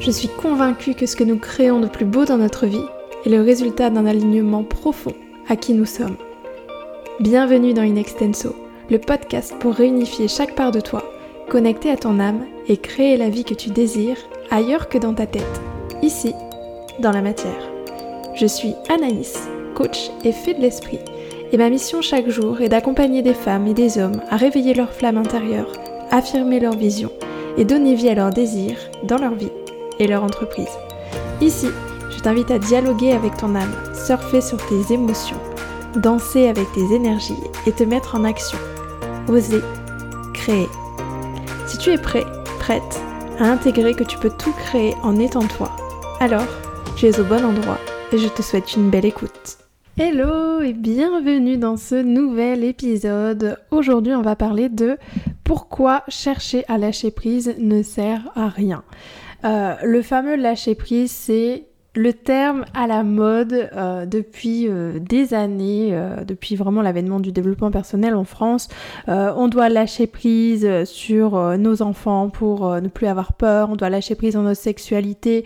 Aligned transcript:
Je 0.00 0.12
suis 0.12 0.28
convaincue 0.28 0.94
que 0.94 1.06
ce 1.06 1.16
que 1.16 1.24
nous 1.24 1.38
créons 1.38 1.80
de 1.80 1.88
plus 1.88 2.04
beau 2.04 2.24
dans 2.24 2.38
notre 2.38 2.66
vie 2.66 2.84
est 3.26 3.30
le 3.30 3.42
résultat 3.42 3.90
d'un 3.90 4.06
alignement 4.06 4.62
profond 4.62 5.12
à 5.48 5.56
qui 5.56 5.74
nous 5.74 5.86
sommes. 5.86 6.16
Bienvenue 7.18 7.74
dans 7.74 7.82
Inextenso, 7.82 8.54
le 8.90 9.00
podcast 9.00 9.56
pour 9.58 9.74
réunifier 9.74 10.28
chaque 10.28 10.54
part 10.54 10.70
de 10.70 10.80
toi, 10.80 11.02
connecter 11.48 11.90
à 11.90 11.96
ton 11.96 12.20
âme 12.20 12.44
et 12.68 12.76
créer 12.76 13.16
la 13.16 13.28
vie 13.28 13.42
que 13.42 13.54
tu 13.54 13.70
désires 13.70 14.18
ailleurs 14.52 14.88
que 14.88 14.98
dans 14.98 15.14
ta 15.14 15.26
tête, 15.26 15.60
ici, 16.00 16.32
dans 17.00 17.12
la 17.12 17.22
matière. 17.22 17.68
Je 18.36 18.46
suis 18.46 18.74
Anaïs, 18.88 19.48
coach 19.74 20.10
et 20.24 20.32
fée 20.32 20.54
de 20.54 20.60
l'esprit, 20.60 21.00
et 21.50 21.56
ma 21.56 21.70
mission 21.70 22.02
chaque 22.02 22.28
jour 22.28 22.60
est 22.60 22.68
d'accompagner 22.68 23.22
des 23.22 23.34
femmes 23.34 23.66
et 23.66 23.74
des 23.74 23.98
hommes 23.98 24.22
à 24.30 24.36
réveiller 24.36 24.74
leur 24.74 24.92
flamme 24.92 25.18
intérieure, 25.18 25.72
affirmer 26.12 26.60
leur 26.60 26.76
vision 26.76 27.10
et 27.56 27.64
donner 27.64 27.96
vie 27.96 28.10
à 28.10 28.14
leurs 28.14 28.30
désirs 28.30 28.78
dans 29.02 29.18
leur 29.18 29.34
vie 29.34 29.50
et 29.98 30.06
leur 30.06 30.24
entreprise. 30.24 30.78
Ici, 31.40 31.68
je 32.10 32.20
t'invite 32.20 32.50
à 32.50 32.58
dialoguer 32.58 33.12
avec 33.12 33.36
ton 33.36 33.54
âme, 33.54 33.74
surfer 33.94 34.40
sur 34.40 34.58
tes 34.66 34.92
émotions, 34.92 35.40
danser 35.96 36.48
avec 36.48 36.70
tes 36.72 36.94
énergies 36.94 37.34
et 37.66 37.72
te 37.72 37.84
mettre 37.84 38.16
en 38.16 38.24
action. 38.24 38.58
Oser, 39.28 39.62
créer. 40.34 40.68
Si 41.66 41.78
tu 41.78 41.90
es 41.90 41.98
prêt, 41.98 42.24
prête 42.58 43.00
à 43.38 43.44
intégrer 43.44 43.94
que 43.94 44.04
tu 44.04 44.18
peux 44.18 44.30
tout 44.30 44.52
créer 44.52 44.94
en 45.02 45.18
étant 45.18 45.46
toi, 45.46 45.70
alors 46.20 46.46
tu 46.96 47.06
es 47.06 47.20
au 47.20 47.24
bon 47.24 47.44
endroit 47.44 47.78
et 48.12 48.18
je 48.18 48.28
te 48.28 48.42
souhaite 48.42 48.74
une 48.74 48.90
belle 48.90 49.04
écoute. 49.04 49.58
Hello 49.96 50.60
et 50.60 50.74
bienvenue 50.74 51.56
dans 51.56 51.76
ce 51.76 51.96
nouvel 51.96 52.64
épisode. 52.64 53.58
Aujourd'hui 53.70 54.14
on 54.14 54.22
va 54.22 54.36
parler 54.36 54.68
de 54.68 54.96
pourquoi 55.44 56.04
chercher 56.08 56.64
à 56.68 56.78
lâcher 56.78 57.10
prise 57.10 57.54
ne 57.58 57.82
sert 57.82 58.30
à 58.34 58.48
rien. 58.48 58.84
Euh, 59.44 59.76
le 59.84 60.02
fameux 60.02 60.34
lâcher 60.34 60.74
prise 60.74 61.12
c'est 61.12 61.67
le 61.98 62.12
terme 62.12 62.64
à 62.74 62.86
la 62.86 63.02
mode 63.02 63.52
euh, 63.52 64.06
depuis 64.06 64.68
euh, 64.68 65.00
des 65.00 65.34
années, 65.34 65.88
euh, 65.92 66.22
depuis 66.24 66.54
vraiment 66.54 66.80
l'avènement 66.80 67.18
du 67.18 67.32
développement 67.32 67.72
personnel 67.72 68.14
en 68.14 68.24
France. 68.24 68.68
on 69.08 69.48
doit 69.48 69.68
lâcher 69.68 70.06
prise 70.06 70.84
sur 70.84 71.58
nos 71.58 71.82
enfants 71.82 72.28
pour 72.28 72.80
ne 72.80 72.88
plus 72.88 73.06
avoir 73.06 73.32
peur, 73.32 73.70
on 73.70 73.76
doit 73.76 73.90
lâcher 73.90 74.14
prise 74.14 74.34
dans 74.34 74.42
notre 74.42 74.60
sexualité 74.60 75.44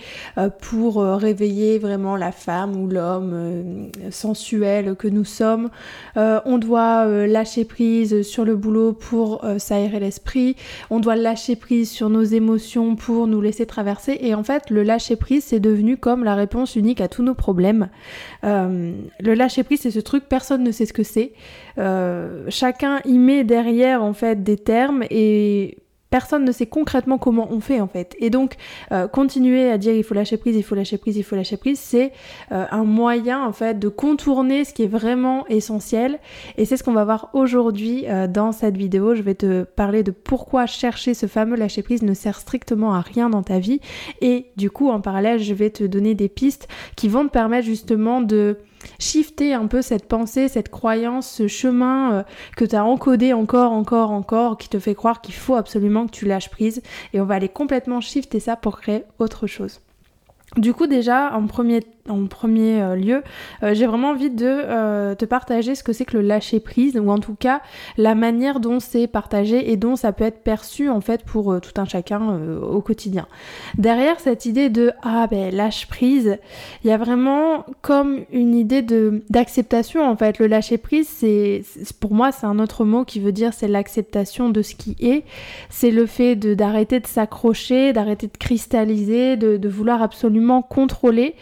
pour 0.61 1.03
réveiller 1.03 1.79
vraiment 1.79 2.17
la 2.17 2.33
femme 2.33 2.77
ou 2.77 2.87
l'homme 2.87 3.91
sensuel 4.11 4.95
que 4.97 5.09
nous 5.09 5.25
sommes. 5.25 5.71
on 6.17 6.59
doit 6.59 7.07
lâcher 7.27 7.65
prise 7.65 8.23
sur 8.23 8.45
le 8.45 8.57
boulot 8.57 8.93
pour 8.93 9.45
s'aérer 9.59 10.01
l'esprit, 10.01 10.57
on 10.91 11.01
doit 11.01 11.17
lâcher 11.17 11.57
prise 11.57 11.91
sur 11.91 12.11
nos 12.11 12.25
émotions 12.25 12.97
pour 12.97 13.27
nous 13.27 13.41
laisser 13.41 13.67
traverser 13.67 14.19
et 14.21 14.35
en 14.35 14.43
fait 14.43 14.71
le 14.71 14.83
lâcher 14.83 15.17
prise 15.17 15.45
c'est 15.45 15.61
devenu 15.61 15.97
comme 15.97 16.25
la 16.25 16.35
réponse 16.43 16.77
unique 16.77 17.01
à 17.01 17.09
tous 17.09 17.23
nos 17.23 17.35
problèmes. 17.35 17.89
Euh, 18.45 18.93
le 19.21 19.35
lâcher 19.35 19.63
prise, 19.63 19.81
c'est 19.81 19.91
ce 19.91 20.01
truc, 20.01 20.25
personne 20.29 20.63
ne 20.63 20.73
sait 20.73 20.87
ce 20.87 20.93
que 20.93 21.03
c'est. 21.03 21.33
Euh, 21.79 22.45
chacun 22.49 23.01
y 23.05 23.19
met 23.19 23.45
derrière 23.45 24.03
en 24.03 24.13
fait 24.13 24.43
des 24.43 24.57
termes 24.57 25.05
et 25.11 25.79
personne 26.13 26.45
ne 26.45 26.53
sait 26.53 26.67
concrètement 26.67 27.17
comment 27.17 27.49
on 27.51 27.61
fait 27.61 27.81
en 27.81 27.89
fait. 27.89 28.15
Et 28.21 28.29
donc 28.29 28.57
euh, 28.93 29.09
continuer 29.09 29.71
à 29.71 29.79
dire 29.79 29.95
il 29.95 30.05
faut 30.05 30.15
lâcher 30.15 30.37
prise, 30.37 30.55
il 30.55 30.63
faut 30.63 30.75
lâcher 30.75 30.99
prise, 30.99 31.17
il 31.17 31.25
faut 31.25 31.35
lâcher 31.37 31.57
prise, 31.57 31.81
c'est 31.81 32.13
euh, 32.53 32.67
un 32.71 32.85
moyen 32.85 33.45
en 33.45 33.53
fait 33.53 33.79
de 33.79 33.89
contourner 33.89 34.65
ce 34.65 34.75
qui 34.75 34.83
est 34.83 34.93
vraiment 35.01 35.47
essentiel. 35.49 36.19
Et 36.59 36.67
c'est 36.67 36.77
ce 36.77 36.85
qu'on 36.85 36.93
va 36.93 37.07
voir 37.07 37.31
aujourd'hui 37.33 38.05
euh, 38.09 38.27
dans 38.27 38.53
cette 38.53 38.77
vidéo. 38.77 39.15
Je 39.15 39.23
vais 39.23 39.35
te 39.35 39.63
parler 39.63 40.03
de 40.03 40.11
pourquoi 40.11 40.67
chercher 40.67 41.15
ce 41.15 41.25
fameux 41.25 41.57
lâcher 41.57 41.83
prise 41.83 42.03
ne 42.03 42.13
sert 42.13 42.39
strictement 42.39 42.93
à 42.93 43.01
rien 43.01 43.31
dans 43.31 43.43
ta 43.43 43.59
vie. 43.59 43.81
Et 44.21 44.51
du 44.57 44.71
coup 44.71 44.91
en 44.91 45.01
parallèle 45.01 45.41
je 45.41 45.55
vais 45.55 45.71
te 45.71 45.85
donner 45.85 46.15
des 46.15 46.29
pistes 46.29 46.69
qui 46.95 47.09
vont 47.09 47.25
te 47.25 47.33
permettre 47.33 47.65
justement 47.65 48.21
de 48.21 48.59
shifter 48.99 49.55
un 49.55 49.67
peu 49.67 49.83
cette 49.83 50.09
pensée, 50.09 50.49
cette 50.49 50.69
croyance, 50.69 51.31
ce 51.31 51.49
chemin 51.49 52.13
euh, 52.13 52.23
que 52.57 52.65
tu 52.65 52.77
as 52.77 52.85
encodé 52.85 53.33
encore, 53.33 53.73
encore, 53.73 54.11
encore, 54.11 54.59
qui 54.59 54.69
te 54.69 54.79
fait 54.79 54.95
croire 54.95 55.21
qu'il 55.21 55.35
faut 55.35 55.55
absolument 55.55 56.07
que 56.07 56.13
tu 56.13 56.27
lâches 56.27 56.51
prise. 56.51 56.83
Et 57.13 57.21
on 57.21 57.25
va 57.25 57.35
aller 57.35 57.49
complètement 57.49 58.01
shifter 58.01 58.41
ça 58.41 58.57
pour 58.57 58.81
créer 58.81 59.05
autre 59.19 59.47
chose. 59.47 59.81
Du 60.57 60.75
coup 60.75 60.87
déjà 60.87 61.35
en 61.35 61.47
premier 61.47 61.81
en 62.09 62.27
premier 62.27 62.83
euh, 62.83 62.97
lieu, 62.97 63.23
euh, 63.63 63.75
j'ai 63.75 63.87
vraiment 63.87 64.11
envie 64.11 64.31
de 64.31 64.47
euh, 64.47 65.15
te 65.15 65.25
partager 65.25 65.75
ce 65.75 65.83
que 65.83 65.93
c'est 65.93 66.05
que 66.05 66.17
le 66.17 66.23
lâcher 66.23 66.59
prise, 66.61 66.99
ou 66.99 67.11
en 67.11 67.19
tout 67.19 67.35
cas 67.35 67.61
la 67.97 68.15
manière 68.15 68.61
dont 68.61 68.81
c'est 68.81 69.07
partagé 69.07 69.71
et 69.71 69.77
dont 69.77 69.97
ça 69.97 70.13
peut 70.13 70.25
être 70.25 70.43
perçu 70.43 70.89
en 70.89 71.01
fait 71.01 71.25
pour 71.25 71.61
tout 71.61 71.81
un 71.81 71.85
chacun 71.85 72.39
au 72.61 72.81
quotidien. 72.81 73.27
Derrière 73.79 74.19
cette 74.21 74.47
idée 74.47 74.69
de 74.69 74.93
ah 75.03 75.27
ben 75.29 75.55
lâche 75.55 75.87
prise, 75.87 76.39
il 76.85 76.91
y 76.91 76.93
a 76.93 76.97
vraiment 76.97 77.65
comme 77.83 78.21
une 78.33 78.55
idée 78.55 78.83
de 78.83 79.23
d'acceptation 79.31 80.05
en 80.05 80.17
fait. 80.17 80.39
Le 80.39 80.47
lâcher 80.47 80.79
prise, 80.79 81.09
c'est 81.09 81.63
pour 82.01 82.15
moi 82.15 82.33
c'est 82.33 82.47
un 82.47 82.59
autre 82.59 82.85
mot 82.85 83.05
qui 83.05 83.21
veut 83.21 83.33
dire 83.33 83.53
c'est 83.53 83.69
l'acceptation 83.69 84.51
de 84.51 84.63
ce 84.63 84.75
qui 84.75 84.97
est, 85.01 85.25
c'est 85.71 85.91
le 85.91 86.07
fait 86.07 86.37
de 86.37 86.55
d'arrêter 86.55 87.01
de 87.01 87.07
s'accrocher, 87.07 87.93
d'arrêter 87.93 88.27
de 88.27 88.37
cristalliser, 88.37 89.37
de, 89.37 89.69
vouloir 89.69 90.03
absolument 90.03 90.63
contrôler. 90.63 91.35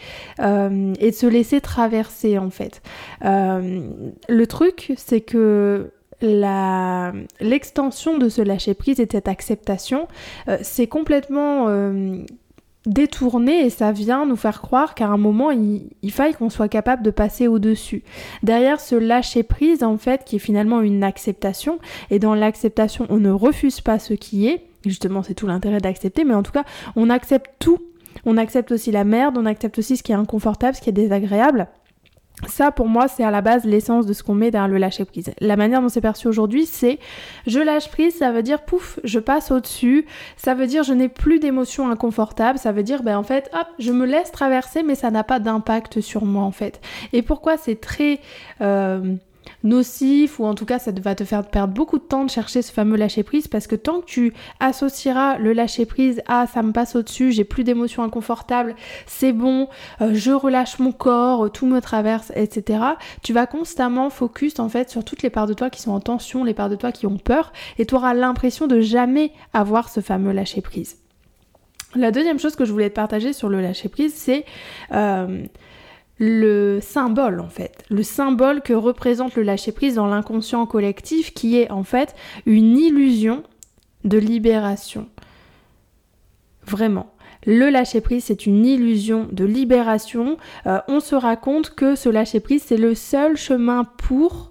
Et 0.99 1.11
de 1.11 1.15
se 1.15 1.27
laisser 1.27 1.61
traverser 1.61 2.39
en 2.39 2.51
fait. 2.51 2.83
Euh, 3.25 3.81
le 4.29 4.47
truc, 4.47 4.93
c'est 4.97 5.21
que 5.21 5.91
l'extension 6.21 8.19
de 8.19 8.29
ce 8.29 8.43
lâcher 8.43 8.75
prise 8.75 9.01
et 9.01 9.09
cette 9.11 9.29
acceptation, 9.29 10.07
euh, 10.49 10.59
c'est 10.63 10.87
complètement 10.87 11.69
détourné 12.87 13.67
et 13.67 13.71
ça 13.71 13.93
vient 13.93 14.25
nous 14.25 14.37
faire 14.37 14.63
croire 14.63 14.95
qu'à 14.95 15.07
un 15.07 15.19
moment 15.19 15.51
il, 15.51 15.91
il 16.03 16.13
faille 16.13 16.33
qu'on 16.33 16.49
soit 16.49 16.69
capable 16.69 17.03
de 17.03 17.11
passer 17.11 17.47
au-dessus. 17.47 18.03
Derrière 18.43 18.81
ce 18.81 18.95
lâcher 18.95 19.43
prise 19.43 19.83
en 19.83 19.99
fait 19.99 20.25
qui 20.25 20.37
est 20.37 20.41
finalement 20.41 20.81
une 20.81 21.05
acceptation 21.05 21.79
et 22.11 22.19
dans 22.19 22.35
l'acceptation 22.35 23.07
on 23.11 23.19
ne 23.19 23.31
refuse 23.31 23.81
pas 23.81 23.99
ce 23.99 24.15
qui 24.15 24.49
est, 24.49 24.65
justement 24.87 25.23
c'est 25.23 25.35
tout 25.35 25.47
l'intérêt 25.47 25.81
d'accepter 25.81 26.25
mais 26.25 26.35
en 26.35 26.43
tout 26.43 26.53
cas 26.53 26.65
on 26.97 27.11
accepte 27.11 27.51
tout 27.59 27.81
on 28.25 28.37
accepte 28.37 28.73
aussi 28.73 28.91
la 28.91 29.05
merde, 29.05 29.37
on 29.39 29.47
accepte 29.47 29.79
aussi 29.79 29.97
ce 29.97 30.03
qui 30.03 30.13
est 30.13 30.17
inconfortable, 30.17 30.77
ce 30.77 30.81
qui 30.81 30.91
est 30.91 30.95
désagréable. 30.95 31.69
Ça, 32.49 32.71
pour 32.71 32.89
moi, 32.89 33.07
c'est 33.07 33.23
à 33.23 33.31
la 33.31 33.43
base 33.43 33.65
l'essence 33.65 34.07
de 34.07 34.13
ce 34.13 34.23
qu'on 34.23 34.35
met 34.35 34.51
derrière 34.51 34.69
le 34.69 34.79
lâcher 34.79 35.05
prise. 35.05 35.31
La 35.41 35.57
manière 35.57 35.83
dont 35.83 35.91
c'est 35.91 36.01
perçu 36.01 36.27
aujourd'hui, 36.27 36.65
c'est 36.65 36.99
je 37.47 37.61
lâche 37.61 37.91
prise, 37.91 38.15
ça 38.17 38.33
veut 38.33 38.43
dire 38.43 38.63
pouf, 38.63 38.99
je 39.05 39.19
passe 39.19 39.51
au-dessus, 39.51 40.07
ça 40.37 40.55
veut 40.55 40.67
dire 40.67 40.83
je 40.83 40.95
n'ai 40.95 41.09
plus 41.09 41.39
d'émotions 41.39 41.91
inconfortables, 41.91 42.59
ça 42.59 42.73
veut 42.73 42.83
dire 42.83 43.03
ben 43.03 43.19
en 43.19 43.23
fait, 43.23 43.51
hop, 43.53 43.67
je 43.79 43.93
me 43.93 44.07
laisse 44.07 44.33
traverser, 44.33 44.83
mais 44.83 44.95
ça 44.95 45.11
n'a 45.11 45.23
pas 45.23 45.39
d'impact 45.39 46.01
sur 46.01 46.25
moi 46.25 46.45
en 46.45 46.53
fait. 46.53 46.81
Et 47.13 47.21
pourquoi 47.21 47.59
c'est 47.59 47.79
très 47.79 48.21
euh, 48.63 49.17
nocif 49.63 50.41
ou 50.41 50.45
en 50.45 50.55
tout 50.55 50.65
cas 50.65 50.79
ça 50.79 50.91
va 51.03 51.15
te 51.15 51.25
faire 51.25 51.47
perdre 51.47 51.75
beaucoup 51.75 51.99
de 51.99 52.05
temps 52.05 52.25
de 52.25 52.31
chercher 52.31 52.63
ce 52.63 52.73
fameux 52.73 52.97
lâcher 52.97 53.23
prise 53.23 53.49
parce 53.49 53.67
que 53.67 53.77
tant 53.77 54.01
que 54.01 54.07
tu 54.07 54.33
associeras 54.59 55.39
le 55.39 55.53
lâcher 55.53 55.87
prise 55.87 56.23
à 56.27 56.47
ça 56.47 56.63
me 56.63 56.73
passe 56.73 56.97
au-dessus, 56.97 57.33
j'ai 57.33 57.45
plus 57.45 57.65
d'émotions 57.65 58.03
inconfortables, 58.03 58.75
c'est 59.07 59.33
bon, 59.33 59.69
euh, 60.01 60.13
je 60.15 60.33
relâche 60.33 60.79
mon 60.79 60.93
corps, 60.93 61.51
tout 61.51 61.67
me 61.67 61.81
traverse, 61.81 62.33
etc. 62.35 62.81
Tu 63.23 63.33
vas 63.33 63.47
constamment 63.47 64.11
focus 64.11 64.59
en 64.59 64.69
fait 64.69 64.91
sur 64.91 65.05
toutes 65.05 65.23
les 65.23 65.31
parts 65.31 65.47
de 65.47 65.55
toi 65.55 65.71
qui 65.71 65.81
sont 65.81 65.93
en 65.93 66.01
tension, 66.01 66.45
les 66.45 66.55
parts 66.55 66.71
de 66.71 66.77
toi 66.77 66.93
qui 66.93 67.07
ont 67.07 67.19
peur 67.19 67.53
et 67.79 67.87
tu 67.87 67.95
auras 67.95 68.15
l'impression 68.15 68.67
de 68.67 68.81
jamais 68.81 69.33
avoir 69.53 69.89
ce 69.89 70.01
fameux 70.01 70.33
lâcher 70.33 70.61
prise. 70.61 70.97
La 71.97 72.13
deuxième 72.13 72.39
chose 72.39 72.55
que 72.55 72.65
je 72.65 72.73
voulais 72.73 72.91
te 72.91 72.95
partager 72.95 73.33
sur 73.33 73.49
le 73.49 73.61
lâcher 73.61 73.89
prise, 73.89 74.15
c'est 74.15 74.45
euh, 74.93 75.45
le 76.21 76.81
symbole 76.83 77.41
en 77.41 77.49
fait, 77.49 77.83
le 77.89 78.03
symbole 78.03 78.61
que 78.61 78.75
représente 78.75 79.37
le 79.37 79.43
lâcher-prise 79.43 79.95
dans 79.95 80.07
l'inconscient 80.07 80.67
collectif 80.67 81.33
qui 81.33 81.57
est 81.57 81.71
en 81.71 81.83
fait 81.83 82.15
une 82.45 82.77
illusion 82.77 83.43
de 84.05 84.19
libération. 84.19 85.09
Vraiment. 86.67 87.15
Le 87.47 87.71
lâcher-prise, 87.71 88.25
c'est 88.25 88.45
une 88.45 88.67
illusion 88.67 89.27
de 89.33 89.45
libération. 89.45 90.37
Euh, 90.67 90.79
on 90.89 91.01
se 91.01 91.15
raconte 91.15 91.71
que 91.71 91.95
ce 91.95 92.11
lâcher-prise, 92.11 92.65
c'est 92.67 92.77
le 92.77 92.95
seul 92.95 93.39
chemin 93.39 93.85
pour 93.85 94.50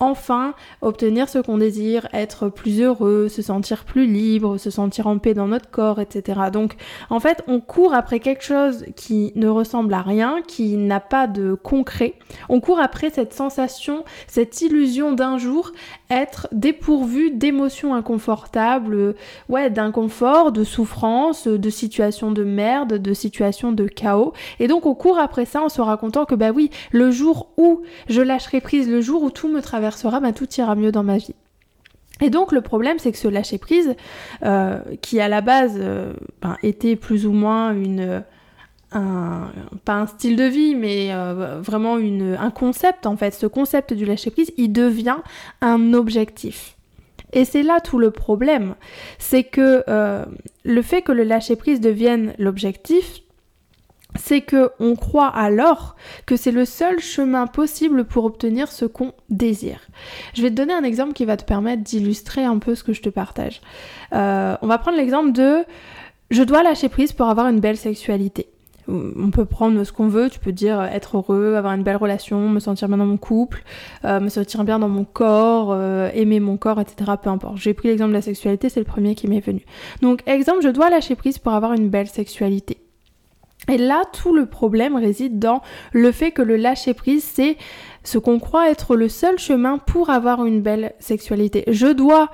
enfin 0.00 0.54
obtenir 0.80 1.28
ce 1.28 1.38
qu'on 1.38 1.58
désire, 1.58 2.08
être 2.12 2.48
plus 2.48 2.80
heureux, 2.80 3.28
se 3.28 3.42
sentir 3.42 3.84
plus 3.84 4.06
libre, 4.06 4.58
se 4.58 4.70
sentir 4.70 5.06
en 5.06 5.18
paix 5.18 5.34
dans 5.34 5.48
notre 5.48 5.70
corps, 5.70 6.00
etc. 6.00 6.40
Donc 6.52 6.74
en 7.10 7.20
fait, 7.20 7.42
on 7.46 7.60
court 7.60 7.94
après 7.94 8.18
quelque 8.18 8.42
chose 8.42 8.84
qui 8.96 9.32
ne 9.36 9.48
ressemble 9.48 9.94
à 9.94 10.02
rien, 10.02 10.40
qui 10.46 10.76
n'a 10.76 11.00
pas 11.00 11.26
de 11.26 11.54
concret. 11.54 12.14
On 12.48 12.60
court 12.60 12.80
après 12.80 13.10
cette 13.10 13.34
sensation, 13.34 14.04
cette 14.26 14.60
illusion 14.62 15.12
d'un 15.12 15.38
jour 15.38 15.72
être 16.10 16.48
dépourvu 16.52 17.30
d'émotions 17.30 17.94
inconfortables, 17.94 19.14
ouais, 19.48 19.70
d'inconfort, 19.70 20.52
de 20.52 20.64
souffrance, 20.64 21.46
de 21.46 21.70
situations 21.70 22.32
de 22.32 22.44
merde, 22.44 22.94
de 22.94 23.14
situations 23.14 23.72
de 23.72 23.86
chaos. 23.86 24.32
Et 24.58 24.68
donc 24.68 24.86
on 24.86 24.94
court 24.94 25.18
après 25.18 25.44
ça 25.44 25.62
en 25.62 25.68
se 25.68 25.80
racontant 25.80 26.24
que 26.24 26.34
bah 26.34 26.50
oui, 26.50 26.70
le 26.90 27.10
jour 27.10 27.52
où 27.56 27.82
je 28.08 28.20
lâcherai 28.20 28.60
prise, 28.60 28.88
le 28.88 29.00
jour 29.00 29.22
où 29.22 29.30
tout 29.30 29.48
me 29.48 29.62
traverse 29.62 30.00
sera, 30.00 30.20
bah, 30.20 30.32
tout 30.32 30.48
ira 30.54 30.74
mieux 30.74 30.92
dans 30.92 31.04
ma 31.04 31.18
vie. 31.18 31.34
Et 32.20 32.30
donc 32.30 32.52
le 32.52 32.60
problème, 32.60 32.98
c'est 32.98 33.12
que 33.12 33.18
ce 33.18 33.28
lâcher 33.28 33.58
prise, 33.58 33.94
euh, 34.44 34.78
qui 35.00 35.20
à 35.20 35.28
la 35.28 35.40
base 35.40 35.76
euh, 35.78 36.12
ben, 36.42 36.56
était 36.62 36.96
plus 36.96 37.26
ou 37.26 37.32
moins 37.32 37.72
une 37.72 38.22
pas 38.90 39.94
un 39.94 40.06
style 40.06 40.36
de 40.36 40.44
vie, 40.44 40.74
mais 40.74 41.12
euh, 41.12 41.60
vraiment 41.60 41.98
une, 41.98 42.36
un 42.38 42.50
concept 42.50 43.06
en 43.06 43.16
fait. 43.16 43.32
Ce 43.32 43.46
concept 43.46 43.92
du 43.92 44.04
lâcher 44.04 44.30
prise, 44.30 44.52
il 44.56 44.72
devient 44.72 45.18
un 45.60 45.94
objectif. 45.94 46.76
Et 47.32 47.44
c'est 47.44 47.62
là 47.62 47.80
tout 47.80 47.98
le 47.98 48.10
problème, 48.10 48.74
c'est 49.18 49.44
que 49.44 49.84
le 50.64 50.82
fait 50.82 51.02
que 51.02 51.12
le 51.12 51.22
lâcher 51.22 51.54
prise 51.54 51.80
devienne 51.80 52.34
l'objectif, 52.38 53.22
c'est 54.18 54.40
que 54.40 54.70
on 54.80 54.96
croit 54.96 55.28
alors 55.28 55.96
que 56.26 56.36
c'est 56.36 56.50
le 56.50 56.64
seul 56.64 57.00
chemin 57.00 57.46
possible 57.46 58.04
pour 58.04 58.24
obtenir 58.24 58.70
ce 58.70 58.84
qu'on 58.84 59.12
désire. 59.28 59.80
Je 60.34 60.42
vais 60.42 60.50
te 60.50 60.54
donner 60.54 60.74
un 60.74 60.84
exemple 60.84 61.12
qui 61.12 61.24
va 61.24 61.36
te 61.36 61.44
permettre 61.44 61.82
d'illustrer 61.82 62.44
un 62.44 62.58
peu 62.58 62.74
ce 62.74 62.84
que 62.84 62.92
je 62.92 63.02
te 63.02 63.08
partage. 63.08 63.60
Euh, 64.12 64.56
on 64.62 64.66
va 64.66 64.78
prendre 64.78 64.96
l'exemple 64.96 65.32
de 65.32 65.64
je 66.30 66.42
dois 66.42 66.62
lâcher 66.62 66.88
prise 66.88 67.12
pour 67.12 67.26
avoir 67.26 67.48
une 67.48 67.60
belle 67.60 67.76
sexualité. 67.76 68.48
On 68.90 69.30
peut 69.30 69.44
prendre 69.44 69.82
ce 69.84 69.92
qu'on 69.92 70.08
veut, 70.08 70.28
tu 70.30 70.38
peux 70.38 70.52
dire 70.52 70.82
être 70.82 71.16
heureux, 71.16 71.54
avoir 71.54 71.74
une 71.74 71.82
belle 71.82 71.96
relation, 71.96 72.48
me 72.48 72.60
sentir 72.60 72.88
bien 72.88 72.96
dans 72.96 73.06
mon 73.06 73.16
couple, 73.16 73.62
euh, 74.04 74.20
me 74.20 74.28
sentir 74.28 74.64
bien 74.64 74.78
dans 74.78 74.88
mon 74.88 75.04
corps, 75.04 75.68
euh, 75.72 76.10
aimer 76.14 76.40
mon 76.40 76.56
corps, 76.56 76.80
etc. 76.80 77.12
Peu 77.22 77.30
importe. 77.30 77.56
J'ai 77.58 77.74
pris 77.74 77.88
l'exemple 77.88 78.10
de 78.10 78.16
la 78.16 78.22
sexualité, 78.22 78.68
c'est 78.68 78.80
le 78.80 78.86
premier 78.86 79.14
qui 79.14 79.28
m'est 79.28 79.40
venu. 79.40 79.64
Donc 80.02 80.22
exemple, 80.26 80.62
je 80.62 80.68
dois 80.68 80.90
lâcher 80.90 81.14
prise 81.14 81.38
pour 81.38 81.52
avoir 81.52 81.72
une 81.72 81.88
belle 81.88 82.08
sexualité. 82.08 82.78
Et 83.68 83.78
là, 83.78 84.02
tout 84.12 84.34
le 84.34 84.46
problème 84.46 84.96
réside 84.96 85.38
dans 85.38 85.62
le 85.92 86.10
fait 86.12 86.32
que 86.32 86.42
le 86.42 86.56
lâcher 86.56 86.94
prise, 86.94 87.22
c'est 87.22 87.56
ce 88.02 88.18
qu'on 88.18 88.40
croit 88.40 88.70
être 88.70 88.96
le 88.96 89.08
seul 89.08 89.38
chemin 89.38 89.78
pour 89.78 90.10
avoir 90.10 90.44
une 90.44 90.60
belle 90.60 90.94
sexualité. 90.98 91.64
Je 91.68 91.86
dois 91.86 92.30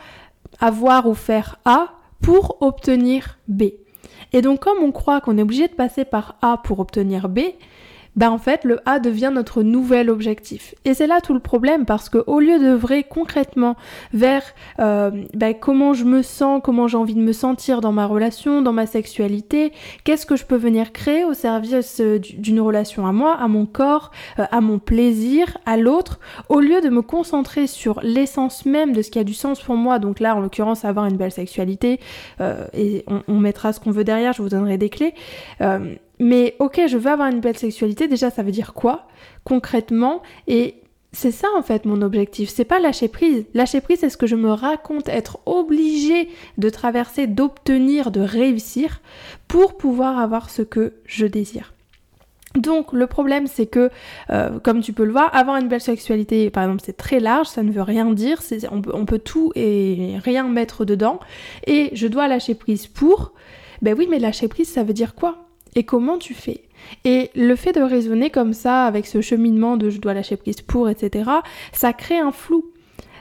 avoir 0.61 1.07
ou 1.07 1.15
faire 1.15 1.59
A 1.65 1.89
pour 2.23 2.59
obtenir 2.63 3.39
B. 3.49 3.65
Et 4.33 4.43
donc 4.43 4.61
comme 4.61 4.79
on 4.83 4.93
croit 4.93 5.21
qu'on 5.21 5.39
est 5.39 5.43
obligé 5.43 5.69
de 5.69 5.73
passer 5.73 6.05
par 6.05 6.37
A 6.43 6.59
pour 6.59 6.81
obtenir 6.81 7.29
B, 7.29 7.41
ben 8.17 8.31
en 8.31 8.39
fait 8.39 8.65
le 8.65 8.81
A 8.87 8.99
devient 8.99 9.31
notre 9.33 9.63
nouvel 9.63 10.11
objectif. 10.11 10.75
Et 10.85 10.95
c'est 10.95 11.07
là 11.07 11.21
tout 11.21 11.35
le 11.35 11.41
problème 11.41 11.85
parce 11.85 12.09
que 12.09 12.19
au 12.27 12.41
lieu 12.41 12.59
vrai 12.75 13.05
concrètement 13.05 13.77
vers 14.13 14.43
euh, 14.79 15.11
ben, 15.35 15.55
comment 15.55 15.95
je 15.95 16.05
me 16.05 16.23
sens, 16.23 16.61
comment 16.63 16.89
j'ai 16.89 16.97
envie 16.97 17.15
de 17.15 17.21
me 17.21 17.33
sentir 17.33 17.81
dans 17.81 17.93
ma 17.93 18.07
relation, 18.07 18.63
dans 18.63 18.73
ma 18.73 18.87
sexualité, 18.87 19.73
qu'est-ce 20.05 20.27
que 20.27 20.37
je 20.37 20.45
peux 20.45 20.57
venir 20.57 20.93
créer 20.93 21.25
au 21.25 21.35
service 21.35 22.01
euh, 22.01 22.19
d'une 22.19 22.61
relation 22.61 23.07
à 23.07 23.13
moi, 23.13 23.35
à 23.35 23.49
mon 23.49 23.67
corps, 23.67 24.11
euh, 24.39 24.45
à 24.51 24.61
mon 24.61 24.79
plaisir, 24.79 25.59
à 25.67 25.77
l'autre, 25.77 26.21
au 26.49 26.61
lieu 26.61 26.81
de 26.81 26.89
me 26.89 27.03
concentrer 27.03 27.67
sur 27.67 28.01
l'essence 28.03 28.67
même 28.67 28.93
de 28.93 29.03
ce 29.03 29.11
qui 29.11 29.19
a 29.19 29.25
du 29.25 29.35
sens 29.35 29.61
pour 29.61 29.77
moi, 29.77 29.99
donc 29.99 30.21
là 30.21 30.37
en 30.37 30.41
l'occurrence 30.41 30.85
avoir 30.85 31.07
une 31.07 31.17
belle 31.17 31.33
sexualité, 31.33 32.01
et 32.75 33.05
on, 33.07 33.23
on, 33.29 33.39
mettra 33.39 33.73
ce 33.73 33.81
qu'on 33.81 33.91
veut 33.91 34.05
derrière, 34.05 34.33
je 34.33 34.43
vous 34.43 34.49
donnerai 34.49 34.79
des 34.79 34.89
clés. 34.89 35.15
Mais 36.19 36.57
ok, 36.59 36.83
je 36.89 36.97
veux 36.97 37.11
avoir 37.11 37.29
une 37.31 37.41
belle 37.41 37.59
sexualité, 37.59 38.09
déjà 38.09 38.31
ça 38.31 38.43
veut 38.43 38.53
dire 38.53 38.75
quoi 38.75 39.07
concrètement? 39.45 40.23
Et 40.47 40.77
c'est 41.13 41.31
ça 41.31 41.49
en 41.57 41.63
fait 41.63 41.85
mon 41.85 42.03
objectif, 42.03 42.49
c'est 42.49 42.65
pas 42.65 42.81
lâcher 42.81 43.09
prise. 43.09 43.45
Lâcher 43.55 43.81
prise, 43.81 44.01
c'est 44.01 44.11
ce 44.11 44.17
que 44.17 44.27
je 44.27 44.37
me 44.37 44.51
raconte. 44.51 45.09
Être 45.09 45.39
obligé 45.47 46.29
de 46.59 46.69
traverser, 46.71 47.27
d'obtenir, 47.27 48.11
de 48.11 48.21
réussir 48.21 49.01
pour 49.49 49.77
pouvoir 49.77 50.19
avoir 50.19 50.51
ce 50.51 50.63
que 50.63 50.95
je 51.07 51.27
désire. 51.27 51.73
Donc 52.55 52.93
le 52.95 53.07
problème 53.07 53.47
c'est 53.47 53.67
que, 53.67 53.91
euh, 54.31 54.59
comme 54.61 54.81
tu 54.81 54.95
peux 54.95 55.05
le 55.05 55.13
voir, 55.13 55.35
avoir 55.35 55.57
une 55.57 55.69
belle 55.69 55.83
sexualité, 55.83 56.49
par 56.49 56.65
exemple, 56.65 56.83
c'est 56.85 56.97
très 56.97 57.21
large, 57.21 57.49
ça 57.49 57.63
ne 57.63 57.71
veut 57.71 57.83
rien 57.83 58.11
dire, 58.13 58.41
on 58.71 58.81
peut, 58.81 58.93
on 58.95 59.05
peut 59.05 59.19
tout 59.19 59.53
et 59.55 60.15
rien 60.25 60.49
mettre 60.49 60.87
dedans, 60.87 61.21
et 61.67 61.91
je 61.93 62.07
dois 62.07 62.29
lâcher 62.29 62.55
prise 62.55 62.87
pour, 62.87 63.33
ben 63.83 63.95
oui, 63.97 64.07
mais 64.11 64.19
lâcher 64.19 64.49
prise, 64.49 64.71
ça 64.71 64.85
veut 64.85 64.95
dire 64.95 65.15
quoi? 65.15 65.46
Et 65.77 65.85
comment 65.85 66.19
tu 66.19 66.35
fais? 66.35 66.63
Et 67.05 67.31
le 67.37 67.55
fait 67.55 67.73
de 67.73 67.81
raisonner 67.81 68.31
comme 68.31 68.53
ça, 68.53 68.87
avec 68.87 69.07
ce 69.07 69.21
cheminement 69.21 69.77
de 69.77 69.91
je 69.91 70.01
dois 70.01 70.15
lâcher 70.15 70.37
prise 70.37 70.61
pour, 70.63 70.89
etc., 70.89 71.31
ça 71.73 71.93
crée 71.93 72.19
un 72.19 72.33
flou. 72.33 72.65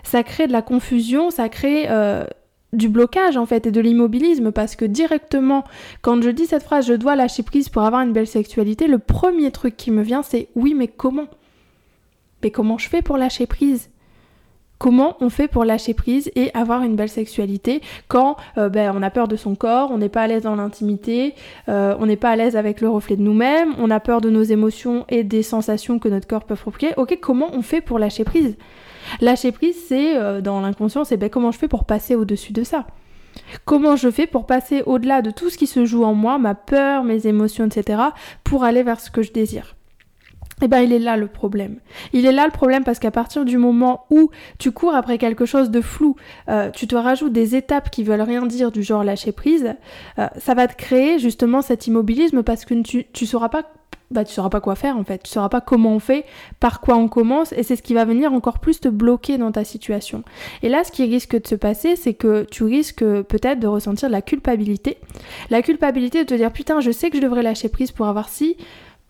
Ça 0.04 0.24
crée 0.24 0.48
de 0.48 0.52
la 0.52 0.62
confusion, 0.62 1.32
ça 1.32 1.50
crée 1.50 1.86
euh, 1.90 2.26
du 2.74 2.90
blocage 2.90 3.38
en 3.38 3.46
fait 3.46 3.66
et 3.66 3.72
de 3.72 3.82
l'immobilisme 3.82 4.52
parce 4.52 4.76
que 4.76 4.86
directement, 4.86 5.64
quand 6.02 6.22
je 6.22 6.30
dis 6.30 6.46
cette 6.46 6.64
phrase 6.64 6.88
je 6.88 6.94
dois 6.94 7.16
lâcher 7.16 7.44
prise 7.44 7.70
pour 7.70 7.84
avoir 7.84 8.02
une 8.02 8.14
belle 8.14 8.28
sexualité, 8.28 8.88
le 8.88 9.00
premier 9.00 9.52
truc 9.52 9.76
qui 9.76 9.92
me 9.92 10.04
vient 10.04 10.24
c'est 10.24 10.50
oui, 10.56 10.74
mais 10.76 10.88
comment? 10.88 11.28
Mais 12.44 12.52
comment 12.52 12.78
je 12.78 12.88
fais 12.88 13.02
pour 13.02 13.18
lâcher 13.18 13.48
prise? 13.48 13.90
Comment 14.78 15.16
on 15.22 15.30
fait 15.30 15.48
pour 15.48 15.64
lâcher 15.64 15.94
prise 15.94 16.32
et 16.36 16.52
avoir 16.54 16.84
une 16.84 16.96
belle 16.96 17.10
sexualité 17.10 17.82
quand 18.08 18.36
euh, 18.58 18.70
ben, 18.70 18.94
on 18.96 19.02
a 19.02 19.10
peur 19.10 19.28
de 19.28 19.36
son 19.36 19.56
corps, 19.56 19.90
on 19.92 19.98
n'est 19.98 20.10
pas 20.10 20.24
à 20.24 20.28
l'aise 20.28 20.44
dans 20.44 20.56
l'intimité, 20.56 21.34
euh, 21.70 21.96
on 22.00 22.06
n'est 22.06 22.18
pas 22.18 22.32
à 22.32 22.36
l'aise 22.36 22.58
avec 22.58 22.82
le 22.82 22.90
reflet 22.90 23.16
de 23.16 23.22
nous-mêmes, 23.22 23.74
on 23.80 23.90
a 23.90 24.00
peur 24.00 24.20
de 24.20 24.30
nos 24.30 24.44
émotions 24.44 25.06
et 25.10 25.24
des 25.24 25.44
sensations 25.44 25.98
que 25.98 26.10
notre 26.10 26.28
corps 26.28 26.44
peut 26.44 26.56
provoquer. 26.56 26.94
Ok, 26.98 27.18
comment 27.22 27.50
on 27.54 27.62
fait 27.62 27.82
pour 27.82 28.00
lâcher 28.00 28.26
prise? 28.26 28.58
Lâcher 29.22 29.52
prise, 29.52 29.78
c'est 29.88 30.18
euh, 30.18 30.42
dans 30.42 30.60
l'inconscient, 30.60 31.06
c'est 31.06 31.18
ben, 31.18 31.30
comment 31.30 31.52
je 31.52 31.58
fais 31.58 31.68
pour 31.68 31.86
passer 31.86 32.16
au-dessus 32.16 32.52
de 32.52 32.64
ça? 32.64 32.86
Comment 33.66 33.96
je 33.96 34.10
fais 34.10 34.28
pour 34.28 34.46
passer 34.46 34.84
au-delà 34.86 35.22
de 35.22 35.32
tout 35.32 35.50
ce 35.50 35.58
qui 35.58 35.68
se 35.68 35.86
joue 35.86 36.04
en 36.04 36.14
moi, 36.14 36.38
ma 36.38 36.56
peur, 36.56 37.04
mes 37.04 37.28
émotions, 37.28 37.66
etc., 37.66 38.00
pour 38.44 38.64
aller 38.64 38.84
vers 38.84 39.00
ce 39.00 39.12
que 39.12 39.22
je 39.22 39.32
désire? 39.32 39.76
Eh 40.62 40.68
ben 40.68 40.80
il 40.80 40.94
est 40.94 41.00
là 41.00 41.18
le 41.18 41.28
problème. 41.28 41.80
Il 42.14 42.26
est 42.26 42.32
là 42.32 42.46
le 42.46 42.52
problème 42.52 42.84
parce 42.84 43.00
qu'à 43.00 43.12
partir 43.12 43.44
du 43.44 43.58
moment 43.58 44.06
où 44.10 44.30
tu 44.58 44.72
cours 44.72 44.96
après 44.96 45.18
quelque 45.18 45.46
chose 45.46 45.70
de 45.70 45.82
flou, 45.82 46.16
euh, 46.50 46.72
tu 46.72 46.88
te 46.88 46.96
rajoutes 46.96 47.34
des 47.34 47.56
étapes 47.56 47.90
qui 47.90 48.04
veulent 48.04 48.22
rien 48.22 48.46
dire 48.46 48.72
du 48.72 48.82
genre 48.82 49.04
lâcher 49.04 49.34
prise, 49.34 49.74
euh, 50.18 50.28
ça 50.38 50.54
va 50.54 50.68
te 50.68 50.76
créer 50.76 51.20
justement 51.20 51.62
cet 51.62 51.88
immobilisme 51.88 52.42
parce 52.44 52.64
que 52.64 52.74
tu, 52.82 53.06
tu 53.12 53.26
sauras 53.26 53.50
pas 53.50 53.64
bah 54.12 54.24
tu 54.24 54.34
sauras 54.34 54.50
pas 54.50 54.62
quoi 54.62 54.76
faire 54.76 54.98
en 54.98 55.04
fait, 55.04 55.24
tu 55.24 55.32
sauras 55.32 55.50
pas 55.50 55.62
comment 55.62 55.96
on 55.96 56.00
fait, 56.00 56.26
par 56.60 56.80
quoi 56.80 56.96
on 56.96 57.08
commence 57.08 57.54
et 57.54 57.64
c'est 57.64 57.76
ce 57.76 57.82
qui 57.82 57.96
va 57.96 58.06
venir 58.06 58.34
encore 58.34 58.60
plus 58.60 58.80
te 58.80 58.88
bloquer 58.88 59.38
dans 59.38 59.52
ta 59.52 59.64
situation. 59.64 60.24
Et 60.62 60.70
là 60.70 60.84
ce 60.84 60.92
qui 60.92 61.04
risque 61.04 61.42
de 61.42 61.48
se 61.48 61.56
passer 61.56 61.96
c'est 61.96 62.14
que 62.14 62.46
tu 62.50 62.64
risques 62.64 63.04
peut-être 63.04 63.60
de 63.60 63.68
ressentir 63.68 64.08
de 64.08 64.14
la 64.14 64.22
culpabilité. 64.22 64.98
La 65.50 65.62
culpabilité 65.64 66.24
de 66.24 66.30
te 66.30 66.36
dire 66.36 66.52
putain 66.52 66.80
je 66.82 66.92
sais 66.92 67.10
que 67.10 67.18
je 67.18 67.22
devrais 67.24 67.44
lâcher 67.44 67.68
prise 67.68 67.92
pour 67.92 68.08
avoir 68.08 68.30
si 68.30 68.58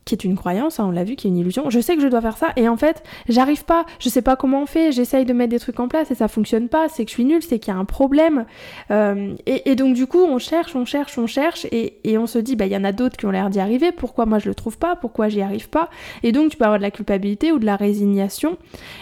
qui 0.05 0.13
est 0.13 0.23
une 0.23 0.35
croyance, 0.35 0.79
hein, 0.79 0.85
on 0.87 0.91
l'a 0.91 1.03
vu, 1.03 1.15
qui 1.15 1.27
est 1.27 1.31
une 1.31 1.37
illusion. 1.37 1.69
Je 1.71 1.79
sais 1.79 1.95
que 1.95 2.01
je 2.01 2.07
dois 2.07 2.21
faire 2.21 2.37
ça 2.37 2.53
et 2.55 2.69
en 2.69 2.77
fait, 2.77 3.03
j'arrive 3.27 3.65
pas, 3.65 3.85
je 3.99 4.07
sais 4.09 4.21
pas 4.21 4.35
comment 4.35 4.61
on 4.61 4.65
fait, 4.67 4.91
j'essaye 4.91 5.25
de 5.25 5.33
mettre 5.33 5.49
des 5.49 5.59
trucs 5.59 5.79
en 5.79 5.87
place 5.87 6.11
et 6.11 6.15
ça 6.15 6.27
fonctionne 6.27 6.69
pas, 6.69 6.87
c'est 6.89 7.05
que 7.05 7.09
je 7.09 7.15
suis 7.15 7.25
nulle, 7.25 7.41
c'est 7.41 7.57
qu'il 7.57 7.73
y 7.73 7.75
a 7.75 7.79
un 7.79 7.85
problème. 7.85 8.45
Euh, 8.91 9.33
et, 9.47 9.75
donc 9.75 9.95
du 9.95 10.05
coup, 10.05 10.23
on 10.23 10.37
cherche, 10.37 10.75
on 10.75 10.85
cherche, 10.85 11.17
on 11.17 11.25
cherche 11.25 11.65
et, 11.71 12.17
on 12.17 12.27
se 12.27 12.37
dit, 12.37 12.55
bah 12.55 12.67
il 12.67 12.71
y 12.71 12.77
en 12.77 12.83
a 12.83 12.91
d'autres 12.91 13.17
qui 13.17 13.25
ont 13.25 13.31
l'air 13.31 13.49
d'y 13.49 13.59
arriver, 13.59 13.91
pourquoi 13.91 14.25
moi 14.25 14.37
je 14.37 14.47
le 14.47 14.55
trouve 14.55 14.77
pas, 14.77 14.95
pourquoi 14.95 15.27
j'y 15.27 15.41
arrive 15.41 15.69
pas? 15.69 15.89
Et 16.21 16.31
donc 16.31 16.51
tu 16.51 16.57
peux 16.57 16.65
avoir 16.65 16.79
de 16.79 16.83
la 16.83 16.91
culpabilité 16.91 17.51
ou 17.51 17.57
de 17.57 17.65
la 17.65 17.75
résignation. 17.75 18.57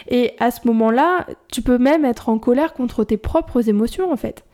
Et 0.08 0.34
à 0.40 0.52
ce 0.52 0.66
moment-là, 0.68 1.28
tu 1.52 1.62
peux 1.62 1.78
même 1.78 2.06
être 2.06 2.30
en 2.30 2.40
colère 2.40 2.74
contre 2.74 3.04
tes 3.04 3.18
propres 3.18 3.68
émotions 3.68 4.12
en 4.12 4.18
fait 4.18 4.46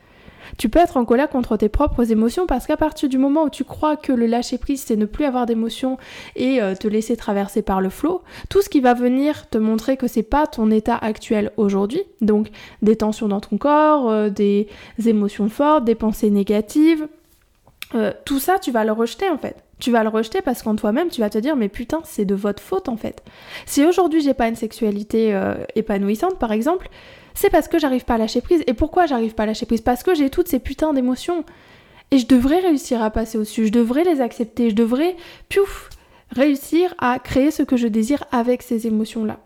tu 0.59 0.67
peux 0.67 0.79
être 0.79 0.97
en 0.97 1.05
colère 1.05 1.29
contre 1.29 1.55
tes 1.55 1.69
propres 1.69 2.11
émotions 2.11 2.45
parce 2.45 2.67
qu'à 2.67 2.75
partir 2.75 3.07
du 3.07 3.17
moment 3.17 3.43
où 3.43 3.49
tu 3.49 3.63
crois 3.63 3.95
que 3.95 4.11
le 4.11 4.25
lâcher 4.25 4.57
prise 4.57 4.83
c'est 4.85 4.97
ne 4.97 5.05
plus 5.05 5.23
avoir 5.23 5.45
d'émotions 5.45 5.97
et 6.35 6.61
euh, 6.61 6.75
te 6.75 6.87
laisser 6.87 7.15
traverser 7.15 7.61
par 7.61 7.79
le 7.79 7.89
flot, 7.89 8.21
tout 8.49 8.61
ce 8.61 8.67
qui 8.67 8.81
va 8.81 8.93
venir 8.93 9.49
te 9.49 9.57
montrer 9.57 9.95
que 9.95 10.07
c'est 10.07 10.21
pas 10.21 10.47
ton 10.47 10.69
état 10.69 10.97
actuel 10.97 11.51
aujourd'hui, 11.55 12.03
donc 12.19 12.49
des 12.81 12.97
tensions 12.97 13.29
dans 13.29 13.39
ton 13.39 13.57
corps, 13.57 14.09
euh, 14.09 14.29
des 14.29 14.67
émotions 15.05 15.47
fortes, 15.47 15.85
des 15.85 15.95
pensées 15.95 16.29
négatives, 16.29 17.07
euh, 17.95 18.11
tout 18.25 18.39
ça 18.39 18.59
tu 18.59 18.71
vas 18.71 18.83
le 18.83 18.91
rejeter 18.91 19.29
en 19.29 19.37
fait. 19.37 19.55
Tu 19.79 19.91
vas 19.91 20.03
le 20.03 20.09
rejeter 20.09 20.41
parce 20.41 20.61
qu'en 20.61 20.75
toi-même, 20.75 21.07
tu 21.07 21.21
vas 21.21 21.29
te 21.29 21.37
dire 21.37 21.55
mais 21.55 21.69
putain, 21.69 22.01
c'est 22.03 22.25
de 22.25 22.35
votre 22.35 22.61
faute 22.61 22.89
en 22.89 22.97
fait. 22.97 23.23
Si 23.65 23.85
aujourd'hui 23.85 24.19
j'ai 24.19 24.33
pas 24.33 24.49
une 24.49 24.57
sexualité 24.57 25.39
épanouissante 25.73 26.37
par 26.37 26.51
exemple, 26.51 26.89
c'est 27.39 27.49
parce 27.49 27.69
que 27.69 27.79
j'arrive 27.79 28.03
pas 28.03 28.15
à 28.15 28.17
lâcher 28.17 28.41
prise. 28.41 28.63
Et 28.67 28.73
pourquoi 28.73 29.05
j'arrive 29.05 29.33
pas 29.33 29.43
à 29.43 29.45
lâcher 29.45 29.65
prise? 29.65 29.79
Parce 29.79 30.03
que 30.03 30.13
j'ai 30.13 30.29
toutes 30.29 30.49
ces 30.49 30.59
putains 30.59 30.91
d'émotions. 30.91 31.45
Et 32.11 32.17
je 32.17 32.27
devrais 32.27 32.59
réussir 32.59 33.01
à 33.01 33.11
passer 33.11 33.37
au-dessus, 33.37 33.67
je 33.67 33.71
devrais 33.71 34.03
les 34.03 34.19
accepter, 34.19 34.71
je 34.71 34.75
devrais, 34.75 35.15
piouf, 35.47 35.89
réussir 36.31 36.95
à 36.97 37.19
créer 37.19 37.51
ce 37.51 37.63
que 37.63 37.77
je 37.77 37.87
désire 37.87 38.25
avec 38.31 38.61
ces 38.61 38.87
émotions-là. 38.87 39.39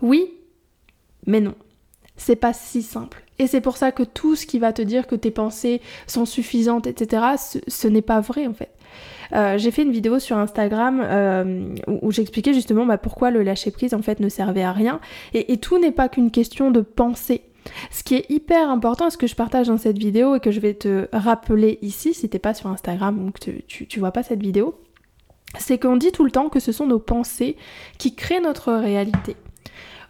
Oui, 0.00 0.32
mais 1.26 1.40
non. 1.40 1.54
C'est 2.16 2.36
pas 2.36 2.52
si 2.52 2.82
simple. 2.82 3.22
Et 3.38 3.46
c'est 3.46 3.60
pour 3.60 3.76
ça 3.76 3.92
que 3.92 4.02
tout 4.02 4.34
ce 4.34 4.46
qui 4.46 4.58
va 4.58 4.72
te 4.72 4.82
dire 4.82 5.06
que 5.06 5.14
tes 5.14 5.30
pensées 5.30 5.80
sont 6.06 6.24
suffisantes, 6.24 6.86
etc., 6.86 7.22
ce 7.68 7.86
n'est 7.86 8.02
pas 8.02 8.20
vrai 8.20 8.46
en 8.46 8.54
fait. 8.54 8.72
Euh, 9.34 9.58
j'ai 9.58 9.70
fait 9.70 9.82
une 9.82 9.92
vidéo 9.92 10.18
sur 10.18 10.36
Instagram 10.38 11.00
euh, 11.02 11.74
où, 11.86 12.10
j'expliquais 12.10 12.54
justement 12.54 12.86
bah, 12.86 12.98
pourquoi 12.98 13.30
le 13.30 13.42
lâcher 13.42 13.70
prise 13.70 13.94
en 13.94 14.02
fait 14.02 14.20
ne 14.20 14.28
servait 14.28 14.62
à 14.62 14.72
rien. 14.72 15.00
Et, 15.34 15.58
tout 15.58 15.78
n'est 15.78 15.92
pas 15.92 16.08
qu'une 16.08 16.30
question 16.30 16.70
de 16.70 16.80
pensée. 16.80 17.42
Ce 17.90 18.02
qui 18.02 18.14
est 18.14 18.30
hyper 18.30 18.70
important, 18.70 19.10
ce 19.10 19.18
que 19.18 19.26
je 19.26 19.34
partage 19.34 19.66
dans 19.66 19.76
cette 19.76 19.98
vidéo 19.98 20.36
et 20.36 20.40
que 20.40 20.50
je 20.50 20.60
vais 20.60 20.74
te 20.74 21.08
rappeler 21.12 21.78
ici, 21.82 22.14
si 22.14 22.28
t'es 22.28 22.38
pas 22.38 22.54
sur 22.54 22.70
Instagram, 22.70 23.18
donc 23.18 23.38
tu, 23.40 23.86
tu 23.86 24.00
vois 24.00 24.12
pas 24.12 24.22
cette 24.22 24.40
vidéo, 24.40 24.80
c'est 25.58 25.78
qu'on 25.78 25.96
dit 25.96 26.12
tout 26.12 26.24
le 26.24 26.30
temps 26.30 26.48
que 26.48 26.60
ce 26.60 26.72
sont 26.72 26.86
nos 26.86 26.98
pensées 26.98 27.56
qui 27.98 28.14
créent 28.14 28.40
notre 28.40 28.72
réalité. 28.72 29.36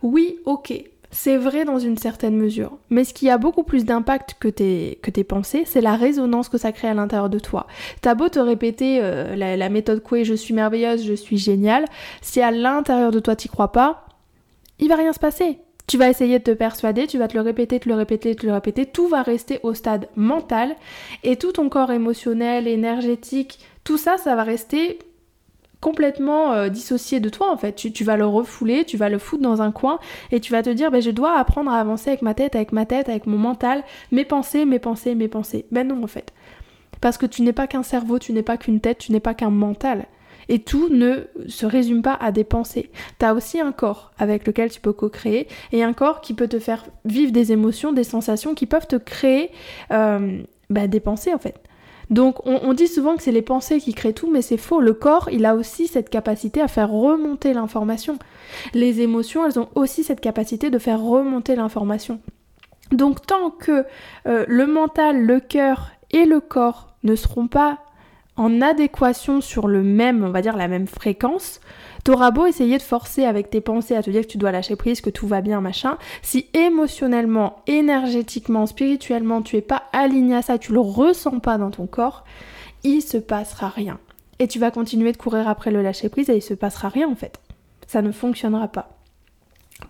Oui, 0.02 0.38
ok, 0.44 0.72
c'est 1.10 1.36
vrai 1.36 1.64
dans 1.64 1.78
une 1.78 1.96
certaine 1.96 2.36
mesure. 2.36 2.76
Mais 2.90 3.04
ce 3.04 3.14
qui 3.14 3.30
a 3.30 3.38
beaucoup 3.38 3.62
plus 3.62 3.84
d'impact 3.84 4.36
que 4.38 4.48
tes, 4.48 4.98
que 5.02 5.10
tes 5.10 5.24
pensées, 5.24 5.62
c'est 5.64 5.80
la 5.80 5.96
résonance 5.96 6.48
que 6.48 6.58
ça 6.58 6.72
crée 6.72 6.88
à 6.88 6.94
l'intérieur 6.94 7.30
de 7.30 7.38
toi. 7.38 7.66
T'as 8.02 8.14
beau 8.14 8.28
te 8.28 8.38
répéter 8.38 9.00
euh, 9.02 9.34
la, 9.36 9.68
méthode 9.68 10.02
Coué, 10.02 10.24
je 10.24 10.34
suis 10.34 10.54
merveilleuse, 10.54 11.04
je 11.04 11.14
suis 11.14 11.38
géniale, 11.38 11.86
si 12.20 12.40
à 12.40 12.50
l'intérieur 12.50 13.10
de 13.10 13.20
toi 13.20 13.36
t'y 13.36 13.48
crois 13.48 13.72
pas, 13.72 14.06
il 14.78 14.88
va 14.88 14.96
rien 14.96 15.12
se 15.12 15.18
passer. 15.18 15.58
Tu 15.86 15.96
vas 15.96 16.10
essayer 16.10 16.38
de 16.38 16.44
te 16.44 16.50
persuader, 16.50 17.06
tu 17.06 17.16
vas 17.16 17.28
te 17.28 17.34
le 17.34 17.40
répéter, 17.42 17.80
te 17.80 17.88
le 17.88 17.94
répéter, 17.94 18.34
te 18.34 18.44
le 18.44 18.52
répéter, 18.52 18.84
tout 18.84 19.08
va 19.08 19.22
rester 19.22 19.58
au 19.62 19.72
stade 19.72 20.08
mental 20.16 20.76
et 21.24 21.36
tout 21.36 21.52
ton 21.52 21.70
corps 21.70 21.90
émotionnel, 21.90 22.68
énergétique, 22.68 23.58
tout 23.84 23.96
ça, 23.96 24.18
ça 24.18 24.36
va 24.36 24.42
rester 24.42 24.98
complètement 25.80 26.52
euh, 26.52 26.68
dissocié 26.68 27.20
de 27.20 27.28
toi 27.28 27.52
en 27.52 27.56
fait. 27.56 27.72
Tu, 27.74 28.04
vas 28.04 28.16
le 28.16 28.26
refouler, 28.26 28.84
tu 28.84 28.96
vas 28.96 29.08
le 29.08 29.18
foutre 29.18 29.42
dans 29.42 29.62
un 29.62 29.72
coin 29.72 29.98
et 30.32 30.40
tu 30.40 30.52
vas 30.52 30.62
te 30.62 30.70
dire 30.70 30.90
ben, 30.90 31.00
je 31.00 31.10
dois 31.10 31.38
apprendre 31.38 31.70
à 31.70 31.78
avancer 31.78 32.10
avec 32.10 32.22
ma 32.22 32.34
tête, 32.34 32.56
avec 32.56 32.72
ma 32.72 32.86
tête, 32.86 33.08
avec 33.08 33.26
mon 33.26 33.38
mental, 33.38 33.84
mes 34.10 34.24
pensées, 34.24 34.64
mes 34.64 34.78
pensées, 34.78 35.14
mes 35.14 35.28
pensées. 35.28 35.66
Ben 35.70 35.86
non 35.86 36.02
en 36.02 36.06
fait. 36.06 36.32
Parce 37.00 37.18
que 37.18 37.26
tu 37.26 37.42
n'es 37.42 37.52
pas 37.52 37.66
qu'un 37.66 37.82
cerveau, 37.82 38.18
tu 38.18 38.32
n'es 38.32 38.42
pas 38.42 38.56
qu'une 38.56 38.80
tête, 38.80 38.98
tu 38.98 39.12
n'es 39.12 39.20
pas 39.20 39.34
qu'un 39.34 39.50
mental. 39.50 40.06
Et 40.50 40.60
tout 40.60 40.88
ne 40.88 41.26
se 41.46 41.66
résume 41.66 42.00
pas 42.00 42.14
à 42.14 42.32
des 42.32 42.44
pensées. 42.44 42.90
Tu 43.18 43.26
as 43.26 43.34
aussi 43.34 43.60
un 43.60 43.70
corps 43.70 44.12
avec 44.18 44.46
lequel 44.46 44.70
tu 44.70 44.80
peux 44.80 44.94
co-créer 44.94 45.46
et 45.72 45.82
un 45.82 45.92
corps 45.92 46.22
qui 46.22 46.32
peut 46.32 46.48
te 46.48 46.58
faire 46.58 46.86
vivre 47.04 47.32
des 47.32 47.52
émotions, 47.52 47.92
des 47.92 48.04
sensations 48.04 48.54
qui 48.54 48.64
peuvent 48.64 48.86
te 48.86 48.96
créer 48.96 49.50
euh, 49.90 50.42
ben, 50.70 50.88
des 50.88 51.00
pensées 51.00 51.34
en 51.34 51.38
fait. 51.38 51.60
Donc 52.10 52.46
on, 52.46 52.72
dit 52.72 52.88
souvent 52.88 53.16
que 53.16 53.22
c'est 53.22 53.32
les 53.32 53.42
pensées 53.42 53.80
qui 53.80 53.92
créent 53.92 54.14
tout, 54.14 54.30
mais 54.30 54.40
c'est 54.40 54.56
faux. 54.56 54.80
Le 54.80 54.94
corps, 54.94 55.28
il 55.30 55.44
a 55.44 55.54
aussi 55.54 55.86
cette 55.86 56.08
capacité 56.08 56.60
à 56.62 56.68
faire 56.68 56.90
remonter 56.90 57.52
l'information. 57.52 58.18
Les 58.72 59.02
émotions, 59.02 59.44
elles 59.44 59.58
ont 59.58 59.68
aussi 59.74 60.04
cette 60.04 60.20
capacité 60.20 60.70
de 60.70 60.78
faire 60.78 61.02
remonter 61.02 61.54
l'information. 61.54 62.20
Donc 62.92 63.26
tant 63.26 63.50
que 63.50 63.84
euh, 64.26 64.46
le 64.48 64.66
mental, 64.66 65.20
le 65.20 65.40
cœur 65.40 65.90
et 66.10 66.24
le 66.24 66.40
corps 66.40 66.94
ne 67.02 67.14
seront 67.14 67.46
pas 67.46 67.80
en 68.38 68.62
adéquation 68.62 69.40
sur 69.40 69.66
le 69.66 69.82
même, 69.82 70.24
on 70.24 70.30
va 70.30 70.40
dire 70.40 70.56
la 70.56 70.68
même 70.68 70.86
fréquence, 70.86 71.60
t'auras 72.04 72.30
beau 72.30 72.46
essayer 72.46 72.78
de 72.78 72.82
forcer 72.82 73.24
avec 73.24 73.50
tes 73.50 73.60
pensées 73.60 73.96
à 73.96 74.02
te 74.02 74.10
dire 74.10 74.22
que 74.22 74.28
tu 74.28 74.38
dois 74.38 74.52
lâcher 74.52 74.76
prise, 74.76 75.00
que 75.00 75.10
tout 75.10 75.26
va 75.26 75.40
bien, 75.40 75.60
machin, 75.60 75.98
si 76.22 76.46
émotionnellement, 76.54 77.62
énergétiquement, 77.66 78.66
spirituellement, 78.66 79.42
tu 79.42 79.56
es 79.56 79.60
pas 79.60 79.82
aligné 79.92 80.36
à 80.36 80.42
ça, 80.42 80.56
tu 80.56 80.72
le 80.72 80.80
ressens 80.80 81.40
pas 81.40 81.58
dans 81.58 81.70
ton 81.70 81.86
corps, 81.86 82.24
il 82.84 83.02
se 83.02 83.18
passera 83.18 83.68
rien. 83.68 83.98
Et 84.38 84.46
tu 84.46 84.60
vas 84.60 84.70
continuer 84.70 85.10
de 85.10 85.16
courir 85.16 85.48
après 85.48 85.72
le 85.72 85.82
lâcher 85.82 86.08
prise 86.08 86.30
et 86.30 86.36
il 86.36 86.42
se 86.42 86.54
passera 86.54 86.88
rien 86.88 87.08
en 87.08 87.16
fait. 87.16 87.40
Ça 87.88 88.02
ne 88.02 88.12
fonctionnera 88.12 88.68
pas. 88.68 88.97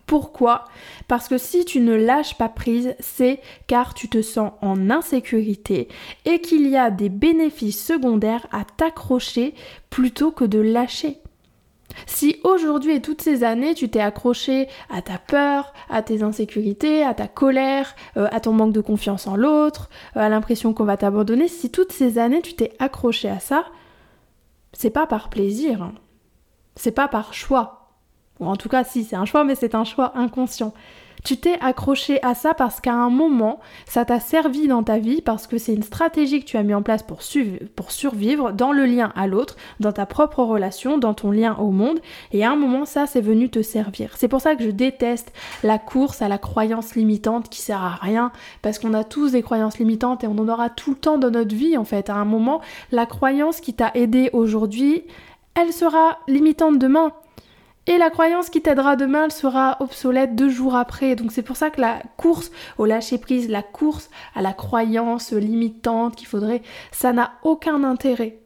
Pourquoi 0.08 0.64
Parce 1.06 1.28
que 1.28 1.36
si 1.36 1.66
tu 1.66 1.80
ne 1.80 1.94
lâches 1.94 2.38
pas 2.38 2.48
prise, 2.48 2.96
c'est 2.98 3.40
car 3.66 3.92
tu 3.92 4.08
te 4.08 4.22
sens 4.22 4.52
en 4.62 4.88
insécurité 4.88 5.86
et 6.24 6.40
qu'il 6.40 6.66
y 6.66 6.78
a 6.78 6.90
des 6.90 7.10
bénéfices 7.10 7.84
secondaires 7.84 8.46
à 8.50 8.64
t'accrocher 8.64 9.54
plutôt 9.90 10.30
que 10.30 10.46
de 10.46 10.60
lâcher. 10.60 11.18
Si 12.06 12.40
aujourd'hui 12.42 12.94
et 12.94 13.02
toutes 13.02 13.20
ces 13.20 13.44
années 13.44 13.74
tu 13.74 13.90
t'es 13.90 14.00
accroché 14.00 14.68
à 14.88 15.02
ta 15.02 15.18
peur, 15.18 15.74
à 15.90 16.00
tes 16.00 16.22
insécurités, 16.22 17.02
à 17.02 17.12
ta 17.12 17.28
colère, 17.28 17.94
euh, 18.16 18.28
à 18.32 18.40
ton 18.40 18.54
manque 18.54 18.72
de 18.72 18.80
confiance 18.80 19.26
en 19.26 19.36
l'autre, 19.36 19.90
euh, 20.16 20.20
à 20.20 20.30
l'impression 20.30 20.72
qu'on 20.72 20.84
va 20.84 20.96
t'abandonner, 20.96 21.48
si 21.48 21.70
toutes 21.70 21.92
ces 21.92 22.16
années 22.16 22.40
tu 22.40 22.54
t'es 22.54 22.72
accroché 22.78 23.28
à 23.28 23.40
ça, 23.40 23.66
c'est 24.72 24.88
pas 24.88 25.06
par 25.06 25.28
plaisir, 25.28 25.82
hein. 25.82 25.92
c'est 26.76 26.92
pas 26.92 27.08
par 27.08 27.34
choix, 27.34 27.87
ou 28.40 28.46
en 28.46 28.56
tout 28.56 28.68
cas, 28.68 28.84
si, 28.84 29.04
c'est 29.04 29.16
un 29.16 29.24
choix, 29.24 29.44
mais 29.44 29.54
c'est 29.54 29.74
un 29.74 29.84
choix 29.84 30.12
inconscient. 30.16 30.72
Tu 31.24 31.36
t'es 31.36 31.58
accroché 31.60 32.22
à 32.22 32.34
ça 32.34 32.54
parce 32.54 32.80
qu'à 32.80 32.92
un 32.92 33.10
moment, 33.10 33.58
ça 33.86 34.04
t'a 34.04 34.20
servi 34.20 34.68
dans 34.68 34.82
ta 34.82 34.98
vie, 34.98 35.20
parce 35.20 35.46
que 35.46 35.58
c'est 35.58 35.74
une 35.74 35.82
stratégie 35.82 36.40
que 36.40 36.44
tu 36.44 36.56
as 36.56 36.62
mis 36.62 36.74
en 36.74 36.82
place 36.82 37.02
pour, 37.02 37.20
pour 37.74 37.90
survivre 37.90 38.52
dans 38.52 38.72
le 38.72 38.84
lien 38.84 39.12
à 39.16 39.26
l'autre, 39.26 39.56
dans 39.80 39.92
ta 39.92 40.06
propre 40.06 40.42
relation, 40.42 40.98
dans 40.98 41.14
ton 41.14 41.30
lien 41.30 41.56
au 41.56 41.70
monde. 41.70 41.98
Et 42.32 42.44
à 42.44 42.52
un 42.52 42.56
moment, 42.56 42.84
ça, 42.84 43.06
c'est 43.06 43.20
venu 43.20 43.50
te 43.50 43.62
servir. 43.62 44.12
C'est 44.16 44.28
pour 44.28 44.40
ça 44.40 44.54
que 44.54 44.62
je 44.62 44.70
déteste 44.70 45.32
la 45.64 45.78
course 45.78 46.22
à 46.22 46.28
la 46.28 46.38
croyance 46.38 46.94
limitante 46.94 47.48
qui 47.48 47.62
sert 47.62 47.82
à 47.82 47.96
rien, 47.96 48.30
parce 48.62 48.78
qu'on 48.78 48.94
a 48.94 49.04
tous 49.04 49.32
des 49.32 49.42
croyances 49.42 49.78
limitantes 49.78 50.22
et 50.22 50.28
on 50.28 50.38
en 50.38 50.48
aura 50.48 50.70
tout 50.70 50.90
le 50.90 50.96
temps 50.96 51.18
dans 51.18 51.30
notre 51.30 51.54
vie, 51.54 51.76
en 51.76 51.84
fait. 51.84 52.10
À 52.10 52.14
un 52.14 52.24
moment, 52.24 52.60
la 52.92 53.06
croyance 53.06 53.60
qui 53.60 53.74
t'a 53.74 53.90
aidé 53.94 54.30
aujourd'hui, 54.32 55.02
elle 55.54 55.72
sera 55.72 56.18
limitante 56.28 56.78
demain. 56.78 57.12
Et 57.88 57.96
la 57.96 58.10
croyance 58.10 58.50
qui 58.50 58.60
t'aidera 58.60 58.96
demain, 58.96 59.24
elle 59.24 59.32
sera 59.32 59.78
obsolète 59.80 60.36
deux 60.36 60.50
jours 60.50 60.76
après. 60.76 61.16
Donc 61.16 61.32
c'est 61.32 61.42
pour 61.42 61.56
ça 61.56 61.70
que 61.70 61.80
la 61.80 62.02
course 62.18 62.50
au 62.76 62.84
lâcher 62.84 63.16
prise, 63.16 63.48
la 63.48 63.62
course 63.62 64.10
à 64.34 64.42
la 64.42 64.52
croyance 64.52 65.32
limitante 65.32 66.14
qu'il 66.14 66.28
faudrait, 66.28 66.60
ça 66.92 67.14
n'a 67.14 67.32
aucun 67.44 67.84
intérêt. 67.84 68.40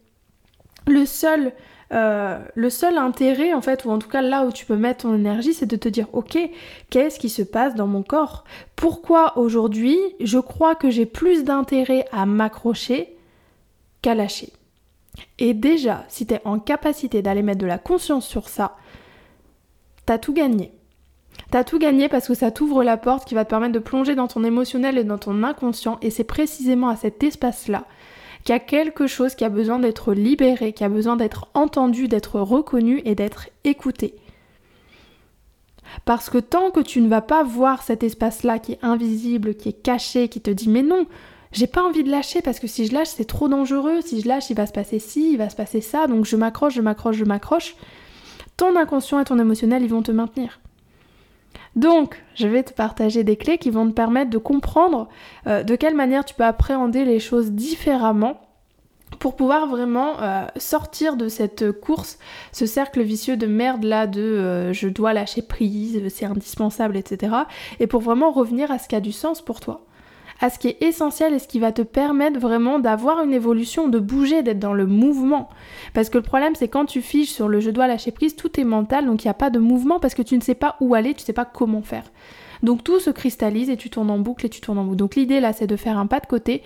Le 0.87 1.05
seul, 1.07 1.53
euh, 1.93 2.39
le 2.55 2.71
seul 2.71 2.97
intérêt, 2.97 3.53
en 3.53 3.61
fait, 3.61 3.85
ou 3.85 3.91
en 3.91 3.99
tout 3.99 4.09
cas 4.09 4.23
là 4.23 4.45
où 4.45 4.53
tu 4.53 4.65
peux 4.65 4.77
mettre 4.77 5.03
ton 5.03 5.15
énergie, 5.17 5.55
c'est 5.55 5.67
de 5.67 5.75
te 5.75 5.89
dire, 5.89 6.07
ok, 6.13 6.39
qu'est-ce 6.91 7.19
qui 7.19 7.29
se 7.29 7.43
passe 7.43 7.75
dans 7.75 7.89
mon 7.89 8.05
corps? 8.05 8.45
Pourquoi 8.77 9.37
aujourd'hui, 9.37 9.99
je 10.21 10.39
crois 10.39 10.77
que 10.77 10.89
j'ai 10.89 11.07
plus 11.07 11.43
d'intérêt 11.43 12.05
à 12.13 12.27
m'accrocher 12.27 13.17
qu'à 14.03 14.15
lâcher? 14.15 14.53
Et 15.41 15.53
déjà, 15.53 16.05
si 16.07 16.27
tu 16.27 16.35
es 16.35 16.41
en 16.45 16.61
capacité 16.61 17.23
d'aller 17.23 17.43
mettre 17.43 17.61
de 17.61 17.67
la 17.67 17.79
conscience 17.79 18.27
sur 18.27 18.49
ça, 18.49 18.77
t'as 20.07 20.19
tout 20.19 20.33
gagné. 20.33 20.73
T'as 21.51 21.65
tout 21.65 21.79
gagné 21.79 22.09
parce 22.09 22.29
que 22.29 22.35
ça 22.35 22.51
t'ouvre 22.51 22.83
la 22.83 22.97
porte 22.97 23.27
qui 23.27 23.35
va 23.35 23.45
te 23.45 23.51
permettre 23.51 23.73
de 23.73 23.79
plonger 23.79 24.15
dans 24.15 24.29
ton 24.29 24.45
émotionnel 24.45 24.99
et 24.99 25.05
dans 25.05 25.19
ton 25.19 25.43
inconscient. 25.43 25.99
Et 26.03 26.11
c'est 26.11 26.25
précisément 26.25 26.89
à 26.89 26.97
cet 26.97 27.23
espace-là 27.23 27.85
qu'il 28.45 28.55
y 28.55 28.57
a 28.57 28.61
quelque 28.61 29.07
chose 29.07 29.35
qui 29.35 29.45
a 29.45 29.49
besoin 29.49 29.79
d'être 29.79 30.15
libéré, 30.15 30.73
qui 30.73 30.85
a 30.85 30.89
besoin 30.89 31.17
d'être 31.17 31.49
entendu, 31.55 32.09
d'être 32.09 32.41
reconnu 32.41 33.01
et 33.05 33.15
d'être 33.15 33.49
écouté. 33.65 34.15
Parce 36.05 36.31
que 36.31 36.39
tant 36.39 36.71
que 36.71 36.81
tu 36.81 37.01
ne 37.01 37.09
vas 37.09 37.21
pas 37.21 37.43
voir 37.43 37.83
cet 37.83 38.03
espace-là 38.03 38.59
qui 38.59 38.73
est 38.73 38.79
invisible, 38.83 39.55
qui 39.55 39.69
est 39.69 39.83
caché, 39.83 40.29
qui 40.29 40.41
te 40.41 40.51
dit 40.51 40.69
mais 40.69 40.83
non, 40.83 41.07
j'ai 41.53 41.67
pas 41.67 41.83
envie 41.83 42.03
de 42.03 42.11
lâcher 42.11 42.41
parce 42.41 42.59
que 42.59 42.67
si 42.67 42.87
je 42.87 42.95
lâche 42.95 43.09
c'est 43.09 43.27
trop 43.27 43.49
dangereux, 43.49 44.01
si 44.01 44.21
je 44.21 44.29
lâche 44.29 44.51
il 44.51 44.57
va 44.57 44.67
se 44.67 44.73
passer 44.73 44.99
ci, 44.99 45.33
il 45.33 45.39
va 45.39 45.51
se 45.51 45.57
passer 45.57 45.81
ça, 45.81 46.07
donc 46.07 46.25
je 46.25 46.37
m'accroche, 46.37 46.75
je 46.75 46.81
m'accroche, 46.81 47.17
je 47.17 47.25
m'accroche, 47.25 47.77
ton 48.57 48.77
inconscient 48.77 49.21
et 49.21 49.25
ton 49.25 49.39
émotionnel, 49.39 49.83
ils 49.83 49.89
vont 49.89 50.03
te 50.03 50.13
maintenir. 50.13 50.61
Donc, 51.75 52.23
je 52.35 52.47
vais 52.47 52.63
te 52.63 52.73
partager 52.73 53.25
des 53.25 53.37
clés 53.37 53.59
qui 53.59 53.71
vont 53.71 53.87
te 53.89 53.93
permettre 53.93 54.31
de 54.31 54.39
comprendre 54.39 55.09
euh, 55.47 55.63
de 55.63 55.75
quelle 55.75 55.95
manière 55.95 56.25
tu 56.25 56.35
peux 56.35 56.45
appréhender 56.45 57.05
les 57.05 57.19
choses 57.19 57.53
différemment 57.53 58.41
pour 59.19 59.37
pouvoir 59.37 59.67
vraiment 59.69 60.21
euh, 60.21 60.47
sortir 60.57 61.17
de 61.17 61.29
cette 61.29 61.73
course, 61.73 62.19
ce 62.51 62.67
cercle 62.67 63.03
vicieux 63.03 63.37
de 63.37 63.47
merde 63.47 63.85
là 63.85 64.07
de 64.07 64.21
euh, 64.21 64.73
je 64.73 64.89
dois 64.89 65.13
lâcher 65.13 65.43
prise, 65.43 66.03
c'est 66.09 66.25
indispensable, 66.25 66.97
etc. 66.97 67.35
Et 67.81 67.87
pour 67.87 68.01
vraiment 68.01 68.33
revenir 68.33 68.71
à 68.71 68.79
ce 68.79 68.89
qui 68.89 68.97
a 68.97 69.01
du 69.01 69.13
sens 69.13 69.41
pour 69.41 69.61
toi 69.61 69.83
à 70.43 70.51
ce 70.51 70.59
qui 70.59 70.69
est 70.69 70.83
essentiel 70.83 71.33
et 71.33 71.39
ce 71.39 71.47
qui 71.47 71.61
va 71.61 71.73
te 71.73 71.83
permettre 71.83 72.39
vraiment 72.39 72.81
d'avoir 72.81 73.23
une 73.23 73.33
évolution, 73.33 73.89
de 73.89 74.01
bouger, 74.01 74.43
d'être 74.43 74.59
dans 74.59 74.75
le 74.75 74.87
mouvement. 74.87 75.49
Parce 75.95 76.11
que 76.11 76.19
le 76.19 76.25
problème, 76.25 76.57
c'est 76.57 76.69
quand 76.69 76.85
tu 76.85 77.01
fiches 77.01 77.31
sur 77.31 77.49
le 77.49 77.61
je 77.61 77.71
dois 77.71 77.87
lâcher 77.87 78.11
prise, 78.11 78.35
tout 78.35 78.61
est 78.61 78.65
mental, 78.65 79.07
donc 79.07 79.25
il 79.25 79.29
n'y 79.29 79.31
a 79.31 79.35
pas 79.35 79.51
de 79.51 79.61
mouvement 79.61 80.01
parce 80.01 80.15
que 80.15 80.23
tu 80.23 80.37
ne 80.37 80.43
sais 80.43 80.57
pas 80.57 80.77
où 80.81 80.95
aller, 80.95 81.15
tu 81.15 81.23
ne 81.23 81.27
sais 81.27 81.33
pas 81.33 81.45
comment 81.45 81.81
faire. 81.81 82.03
Donc 82.63 82.85
tout 82.85 83.01
se 83.01 83.11
cristallise 83.11 83.71
et 83.71 83.77
tu 83.77 83.91
tournes 83.91 84.11
en 84.11 84.19
boucle 84.19 84.47
et 84.47 84.49
tu 84.49 84.61
tournes 84.61 84.79
en 84.79 84.85
boucle. 84.85 84.97
Donc 84.97 85.17
l'idée 85.17 85.41
là, 85.41 85.53
c'est 85.53 85.67
de 85.67 85.77
faire 85.77 85.99
un 85.99 86.07
pas 86.07 86.21
de 86.21 86.27
côté 86.27 86.63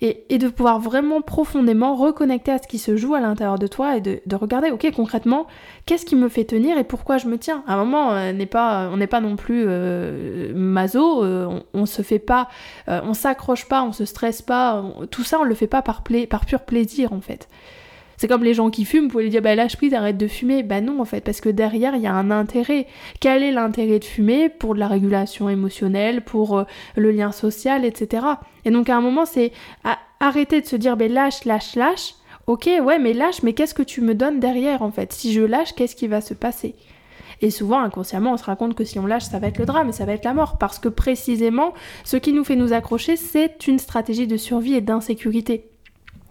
et, 0.00 0.38
de 0.38 0.48
pouvoir 0.48 0.78
vraiment 0.78 1.22
profondément 1.22 1.96
reconnecter 1.96 2.52
à 2.52 2.58
ce 2.58 2.68
qui 2.68 2.78
se 2.78 2.96
joue 2.96 3.14
à 3.14 3.20
l'intérieur 3.20 3.58
de 3.58 3.66
toi 3.66 3.96
et 3.96 4.00
de, 4.00 4.36
regarder, 4.36 4.70
ok, 4.70 4.86
concrètement, 4.94 5.46
qu'est-ce 5.86 6.06
qui 6.06 6.14
me 6.14 6.28
fait 6.28 6.44
tenir 6.44 6.78
et 6.78 6.84
pourquoi 6.84 7.18
je 7.18 7.26
me 7.26 7.38
tiens? 7.38 7.64
À 7.66 7.74
un 7.74 7.84
moment, 7.84 8.10
on 8.10 8.32
n'est 8.32 8.46
pas, 8.46 8.90
on 8.92 9.06
pas 9.06 9.20
non 9.20 9.36
plus 9.36 9.64
euh, 9.66 10.52
maso, 10.54 11.24
euh, 11.24 11.60
on, 11.74 11.86
se 11.86 12.02
fait 12.02 12.20
pas, 12.20 12.48
euh, 12.88 13.00
on 13.04 13.14
s'accroche 13.14 13.66
pas, 13.66 13.82
on 13.82 13.92
se 13.92 14.04
stresse 14.04 14.42
pas, 14.42 14.84
tout 15.10 15.24
ça, 15.24 15.40
on 15.40 15.44
le 15.44 15.54
fait 15.54 15.66
pas 15.66 15.82
par, 15.82 16.04
par 16.30 16.46
pur 16.46 16.60
plaisir 16.60 17.12
en 17.12 17.20
fait. 17.20 17.48
C'est 18.18 18.26
comme 18.26 18.44
les 18.44 18.52
gens 18.52 18.68
qui 18.68 18.84
fument, 18.84 19.04
vous 19.04 19.10
pouvez 19.10 19.22
lui 19.24 19.30
dire 19.30 19.40
bah 19.40 19.54
lâche 19.54 19.76
prise, 19.76 19.94
arrête 19.94 20.18
de 20.18 20.26
fumer. 20.26 20.62
Bah 20.62 20.80
non 20.80 21.00
en 21.00 21.04
fait, 21.04 21.22
parce 21.22 21.40
que 21.40 21.48
derrière 21.48 21.94
il 21.94 22.02
y 22.02 22.06
a 22.06 22.12
un 22.12 22.30
intérêt. 22.30 22.86
Quel 23.20 23.42
est 23.42 23.52
l'intérêt 23.52 24.00
de 24.00 24.04
fumer 24.04 24.48
pour 24.48 24.74
de 24.74 24.80
la 24.80 24.88
régulation 24.88 25.48
émotionnelle, 25.48 26.22
pour 26.22 26.58
euh, 26.58 26.64
le 26.96 27.12
lien 27.12 27.32
social, 27.32 27.84
etc. 27.84 28.26
Et 28.64 28.70
donc 28.70 28.90
à 28.90 28.96
un 28.96 29.00
moment 29.00 29.24
c'est 29.24 29.52
arrêter 30.20 30.60
de 30.60 30.66
se 30.66 30.76
dire 30.76 30.96
bah 30.96 31.08
lâche, 31.08 31.44
lâche, 31.44 31.76
lâche. 31.76 32.14
Ok, 32.48 32.66
ouais, 32.66 32.98
mais 32.98 33.12
lâche, 33.12 33.42
mais 33.42 33.52
qu'est-ce 33.52 33.74
que 33.74 33.82
tu 33.82 34.00
me 34.00 34.14
donnes 34.14 34.40
derrière 34.40 34.82
en 34.82 34.90
fait? 34.90 35.12
Si 35.12 35.32
je 35.32 35.42
lâche, 35.42 35.74
qu'est-ce 35.74 35.94
qui 35.94 36.08
va 36.08 36.20
se 36.20 36.34
passer? 36.34 36.74
Et 37.40 37.50
souvent, 37.50 37.80
inconsciemment, 37.80 38.32
on 38.32 38.36
se 38.36 38.44
raconte 38.44 38.74
que 38.74 38.84
si 38.84 38.98
on 38.98 39.06
lâche, 39.06 39.24
ça 39.24 39.38
va 39.38 39.46
être 39.46 39.58
le 39.58 39.66
drame 39.66 39.92
ça 39.92 40.06
va 40.06 40.12
être 40.12 40.24
la 40.24 40.34
mort. 40.34 40.58
Parce 40.58 40.78
que 40.78 40.88
précisément, 40.88 41.72
ce 42.04 42.16
qui 42.16 42.32
nous 42.32 42.44
fait 42.44 42.56
nous 42.56 42.72
accrocher, 42.72 43.16
c'est 43.16 43.66
une 43.68 43.78
stratégie 43.78 44.26
de 44.26 44.36
survie 44.36 44.74
et 44.74 44.80
d'insécurité. 44.80 45.70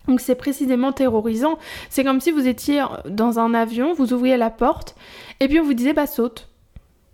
Donc 0.07 0.21
c'est 0.21 0.35
précisément 0.35 0.91
terrorisant. 0.91 1.57
C'est 1.89 2.03
comme 2.03 2.21
si 2.21 2.31
vous 2.31 2.47
étiez 2.47 2.83
dans 3.09 3.39
un 3.39 3.53
avion, 3.53 3.93
vous 3.93 4.13
ouvriez 4.13 4.37
la 4.37 4.49
porte, 4.49 4.95
et 5.39 5.47
puis 5.47 5.59
on 5.59 5.63
vous 5.63 5.73
disait 5.73 5.93
bah 5.93 6.07
saute. 6.07 6.47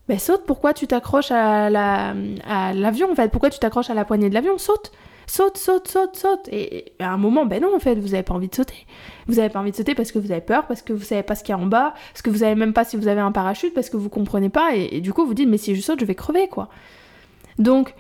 Ben 0.10 0.20
saute, 0.20 0.44
pourquoi 0.46 0.74
tu 0.74 0.86
t'accroches 0.86 1.32
à 1.32 1.70
l'avion 1.70 3.12
en 3.12 3.16
fait? 3.16 3.30
Pourquoi 3.32 3.50
tu 3.50 3.60
t'accroches 3.60 3.90
à 3.90 3.94
la 3.94 4.06
poignée 4.06 4.30
de 4.30 4.34
l'avion? 4.34 4.58
Saute 4.58 4.92
Saute, 5.26 5.58
saute, 5.58 5.88
saute, 5.88 6.18
saute 6.18 6.50
et, 6.52 6.94
à 7.00 7.12
un 7.12 7.18
moment, 7.18 7.46
ben 7.46 7.62
non 7.62 7.74
en 7.74 7.80
fait, 7.80 7.96
vous 7.96 8.10
n'avez 8.10 8.24
pas 8.24 8.34
envie 8.34 8.50
de 8.50 8.56
sauter. 8.56 8.86
Vous 9.28 9.36
n'avez 9.36 9.48
pas 9.48 9.60
envie 9.60 9.72
de 9.72 9.76
sauter 9.78 9.96
parce 9.96 10.12
que 10.12 10.20
vous 10.20 10.32
avez 10.32 10.42
peur, 10.42 10.68
parce 10.68 10.82
que 10.82 10.92
vous 10.92 11.04
savez 11.04 11.24
pas 11.24 11.36
ce 11.36 11.44
qu'il 11.44 11.56
y 11.56 11.58
a 11.58 11.62
en 11.62 11.66
bas, 11.66 11.94
parce 12.12 12.22
que 12.22 12.30
vous 12.30 12.40
savez 12.40 12.56
même 12.56 12.74
pas 12.74 12.84
si 12.84 12.98
vous 12.98 13.08
avez 13.08 13.22
un 13.22 13.32
parachute, 13.32 13.74
parce 13.74 13.90
que 13.90 13.96
vous 13.96 14.10
comprenez 14.10 14.50
pas, 14.50 14.76
et, 14.76 14.98
et 14.98 15.02
du 15.02 15.14
coup 15.14 15.26
vous 15.26 15.34
dites 15.34 15.48
mais 15.48 15.58
si 15.58 15.76
je 15.76 15.82
saute, 15.82 16.02
je 16.02 16.06
vais 16.06 16.16
crever 16.16 16.50
quoi. 16.50 16.68
Donc 17.58 17.96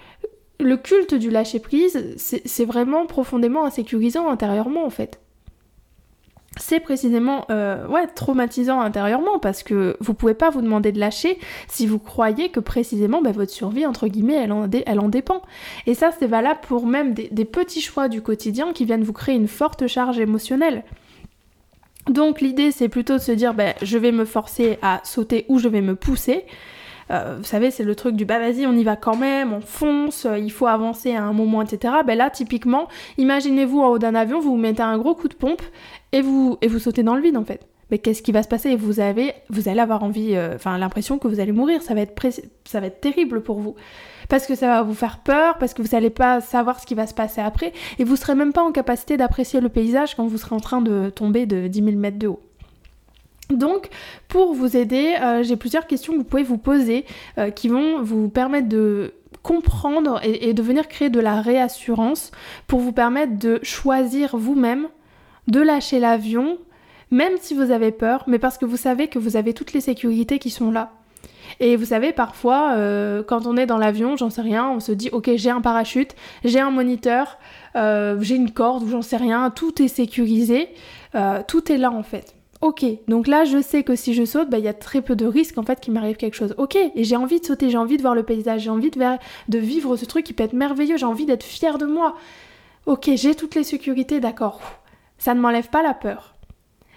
le 0.59 0.77
culte 0.77 1.13
du 1.15 1.29
lâcher 1.29 1.59
prise, 1.59 2.15
c'est 2.17 2.65
vraiment 2.65 3.05
profondément 3.05 3.65
insécurisant 3.65 4.29
intérieurement 4.29 4.85
en 4.85 4.89
fait 4.89 5.19
c'est 6.57 6.79
précisément 6.79 7.45
euh, 7.49 7.85
traumatisant 8.15 8.79
intérieurement 8.81 9.39
parce 9.39 9.63
que 9.63 9.97
vous 9.99 10.13
pouvez 10.13 10.33
pas 10.33 10.49
vous 10.49 10.61
demander 10.61 10.91
de 10.91 10.99
lâcher 10.99 11.39
si 11.67 11.87
vous 11.87 11.99
croyez 11.99 12.49
que 12.49 12.59
précisément 12.59 13.21
bah, 13.21 13.31
votre 13.31 13.51
survie, 13.51 13.85
entre 13.85 14.07
guillemets, 14.07 14.47
elle 14.85 14.99
en, 14.99 15.09
dépend. 15.09 15.41
Et 15.87 15.93
ça, 15.93 16.11
c'est 16.17 16.27
valable 16.27 16.59
pour 16.67 16.85
même 16.85 17.13
des, 17.13 17.45
petits 17.45 17.81
choix 17.81 18.07
du 18.07 18.21
quotidien 18.21 18.73
qui 18.73 18.85
viennent 18.85 19.03
vous 19.03 19.13
créer 19.13 19.35
une 19.35 19.47
forte 19.47 19.87
charge 19.87 20.19
émotionnelle. 20.19 20.83
Donc 22.09 22.41
l'idée, 22.41 22.71
c'est 22.71 22.89
plutôt 22.89 23.13
de 23.13 23.21
se 23.21 23.31
dire, 23.31 23.53
bah, 23.53 23.73
je 23.81 23.97
vais 23.97 24.11
me 24.11 24.25
forcer 24.25 24.77
à 24.81 25.01
sauter 25.03 25.45
ou 25.47 25.59
je 25.59 25.67
vais 25.67 25.81
me 25.81 25.95
pousser. 25.95 26.45
Euh, 27.11 27.35
vous 27.37 27.43
savez, 27.43 27.71
c'est 27.71 27.83
le 27.83 27.95
truc 27.95 28.15
du 28.15 28.25
bah 28.25 28.39
vas-y, 28.39 28.65
on 28.65 28.73
y 28.73 28.83
va 28.83 28.95
quand 28.95 29.17
même, 29.17 29.53
on 29.53 29.61
fonce, 29.61 30.25
euh, 30.25 30.37
il 30.37 30.51
faut 30.51 30.67
avancer 30.67 31.15
à 31.15 31.23
un 31.23 31.33
moment, 31.33 31.61
etc. 31.61 31.93
Ben 32.05 32.17
là, 32.17 32.29
typiquement, 32.29 32.87
imaginez-vous 33.17 33.81
en 33.81 33.89
haut 33.89 33.99
d'un 33.99 34.15
avion, 34.15 34.39
vous 34.39 34.55
mettez 34.55 34.83
un 34.83 34.97
gros 34.97 35.15
coup 35.15 35.27
de 35.27 35.35
pompe 35.35 35.61
et 36.11 36.21
vous, 36.21 36.57
et 36.61 36.67
vous 36.67 36.79
sautez 36.79 37.03
dans 37.03 37.15
le 37.15 37.21
vide 37.21 37.37
en 37.37 37.45
fait. 37.45 37.67
Mais 37.91 37.99
qu'est-ce 37.99 38.23
qui 38.23 38.31
va 38.31 38.41
se 38.41 38.47
passer? 38.47 38.75
Vous, 38.75 38.99
avez, 38.99 39.33
vous 39.49 39.69
allez 39.69 39.79
avoir 39.79 40.03
envie, 40.03 40.35
euh, 40.35 40.55
enfin 40.55 40.77
l'impression 40.77 41.19
que 41.19 41.27
vous 41.27 41.39
allez 41.39 41.51
mourir, 41.51 41.81
ça 41.81 41.93
va, 41.93 42.01
être 42.01 42.19
ça 42.65 42.79
va 42.79 42.87
être 42.87 43.01
terrible 43.01 43.43
pour 43.43 43.59
vous. 43.59 43.75
Parce 44.29 44.47
que 44.47 44.55
ça 44.55 44.67
va 44.67 44.81
vous 44.81 44.95
faire 44.95 45.19
peur, 45.19 45.57
parce 45.59 45.73
que 45.73 45.81
vous 45.81 45.89
n'allez 45.91 46.09
pas 46.09 46.41
savoir 46.41 46.79
ce 46.79 46.87
qui 46.87 46.95
va 46.95 47.05
se 47.05 47.13
passer 47.13 47.41
après, 47.41 47.73
et 47.99 48.03
vous 48.03 48.15
serez 48.15 48.35
même 48.35 48.53
pas 48.53 48.63
en 48.63 48.71
capacité 48.71 49.17
d'apprécier 49.17 49.59
le 49.59 49.69
paysage 49.69 50.15
quand 50.15 50.25
vous 50.25 50.37
serez 50.37 50.55
en 50.55 50.59
train 50.59 50.81
de 50.81 51.09
tomber 51.09 51.45
de 51.45 51.67
10 51.67 51.83
000 51.83 51.97
mètres 51.97 52.17
de 52.17 52.27
haut. 52.29 52.39
Donc, 53.57 53.89
pour 54.27 54.53
vous 54.53 54.75
aider, 54.77 55.15
euh, 55.21 55.43
j'ai 55.43 55.55
plusieurs 55.55 55.87
questions 55.87 56.13
que 56.13 56.17
vous 56.19 56.23
pouvez 56.23 56.43
vous 56.43 56.57
poser 56.57 57.05
euh, 57.37 57.49
qui 57.49 57.67
vont 57.67 58.01
vous 58.01 58.29
permettre 58.29 58.67
de 58.67 59.13
comprendre 59.41 60.21
et, 60.23 60.53
de 60.53 60.63
venir 60.63 60.87
créer 60.87 61.09
de 61.09 61.19
la 61.19 61.41
réassurance 61.41 62.31
pour 62.67 62.79
vous 62.79 62.93
permettre 62.93 63.37
de 63.37 63.59
choisir 63.61 64.37
vous-même 64.37 64.87
de 65.47 65.59
lâcher 65.59 65.99
l'avion, 65.99 66.57
même 67.11 67.33
si 67.41 67.53
vous 67.53 67.71
avez 67.71 67.91
peur, 67.91 68.23
mais 68.27 68.39
parce 68.39 68.57
que 68.57 68.63
vous 68.63 68.77
savez 68.77 69.09
que 69.09 69.19
vous 69.19 69.35
avez 69.35 69.53
toutes 69.53 69.73
les 69.73 69.81
sécurités 69.81 70.39
qui 70.39 70.49
sont 70.49 70.71
là. 70.71 70.93
Et 71.59 71.75
vous 71.75 71.85
savez, 71.85 72.13
parfois, 72.13 72.75
euh, 72.75 73.21
quand 73.21 73.45
on 73.45 73.57
est 73.57 73.65
dans 73.65 73.77
l'avion, 73.77 74.15
j'en 74.15 74.29
sais 74.29 74.41
rien, 74.41 74.69
on 74.69 74.79
se 74.79 74.93
dit, 74.93 75.09
ok, 75.11 75.31
j'ai 75.35 75.49
un 75.49 75.59
parachute, 75.59 76.15
j'ai 76.45 76.61
un 76.61 76.71
moniteur, 76.71 77.37
j'ai 77.75 78.35
une 78.35 78.51
corde 78.51 78.83
ou 78.83 78.89
j'en 78.89 79.01
sais 79.01 79.17
rien, 79.17 79.49
tout 79.49 79.81
est 79.81 79.89
sécurisé, 79.89 80.69
tout 81.47 81.69
est 81.69 81.77
là 81.77 81.91
en 81.91 82.03
fait. 82.03 82.33
Ok, 82.63 82.85
donc 83.09 83.27
là 83.27 83.43
je 83.43 83.61
sais 83.61 83.83
que 83.83 83.93
si 83.93 84.13
je 84.13 84.23
saute, 84.23 84.49
bah, 84.49 84.57
il 84.57 84.63
y 84.63 84.69
a 84.69 84.73
très 84.73 85.01
peu 85.01 85.17
de 85.17 85.25
risques 85.25 85.57
en 85.57 85.63
fait 85.63 85.81
qu'il 85.81 85.91
m'arrive 85.91 86.15
quelque 86.15 86.35
chose. 86.35 86.55
Ok, 86.57 86.77
et 86.77 87.03
j'ai 87.03 87.17
envie 87.17 87.41
de 87.41 87.45
sauter, 87.45 87.69
j'ai 87.69 87.77
envie 87.77 87.97
de 87.97 88.01
voir 88.01 88.15
le 88.15 88.23
paysage, 88.23 88.61
j'ai 88.61 88.69
envie 88.69 88.89
de, 88.89 89.57
vivre 89.57 89.97
ce 89.97 90.05
truc 90.05 90.25
qui 90.25 90.31
peut 90.31 90.45
être 90.45 90.53
merveilleux, 90.53 90.95
j'ai 90.95 91.05
envie 91.05 91.25
d'être 91.25 91.43
fière 91.43 91.77
de 91.77 91.85
moi. 91.85 92.15
Ok, 92.85 93.09
j'ai 93.15 93.35
toutes 93.35 93.55
les 93.55 93.65
sécurités, 93.65 94.21
d'accord. 94.21 94.61
Ça 95.17 95.33
ne 95.33 95.41
m'enlève 95.41 95.67
pas 95.67 95.83
la 95.83 95.93
peur. 95.93 96.35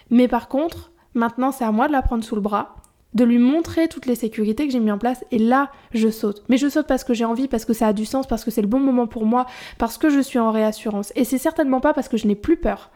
Mais 0.08 0.28
par 0.28 0.46
contre, 0.46 0.92
maintenant 1.14 1.50
c'est 1.50 1.64
à 1.64 1.72
moi 1.72 1.88
de 1.88 1.92
la 1.92 2.02
prendre 2.02 2.22
sous 2.22 2.36
le 2.36 2.40
bras, 2.40 2.76
de 3.14 3.24
lui 3.24 3.40
montrer 3.40 3.88
toutes 3.88 4.06
les 4.06 4.14
sécurités 4.14 4.68
que 4.68 4.72
j'ai 4.72 4.78
mis 4.78 4.92
en 4.92 4.98
place, 4.98 5.24
et 5.32 5.38
là 5.40 5.72
je 5.90 6.10
saute. 6.10 6.44
Mais 6.48 6.58
je 6.58 6.68
saute 6.68 6.86
parce 6.86 7.02
que 7.02 7.12
j'ai 7.12 7.24
envie, 7.24 7.48
parce 7.48 7.64
que 7.64 7.72
ça 7.72 7.88
a 7.88 7.92
du 7.92 8.04
sens, 8.04 8.28
parce 8.28 8.44
que 8.44 8.52
c'est 8.52 8.62
le 8.62 8.68
bon 8.68 8.78
moment 8.78 9.08
pour 9.08 9.26
moi, 9.26 9.46
parce 9.78 9.98
que 9.98 10.10
je 10.10 10.20
suis 10.20 10.38
en 10.38 10.52
réassurance. 10.52 11.12
Et 11.16 11.24
c'est 11.24 11.38
certainement 11.38 11.80
pas 11.80 11.92
parce 11.92 12.08
que 12.08 12.18
je 12.18 12.28
n'ai 12.28 12.36
plus 12.36 12.56
peur, 12.56 12.92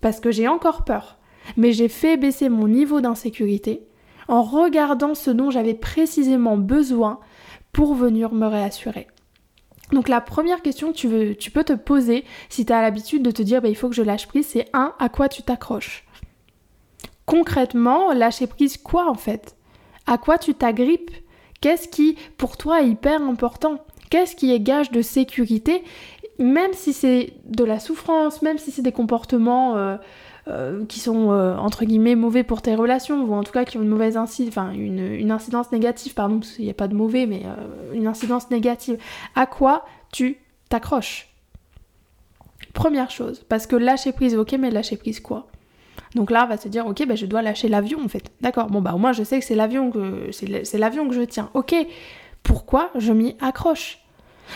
parce 0.00 0.18
que 0.18 0.30
j'ai 0.30 0.48
encore 0.48 0.86
peur 0.86 1.18
mais 1.56 1.72
j'ai 1.72 1.88
fait 1.88 2.16
baisser 2.16 2.48
mon 2.48 2.68
niveau 2.68 3.00
d'insécurité 3.00 3.82
en 4.28 4.42
regardant 4.42 5.14
ce 5.14 5.30
dont 5.30 5.50
j'avais 5.50 5.74
précisément 5.74 6.56
besoin 6.56 7.20
pour 7.72 7.94
venir 7.94 8.32
me 8.32 8.46
réassurer. 8.46 9.06
Donc 9.92 10.08
la 10.08 10.20
première 10.20 10.62
question 10.62 10.92
que 10.92 10.96
tu, 10.96 11.08
veux, 11.08 11.34
tu 11.36 11.50
peux 11.50 11.62
te 11.62 11.72
poser 11.72 12.24
si 12.48 12.66
tu 12.66 12.72
as 12.72 12.82
l'habitude 12.82 13.22
de 13.22 13.30
te 13.30 13.42
dire 13.42 13.62
bah, 13.62 13.68
il 13.68 13.76
faut 13.76 13.88
que 13.88 13.94
je 13.94 14.02
lâche 14.02 14.26
prise, 14.26 14.46
c'est 14.46 14.68
un, 14.72 14.94
à 14.98 15.08
quoi 15.08 15.28
tu 15.28 15.42
t'accroches? 15.42 16.04
Concrètement, 17.24 18.12
lâcher 18.12 18.46
prise 18.46 18.76
quoi 18.76 19.08
en 19.08 19.14
fait? 19.14 19.56
À 20.06 20.18
quoi 20.18 20.38
tu 20.38 20.54
t'agrippes? 20.54 21.12
Qu'est-ce 21.60 21.88
qui 21.88 22.16
pour 22.36 22.56
toi 22.56 22.82
est 22.82 22.88
hyper 22.88 23.22
important? 23.22 23.84
Qu'est-ce 24.10 24.36
qui 24.36 24.52
est 24.52 24.60
gage 24.60 24.90
de 24.90 25.02
sécurité? 25.02 25.82
Même 26.38 26.72
si 26.72 26.92
c'est 26.92 27.32
de 27.44 27.64
la 27.64 27.80
souffrance, 27.80 28.42
même 28.42 28.58
si 28.58 28.70
c'est 28.70 28.82
des 28.82 28.92
comportements... 28.92 29.76
Euh, 29.76 29.96
euh, 30.48 30.84
qui 30.84 31.00
sont 31.00 31.32
euh, 31.32 31.56
entre 31.56 31.84
guillemets 31.84 32.14
mauvais 32.14 32.44
pour 32.44 32.62
tes 32.62 32.76
relations, 32.76 33.24
ou 33.24 33.34
en 33.34 33.42
tout 33.42 33.50
cas 33.50 33.64
qui 33.64 33.78
ont 33.78 33.82
une 33.82 33.88
mauvaise 33.88 34.16
incidence, 34.16 34.52
enfin 34.56 34.70
une, 34.70 35.32
incidence 35.32 35.72
négative, 35.72 36.14
pardon, 36.14 36.38
parce 36.38 36.52
qu'il 36.52 36.66
n'y 36.66 36.70
a 36.70 36.74
pas 36.74 36.86
de 36.86 36.94
mauvais, 36.94 37.26
mais 37.26 37.42
euh, 37.44 37.92
une 37.94 38.06
incidence 38.06 38.48
négative, 38.50 38.96
à 39.34 39.46
quoi 39.46 39.84
tu 40.12 40.38
t'accroches? 40.68 41.28
Première 42.74 43.10
chose, 43.10 43.44
parce 43.48 43.66
que 43.66 43.74
lâcher 43.74 44.12
prise, 44.12 44.36
ok, 44.36 44.52
mais 44.52 44.70
lâcher 44.70 44.96
prise 44.96 45.18
quoi? 45.18 45.48
Donc 46.14 46.30
là, 46.30 46.44
on 46.44 46.48
va 46.48 46.58
se 46.58 46.68
dire, 46.68 46.86
ok, 46.86 47.04
ben 47.08 47.16
je 47.16 47.26
dois 47.26 47.42
lâcher 47.42 47.68
l'avion 47.68 47.98
en 48.04 48.08
fait. 48.08 48.30
D'accord, 48.40 48.68
bon 48.68 48.80
bah 48.80 48.92
au 48.94 48.98
moins 48.98 49.12
je 49.12 49.24
sais 49.24 49.40
que 49.40 49.44
c'est 49.44 49.56
l'avion 49.56 49.90
que 49.90 50.30
c'est 50.30 50.78
l'avion 50.78 51.08
que 51.08 51.14
je 51.16 51.22
tiens. 51.22 51.50
Ok, 51.54 51.74
pourquoi 52.44 52.90
je 52.94 53.12
m'y 53.12 53.34
accroche? 53.40 53.98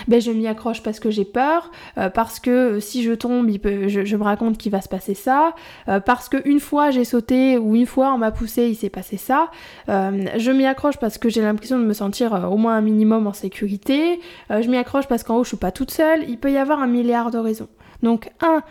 Ben, 0.09 0.21
je 0.21 0.31
m'y 0.31 0.47
accroche 0.47 0.83
parce 0.83 1.01
que 1.01 1.11
j'ai 1.11 1.25
peur, 1.25 1.71
euh, 1.99 2.11
parce 2.11 2.41
que 2.41 2.51
euh, 2.51 2.81
si 2.81 3.03
je 3.03 3.13
tombe, 3.13 3.49
je, 3.51 4.17
me 4.17 4.23
raconte 4.23 4.59
qu'il 4.59 4.73
va 4.73 4.81
se 4.81 4.89
passer 4.89 5.15
ça, 5.15 5.55
euh, 5.89 6.01
parce 6.01 6.29
que 6.29 6.37
une 6.49 6.61
fois 6.61 6.91
j'ai 6.91 7.05
sauté 7.05 7.59
ou 7.59 7.77
une 7.77 7.87
fois 7.87 8.13
on 8.15 8.19
m'a 8.19 8.31
poussé, 8.31 8.69
il 8.69 8.77
s'est 8.77 8.91
passé 8.91 9.17
ça. 9.17 9.51
je 9.89 10.51
m'y 10.51 10.67
accroche 10.67 10.99
parce 10.99 11.19
que 11.19 11.29
j'ai 11.29 11.43
l'impression 11.43 11.79
de 11.79 11.85
me 11.85 11.93
sentir 11.93 12.33
au 12.51 12.57
moins 12.57 12.77
un 12.77 12.81
minimum 12.81 13.27
en 13.27 13.33
sécurité. 13.33 14.21
je 14.51 14.69
m'y 14.69 14.77
accroche 14.77 15.07
parce 15.07 15.23
qu'en 15.23 15.37
haut 15.37 15.45
je 15.45 15.49
suis 15.49 15.57
pas 15.57 15.73
toute 15.73 15.91
seule. 15.91 16.29
Il 16.29 16.39
peut 16.39 16.53
y 16.53 16.59
avoir 16.59 16.81
un 16.81 16.87
milliard 16.87 17.31
de 17.31 17.39
raisons. 17.39 17.69
Donc 18.03 18.31
un, 18.41 18.63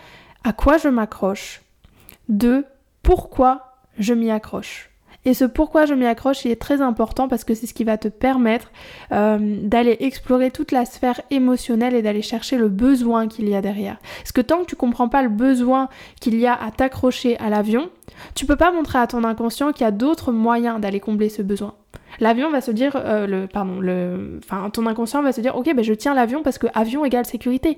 à 0.43 0.53
quoi 0.53 0.77
je 0.77 0.88
m'accroche? 0.88 1.62
Deux, 2.27 2.65
pourquoi 3.03 3.73
je 3.97 4.13
m'y 4.13 4.32
accroche? 4.32 4.89
Et 5.25 5.34
ce 5.34 5.43
pourquoi 5.43 5.86
je 5.86 5.93
m'y 5.93 6.05
accroche, 6.05 6.45
il 6.45 6.51
est 6.51 6.62
très 6.62 6.82
important 6.82 7.27
parce 7.27 7.43
que 7.43 7.53
c'est 7.53 7.67
ce 7.67 7.73
qui 7.73 7.84
va 7.84 7.97
te 7.97 8.08
permettre 8.08 8.71
euh, 9.12 9.38
d'aller 9.39 9.97
explorer 9.99 10.49
toute 10.49 10.71
la 10.71 10.86
sphère 10.86 11.21
émotionnelle 11.29 11.93
et 11.93 12.01
d'aller 12.01 12.21
chercher 12.21 12.58
le 12.58 12.69
besoin 12.69 13.27
qu'il 13.27 13.49
y 13.49 13.55
a 13.55 13.62
derrière. 13.62 13.97
Parce 14.19 14.32
que 14.32 14.41
tant 14.41 14.62
que 14.62 14.65
tu 14.65 14.75
comprends 14.75 15.10
pas 15.10 15.21
le 15.21 15.29
besoin 15.29 15.89
qu'il 16.21 16.39
y 16.39 16.47
a 16.47 16.53
à 16.53 16.71
t'accrocher 16.71 17.38
à 17.39 17.49
l'avion, 17.49 17.89
tu 18.34 18.45
peux 18.45 18.55
pas 18.55 18.71
montrer 18.71 18.99
à 18.99 19.08
ton 19.08 19.23
inconscient 19.25 19.73
qu'il 19.73 19.84
y 19.84 19.88
a 19.88 19.91
d'autres 19.91 20.32
moyens 20.32 20.79
d'aller 20.79 21.01
combler 21.01 21.27
ce 21.29 21.41
besoin. 21.41 21.73
L'avion 22.21 22.49
va 22.49 22.62
se 22.62 22.71
dire, 22.71 22.93
euh, 22.95 23.45
pardon, 23.47 23.79
enfin, 24.39 24.69
ton 24.69 24.86
inconscient 24.86 25.21
va 25.21 25.32
se 25.32 25.41
dire, 25.41 25.55
ok, 25.55 25.73
ben 25.75 25.84
je 25.84 25.93
tiens 25.93 26.13
l'avion 26.13 26.43
parce 26.43 26.58
que 26.58 26.67
avion 26.73 27.03
égale 27.03 27.25
sécurité. 27.25 27.77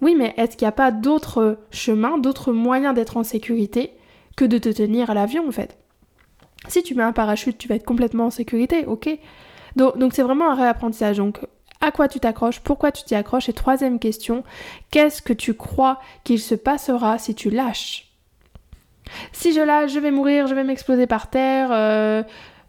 Oui, 0.00 0.16
mais 0.18 0.34
est-ce 0.36 0.56
qu'il 0.56 0.66
n'y 0.66 0.70
a 0.70 0.72
pas 0.72 0.90
d'autres 0.90 1.58
chemins, 1.70 2.18
d'autres 2.18 2.52
moyens 2.52 2.94
d'être 2.94 3.16
en 3.16 3.22
sécurité 3.22 3.92
que 4.36 4.44
de 4.44 4.58
te 4.58 4.68
tenir 4.68 5.10
à 5.10 5.14
l'avion 5.14 5.46
en 5.46 5.52
fait? 5.52 5.78
Si 6.68 6.82
tu 6.82 6.94
mets 6.94 7.02
un 7.02 7.12
parachute, 7.12 7.58
tu 7.58 7.68
vas 7.68 7.74
être 7.74 7.84
complètement 7.84 8.26
en 8.26 8.30
sécurité, 8.30 8.86
ok 8.86 9.18
Donc 9.76 10.12
c'est 10.12 10.22
vraiment 10.22 10.50
un 10.50 10.54
réapprentissage. 10.54 11.16
Donc 11.18 11.40
à 11.80 11.90
quoi 11.90 12.08
tu 12.08 12.20
t'accroches, 12.20 12.60
pourquoi 12.60 12.92
tu 12.92 13.02
t'y 13.02 13.14
accroches? 13.14 13.48
Et 13.48 13.52
troisième 13.52 13.98
question, 13.98 14.44
qu'est-ce 14.90 15.20
que 15.20 15.32
tu 15.32 15.54
crois 15.54 16.00
qu'il 16.22 16.38
se 16.38 16.54
passera 16.54 17.18
si 17.18 17.34
tu 17.34 17.50
lâches? 17.50 18.08
Si 19.32 19.52
je 19.52 19.60
lâche, 19.60 19.92
je 19.92 19.98
vais 19.98 20.12
mourir, 20.12 20.46
je 20.46 20.54
vais 20.54 20.62
m'exploser 20.62 21.08
par 21.08 21.28
terre, 21.28 21.70
euh, 21.72 22.22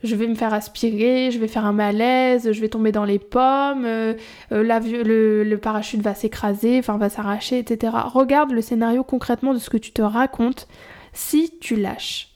je 0.03 0.15
vais 0.15 0.25
me 0.27 0.33
faire 0.33 0.53
aspirer, 0.53 1.29
je 1.31 1.37
vais 1.37 1.47
faire 1.47 1.65
un 1.65 1.73
malaise, 1.73 2.51
je 2.51 2.59
vais 2.59 2.69
tomber 2.69 2.91
dans 2.91 3.05
les 3.05 3.19
pommes, 3.19 3.85
euh, 3.85 4.15
euh, 4.51 4.63
le, 4.63 5.43
le, 5.43 5.57
parachute 5.59 6.01
va 6.01 6.15
s'écraser, 6.15 6.79
enfin 6.79 6.97
va 6.97 7.09
s'arracher, 7.09 7.59
etc. 7.59 7.93
Regarde 8.13 8.51
le 8.51 8.61
scénario 8.61 9.03
concrètement 9.03 9.53
de 9.53 9.59
ce 9.59 9.69
que 9.69 9.77
tu 9.77 9.91
te 9.91 10.01
racontes 10.01 10.67
si 11.13 11.59
tu 11.59 11.75
lâches. 11.75 12.32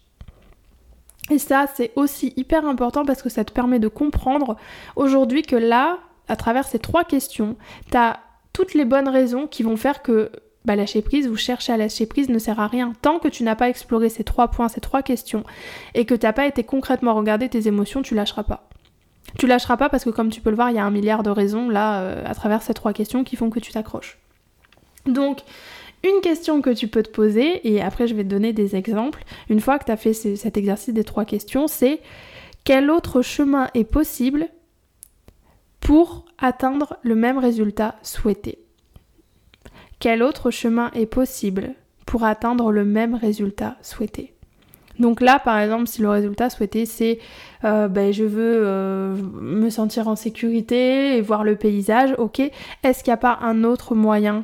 Et 1.30 1.40
ça, 1.40 1.66
c'est 1.76 1.92
aussi 1.96 2.34
hyper 2.38 2.66
important 2.66 3.06
parce 3.06 3.22
que 3.22 3.30
ça 3.30 3.44
te 3.44 3.52
permet 3.52 3.80
de 3.80 3.88
comprendre 3.88 4.56
aujourd'hui 4.96 5.42
que 5.42 5.56
là, 5.56 6.00
à 6.28 6.36
travers 6.36 6.66
ces 6.66 6.80
trois 6.80 7.04
questions, 7.04 7.56
tu 7.92 7.98
as 7.98 8.20
toutes 8.54 8.74
les 8.74 8.86
bonnes 8.86 9.10
raisons 9.10 9.48
qui 9.48 9.64
vont 9.64 9.78
faire 9.78 10.02
que 10.02 10.32
bah, 10.66 10.76
lâcher 10.76 11.02
prise 11.02 11.28
ou 11.28 11.36
chercher 11.36 11.74
à 11.74 11.78
lâcher 11.78 12.06
prise 12.06 12.30
ne 12.30 12.40
sert 12.40 12.60
à 12.60 12.68
rien 12.68 12.94
tant 13.02 13.20
que 13.20 13.28
tu 13.28 13.44
n'as 13.44 13.56
pas 13.56 13.70
exploré 13.70 14.10
ces 14.10 14.24
trois 14.24 14.50
points, 14.50 14.68
ces 14.68 14.82
trois 14.82 15.02
questions 15.02 15.44
et 15.94 16.06
que 16.06 16.14
tu 16.14 16.26
n'as 16.26 16.34
pas 16.34 16.46
été 16.46 16.64
concrètement 16.64 17.14
regarder 17.14 17.50
tes 17.50 17.68
émotions, 17.68 18.02
tu 18.02 18.16
lâcheras 18.16 18.44
pas. 18.44 18.68
Tu 19.38 19.48
lâcheras 19.48 19.78
pas 19.78 19.90
parce 19.90 20.04
que 20.04 20.10
comme 20.10 20.30
tu 20.30 20.42
peux 20.42 20.50
le 20.50 20.56
voir, 20.56 20.70
il 20.70 20.76
y 20.76 20.80
a 20.80 20.86
un 20.86 20.92
milliard 20.92 21.24
de 21.24 21.30
raisons 21.30 21.70
là 21.70 22.02
euh, 22.02 22.24
à 22.26 22.34
travers 22.36 22.62
ces 22.62 22.74
trois 22.74 22.94
questions 22.94 23.24
qui 23.24 23.36
font 23.36 23.50
que 23.50 23.60
tu 23.60 23.72
t'accroches. 23.72 24.18
Donc, 25.06 25.40
une 26.04 26.22
question 26.22 26.62
que 26.62 26.70
tu 26.70 26.88
peux 26.88 27.04
te 27.04 27.10
poser, 27.10 27.68
et 27.68 27.82
après 27.82 28.08
je 28.08 28.16
vais 28.16 28.24
te 28.24 28.30
donner 28.30 28.54
des 28.54 28.76
exemples, 28.76 29.24
une 29.50 29.60
fois 29.60 29.80
que 29.80 29.86
tu 29.86 29.92
as 29.92 29.98
fait 29.98 30.14
cet 30.14 30.58
exercice 30.58 30.94
des 30.94 31.04
trois 31.04 31.26
questions, 31.26 31.68
c'est 31.68 32.00
quel 32.64 32.92
autre 32.92 33.22
chemin 33.22 33.70
est 33.74 33.84
possible 33.84 34.50
pour 35.80 36.26
atteindre 36.38 36.98
le 37.02 37.16
même 37.16 37.38
résultat 37.38 37.96
souhaité? 38.04 38.60
Quel 40.00 40.22
autre 40.22 40.52
chemin 40.52 40.92
est 40.94 41.08
possible 41.08 41.74
pour 42.06 42.24
atteindre 42.24 42.72
le 42.72 42.86
même 42.86 43.16
résultat 43.16 43.78
souhaité? 43.82 44.34
Donc 45.00 45.22
là, 45.22 45.40
par 45.40 45.60
exemple, 45.60 45.88
si 45.88 46.02
le 46.02 46.10
résultat 46.10 46.50
souhaité, 46.50 46.86
c'est 46.86 47.20
euh, 47.64 47.88
ben, 47.88 48.12
je 48.12 48.24
veux 48.24 48.62
euh, 48.66 49.16
me 49.16 49.70
sentir 49.70 50.08
en 50.08 50.16
sécurité 50.16 51.18
et 51.18 51.22
voir 51.22 51.44
le 51.44 51.56
paysage, 51.56 52.16
ok, 52.18 52.40
est-ce 52.84 53.04
qu'il 53.04 53.12
n'y 53.12 53.16
a 53.16 53.18
pas 53.18 53.40
un 53.42 53.64
autre 53.64 53.96
moyen 53.96 54.44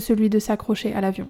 celui 0.00 0.30
de 0.30 0.38
s'accrocher 0.38 0.94
à 0.94 1.00
l'avion 1.00 1.28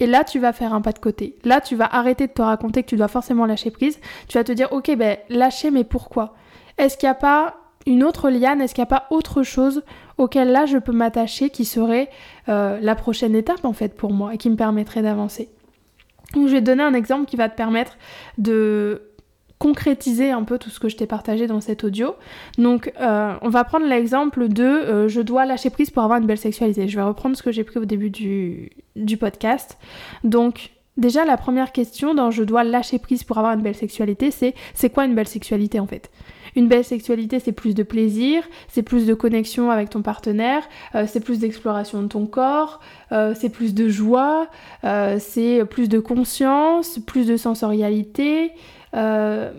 et 0.00 0.06
là, 0.06 0.24
tu 0.24 0.38
vas 0.38 0.52
faire 0.52 0.74
un 0.74 0.80
pas 0.80 0.92
de 0.92 0.98
côté. 0.98 1.36
Là, 1.44 1.60
tu 1.60 1.76
vas 1.76 1.88
arrêter 1.90 2.26
de 2.26 2.32
te 2.32 2.42
raconter 2.42 2.82
que 2.82 2.88
tu 2.88 2.96
dois 2.96 3.08
forcément 3.08 3.46
lâcher 3.46 3.70
prise. 3.70 3.98
Tu 4.28 4.38
vas 4.38 4.44
te 4.44 4.52
dire, 4.52 4.72
ok, 4.72 4.94
ben 4.96 5.16
lâcher, 5.28 5.70
mais 5.70 5.84
pourquoi? 5.84 6.34
Est-ce 6.76 6.96
qu'il 6.96 7.08
n'y 7.08 7.12
a 7.12 7.14
pas 7.14 7.56
une 7.86 8.04
autre 8.04 8.30
liane? 8.30 8.60
Est-ce 8.60 8.74
qu'il 8.74 8.82
n'y 8.82 8.88
a 8.88 8.98
pas 8.98 9.06
autre 9.10 9.42
chose 9.42 9.82
auquel 10.16 10.52
là 10.52 10.66
je 10.66 10.78
peux 10.78 10.92
m'attacher 10.92 11.50
qui 11.50 11.64
serait 11.64 12.10
euh, 12.48 12.78
la 12.80 12.94
prochaine 12.94 13.34
étape 13.34 13.64
en 13.64 13.72
fait 13.72 13.96
pour 13.96 14.12
moi 14.12 14.34
et 14.34 14.38
qui 14.38 14.50
me 14.50 14.56
permettrait 14.56 15.02
d'avancer? 15.02 15.48
Je 16.34 16.40
vais 16.40 16.60
donner 16.60 16.82
un 16.82 16.94
exemple 16.94 17.24
qui 17.24 17.36
va 17.36 17.48
te 17.48 17.56
permettre 17.56 17.96
de 18.36 19.07
concrétiser 19.58 20.30
un 20.30 20.44
peu 20.44 20.58
tout 20.58 20.70
ce 20.70 20.78
que 20.78 20.88
je 20.88 20.96
t'ai 20.96 21.06
partagé 21.06 21.46
dans 21.46 21.60
cet 21.60 21.84
audio. 21.84 22.14
Donc, 22.58 22.92
euh, 23.00 23.34
on 23.42 23.48
va 23.48 23.64
prendre 23.64 23.86
l'exemple 23.86 24.48
de 24.48 24.62
euh, 24.62 25.08
je 25.08 25.20
dois 25.20 25.46
lâcher 25.46 25.70
prise 25.70 25.90
pour 25.90 26.02
avoir 26.04 26.20
une 26.20 26.26
belle 26.26 26.38
sexualité. 26.38 26.88
Je 26.88 26.96
vais 26.96 27.02
reprendre 27.02 27.36
ce 27.36 27.42
que 27.42 27.50
j'ai 27.50 27.64
pris 27.64 27.78
au 27.78 27.84
début 27.84 28.10
du, 28.10 28.70
du 28.94 29.16
podcast. 29.16 29.76
Donc, 30.22 30.70
déjà, 30.96 31.24
la 31.24 31.36
première 31.36 31.72
question 31.72 32.14
dans 32.14 32.30
je 32.30 32.44
dois 32.44 32.62
lâcher 32.62 32.98
prise 32.98 33.24
pour 33.24 33.38
avoir 33.38 33.52
une 33.52 33.62
belle 33.62 33.74
sexualité, 33.74 34.30
c'est 34.30 34.54
c'est 34.74 34.90
quoi 34.90 35.04
une 35.04 35.14
belle 35.14 35.28
sexualité 35.28 35.80
en 35.80 35.86
fait? 35.86 36.10
Une 36.56 36.66
belle 36.66 36.84
sexualité, 36.84 37.40
c'est 37.40 37.52
plus 37.52 37.74
de 37.74 37.82
plaisir, 37.82 38.42
c'est 38.68 38.82
plus 38.82 39.06
de 39.06 39.14
connexion 39.14 39.70
avec 39.70 39.90
ton 39.90 40.02
partenaire, 40.02 40.62
euh, 40.94 41.04
c'est 41.06 41.20
plus 41.20 41.40
d'exploration 41.40 42.02
de 42.02 42.08
ton 42.08 42.26
corps, 42.26 42.80
c'est 43.10 43.50
plus 43.50 43.74
de 43.74 43.88
joie, 43.88 44.48
c'est 45.18 45.64
plus 45.66 45.88
de 45.88 45.98
conscience, 45.98 46.98
plus 47.06 47.26
de 47.26 47.36
sensorialité, 47.36 48.52
euh, 48.94 49.52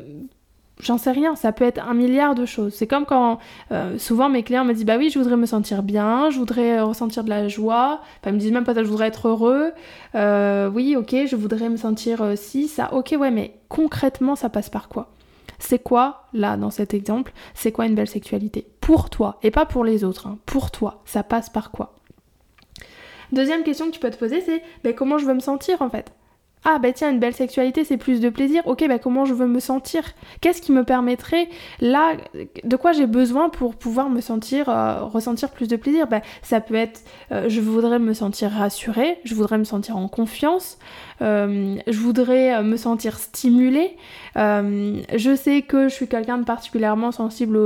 j'en 0.79 0.97
sais 0.97 1.11
rien, 1.11 1.35
ça 1.35 1.51
peut 1.51 1.65
être 1.65 1.81
un 1.85 1.93
milliard 1.93 2.35
de 2.35 2.45
choses. 2.45 2.73
C'est 2.73 2.87
comme 2.87 3.05
quand 3.05 3.39
euh, 3.71 3.97
souvent 3.97 4.29
mes 4.29 4.43
clients 4.43 4.65
me 4.65 4.73
disent 4.73 4.85
bah 4.85 4.97
oui, 4.97 5.09
je 5.09 5.19
voudrais 5.19 5.37
me 5.37 5.45
sentir 5.45 5.83
bien, 5.83 6.29
je 6.29 6.39
voudrais 6.39 6.81
ressentir 6.81 7.23
de 7.23 7.29
la 7.29 7.47
joie. 7.47 8.01
Enfin, 8.19 8.31
ils 8.31 8.33
me 8.33 8.39
disent 8.39 8.51
même 8.51 8.63
pas 8.63 8.73
ça, 8.73 8.83
je 8.83 8.89
voudrais 8.89 9.07
être 9.07 9.27
heureux. 9.27 9.71
Euh, 10.15 10.69
oui, 10.69 10.95
ok, 10.95 11.15
je 11.27 11.35
voudrais 11.35 11.69
me 11.69 11.77
sentir 11.77 12.33
si, 12.35 12.67
ça. 12.67 12.93
Ok, 12.93 13.15
ouais, 13.19 13.31
mais 13.31 13.55
concrètement, 13.67 14.35
ça 14.35 14.49
passe 14.49 14.69
par 14.69 14.89
quoi? 14.89 15.11
C'est 15.59 15.79
quoi, 15.79 16.23
là, 16.33 16.55
dans 16.55 16.71
cet 16.71 16.93
exemple, 16.93 17.33
c'est 17.53 17.73
quoi 17.73 17.85
une 17.85 17.95
belle 17.95 18.07
sexualité? 18.07 18.65
Pour 18.79 19.09
toi, 19.09 19.37
et 19.43 19.51
pas 19.51 19.65
pour 19.65 19.83
les 19.83 20.05
autres, 20.05 20.27
hein, 20.27 20.37
pour 20.45 20.71
toi, 20.71 21.01
ça 21.05 21.21
passe 21.21 21.49
par 21.49 21.71
quoi? 21.71 21.95
Deuxième 23.31 23.63
question 23.63 23.87
que 23.87 23.91
tu 23.91 23.99
peux 23.99 24.09
te 24.09 24.17
poser, 24.17 24.41
c'est 24.41 24.63
bah, 24.83 24.93
comment 24.93 25.17
je 25.17 25.25
veux 25.25 25.33
me 25.33 25.39
sentir 25.39 25.81
en 25.81 25.89
fait? 25.89 26.11
Ah 26.65 26.77
bah 26.77 26.91
tiens, 26.91 27.09
une 27.09 27.19
belle 27.19 27.33
sexualité, 27.33 27.85
c'est 27.85 27.97
plus 27.97 28.19
de 28.19 28.29
plaisir. 28.29 28.61
Ok, 28.67 28.85
bah 28.87 28.99
comment 28.99 29.23
je 29.23 29.33
veux 29.33 29.47
me 29.47 29.61
sentir? 29.61 30.03
Qu'est-ce 30.41 30.61
qui 30.61 30.73
me 30.73 30.83
permettrait 30.83 31.47
là 31.79 32.17
De 32.65 32.75
quoi 32.75 32.91
j'ai 32.91 33.07
besoin 33.07 33.47
pour 33.49 33.75
pouvoir 33.75 34.09
me 34.09 34.19
sentir, 34.19 34.67
euh, 34.67 35.05
ressentir 35.05 35.51
plus 35.51 35.69
de 35.69 35.77
plaisir? 35.77 36.07
Bah, 36.07 36.21
Ça 36.41 36.59
peut 36.59 36.75
être, 36.75 37.01
euh, 37.31 37.47
je 37.47 37.61
voudrais 37.61 37.97
me 37.97 38.13
sentir 38.13 38.51
rassurée, 38.51 39.19
je 39.23 39.35
voudrais 39.35 39.57
me 39.57 39.63
sentir 39.63 39.95
en 39.95 40.09
confiance, 40.09 40.77
euh, 41.21 41.77
je 41.87 41.99
voudrais 41.99 42.61
me 42.61 42.75
sentir 42.75 43.19
stimulée. 43.19 43.95
je 44.35 45.33
sais 45.41 45.61
que 45.61 45.87
je 45.87 45.93
suis 45.93 46.07
quelqu'un 46.07 46.39
de 46.39 46.43
particulièrement 46.43 47.13
sensible 47.13 47.57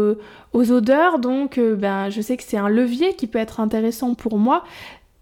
aux, 0.53 0.71
odeurs, 0.71 1.17
donc 1.17 1.60
ben, 1.60 2.10
je 2.12 2.21
sais 2.21 2.38
que 2.38 2.43
c'est 2.43 2.58
un 2.58 2.69
levier 2.69 3.15
qui 3.15 3.25
peut 3.25 3.39
être 3.39 3.60
intéressant 3.60 4.13
pour 4.13 4.38
moi. 4.38 4.63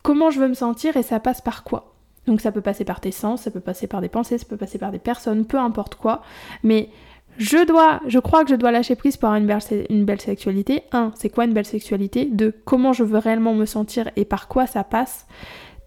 Comment 0.03 0.29
je 0.29 0.39
veux 0.41 0.49
me 0.49 0.55
sentir 0.55 0.97
et 0.97 1.03
ça 1.03 1.19
passe 1.21 1.41
par 1.41 1.63
quoi? 1.63 1.90
Donc 2.27 2.41
ça 2.41 2.51
peut 2.51 2.61
passer 2.61 2.85
par 2.85 2.99
tes 2.99 3.11
sens, 3.11 3.43
ça 3.43 3.51
peut 3.51 3.59
passer 3.59 3.87
par 3.87 4.01
des 4.01 4.09
pensées, 4.09 4.37
ça 4.37 4.45
peut 4.45 4.57
passer 4.57 4.77
par 4.77 4.91
des 4.91 4.99
personnes, 4.99 5.45
peu 5.45 5.57
importe 5.57 5.95
quoi. 5.95 6.21
Mais 6.63 6.89
je 7.37 7.65
dois, 7.65 8.01
je 8.07 8.19
crois 8.19 8.43
que 8.43 8.49
je 8.51 8.55
dois 8.55 8.71
lâcher 8.71 8.95
prise 8.95 9.17
pour 9.17 9.29
avoir 9.29 9.41
une 9.41 10.05
belle, 10.05 10.21
sexualité. 10.21 10.83
Un, 10.91 11.11
c'est 11.15 11.29
quoi 11.29 11.45
une 11.45 11.53
belle 11.53 11.65
sexualité? 11.65 12.25
Deux, 12.25 12.53
comment 12.65 12.93
je 12.93 13.03
veux 13.03 13.17
réellement 13.17 13.53
me 13.53 13.65
sentir 13.65 14.09
et 14.15 14.25
par 14.25 14.47
quoi 14.47 14.67
ça 14.67 14.83
passe? 14.83 15.25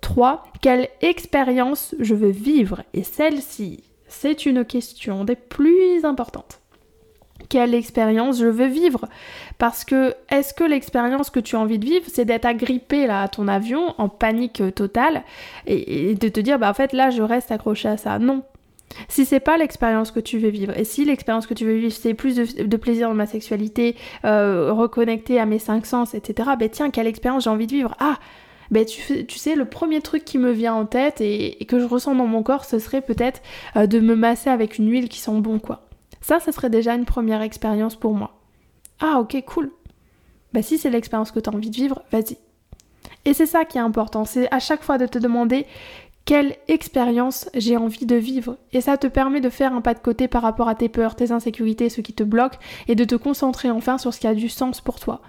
Trois, 0.01 0.44
quelle 0.61 0.88
expérience 1.01 1.94
je 2.01 2.14
veux 2.14 2.31
vivre? 2.31 2.83
Et 2.92 3.03
celle-ci, 3.03 3.85
c'est 4.09 4.47
une 4.47 4.64
question 4.64 5.25
des 5.25 5.37
plus 5.37 6.05
importantes 6.05 6.61
quelle 7.48 7.74
expérience 7.74 8.38
je 8.38 8.46
veux 8.46 8.66
vivre. 8.66 9.07
Parce 9.59 9.85
que 9.85 10.14
est-ce 10.30 10.54
que 10.54 10.64
l'expérience 10.64 11.30
que 11.30 11.40
tu 11.40 11.57
as 11.57 11.61
envie 11.61 11.78
de 11.78 11.85
vivre, 11.85 12.04
c'est 12.12 12.24
d'être 12.24 12.44
agrippé 12.44 13.07
là 13.07 13.22
à 13.22 13.28
ton 13.28 13.48
avion 13.48 13.94
en 13.98 14.09
panique 14.09 14.62
totale 14.74 15.22
et, 15.66 16.14
de 16.14 16.28
te 16.28 16.40
dire 16.40 16.59
bah 16.59 16.70
en 16.70 16.74
fait 16.74 16.92
là 16.92 17.11
je 17.11 17.22
reste 17.22 17.52
accroché 17.52 17.88
à 17.88 17.96
ça? 17.96 18.18
Non. 18.18 18.42
Si 19.09 19.24
c'est 19.24 19.40
pas 19.40 19.57
l'expérience 19.57 20.12
que 20.12 20.20
tu 20.20 20.38
veux 20.38 20.50
vivre, 20.50 20.78
et 20.78 20.85
si 20.85 21.04
l'expérience 21.04 21.46
que 21.46 21.54
tu 21.54 21.64
veux 21.64 21.74
vivre 21.74 21.92
c'est 21.92 22.14
plus 22.14 22.37
de, 22.37 22.76
plaisir 22.76 23.09
dans 23.09 23.14
ma 23.14 23.26
sexualité, 23.26 23.96
euh, 24.24 24.72
reconnecter 24.72 25.40
à 25.40 25.46
mes 25.46 25.59
cinq 25.59 25.87
sens, 25.87 26.14
etc. 26.14 26.50
Ben 26.59 26.68
tiens, 26.68 26.90
quelle 26.90 27.07
expérience 27.07 27.44
j'ai 27.44 27.50
envie 27.50 27.66
de 27.66 27.72
vivre? 27.72 27.96
Ah 27.98 28.18
ben 28.70 28.85
tu, 28.85 29.26
tu, 29.26 29.38
sais, 29.38 29.54
le 29.54 29.66
premier 29.66 30.00
truc 30.00 30.24
qui 30.24 30.38
me 30.38 30.50
vient 30.50 30.74
en 30.74 30.87
tête 30.87 31.20
et, 31.20 31.64
que 31.68 31.78
je 31.78 31.85
ressens 31.85 32.14
dans 32.14 32.26
mon 32.26 32.42
corps, 32.42 32.64
ce 32.64 32.78
serait 32.78 33.02
peut-être 33.02 33.42
euh, 33.76 33.87
de 33.87 34.00
me 34.00 34.16
masser 34.16 34.50
avec 34.50 34.78
une 34.78 34.90
huile 34.90 35.09
qui 35.09 35.18
sent 35.18 35.40
bon, 35.40 35.59
quoi. 35.59 35.84
Ça, 36.25 36.41
ça 36.41 36.53
serait 36.53 36.71
déjà 36.71 36.95
une 36.95 37.05
première 37.05 37.43
expérience 37.43 37.97
pour 37.97 38.15
moi. 38.15 38.41
Ah 38.99 39.19
ok, 39.21 39.45
cool. 39.45 39.71
Bah 40.55 40.63
si 40.63 40.79
c'est 40.79 40.89
l'expérience 40.89 41.31
que 41.33 41.39
tu 41.39 41.51
as 41.51 41.53
envie 41.53 41.69
de 41.69 41.77
vivre, 41.77 42.01
vas-y. 42.13 42.39
Et 43.27 43.35
c'est 43.35 43.45
ça 43.45 43.67
qui 43.67 43.77
est 43.77 43.83
important, 43.83 44.25
c'est 44.25 44.51
à 44.51 44.59
chaque 44.59 44.83
fois 44.83 44.97
de 44.97 45.05
te 45.05 45.19
demander 45.19 45.67
quelle 46.25 46.57
expérience 46.67 47.51
j'ai 47.53 47.77
envie 47.77 48.07
de 48.07 48.17
vivre. 48.17 48.57
Et 48.73 48.81
ça 48.81 48.97
te 48.97 49.07
permet 49.07 49.43
de 49.43 49.51
faire 49.51 49.75
un 49.75 49.83
pas 49.83 49.93
de 49.93 49.99
côté 49.99 50.27
par 50.27 50.41
rapport 50.41 50.71
à 50.71 50.75
tes 50.75 50.89
peurs, 50.89 51.15
tes 51.15 51.31
insécurités, 51.31 51.91
ce 51.91 52.01
qui 52.01 52.15
te 52.15 52.23
bloque, 52.23 52.59
et 52.89 52.95
de 52.95 53.05
te 53.05 53.17
concentrer 53.17 53.71
enfin 53.71 53.99
sur 53.99 54.15
ce 54.15 54.21
qui 54.21 54.27
a 54.27 54.35
du 54.35 54.49
sens 54.49 54.81
pour 54.81 54.99
toi. 54.99 55.21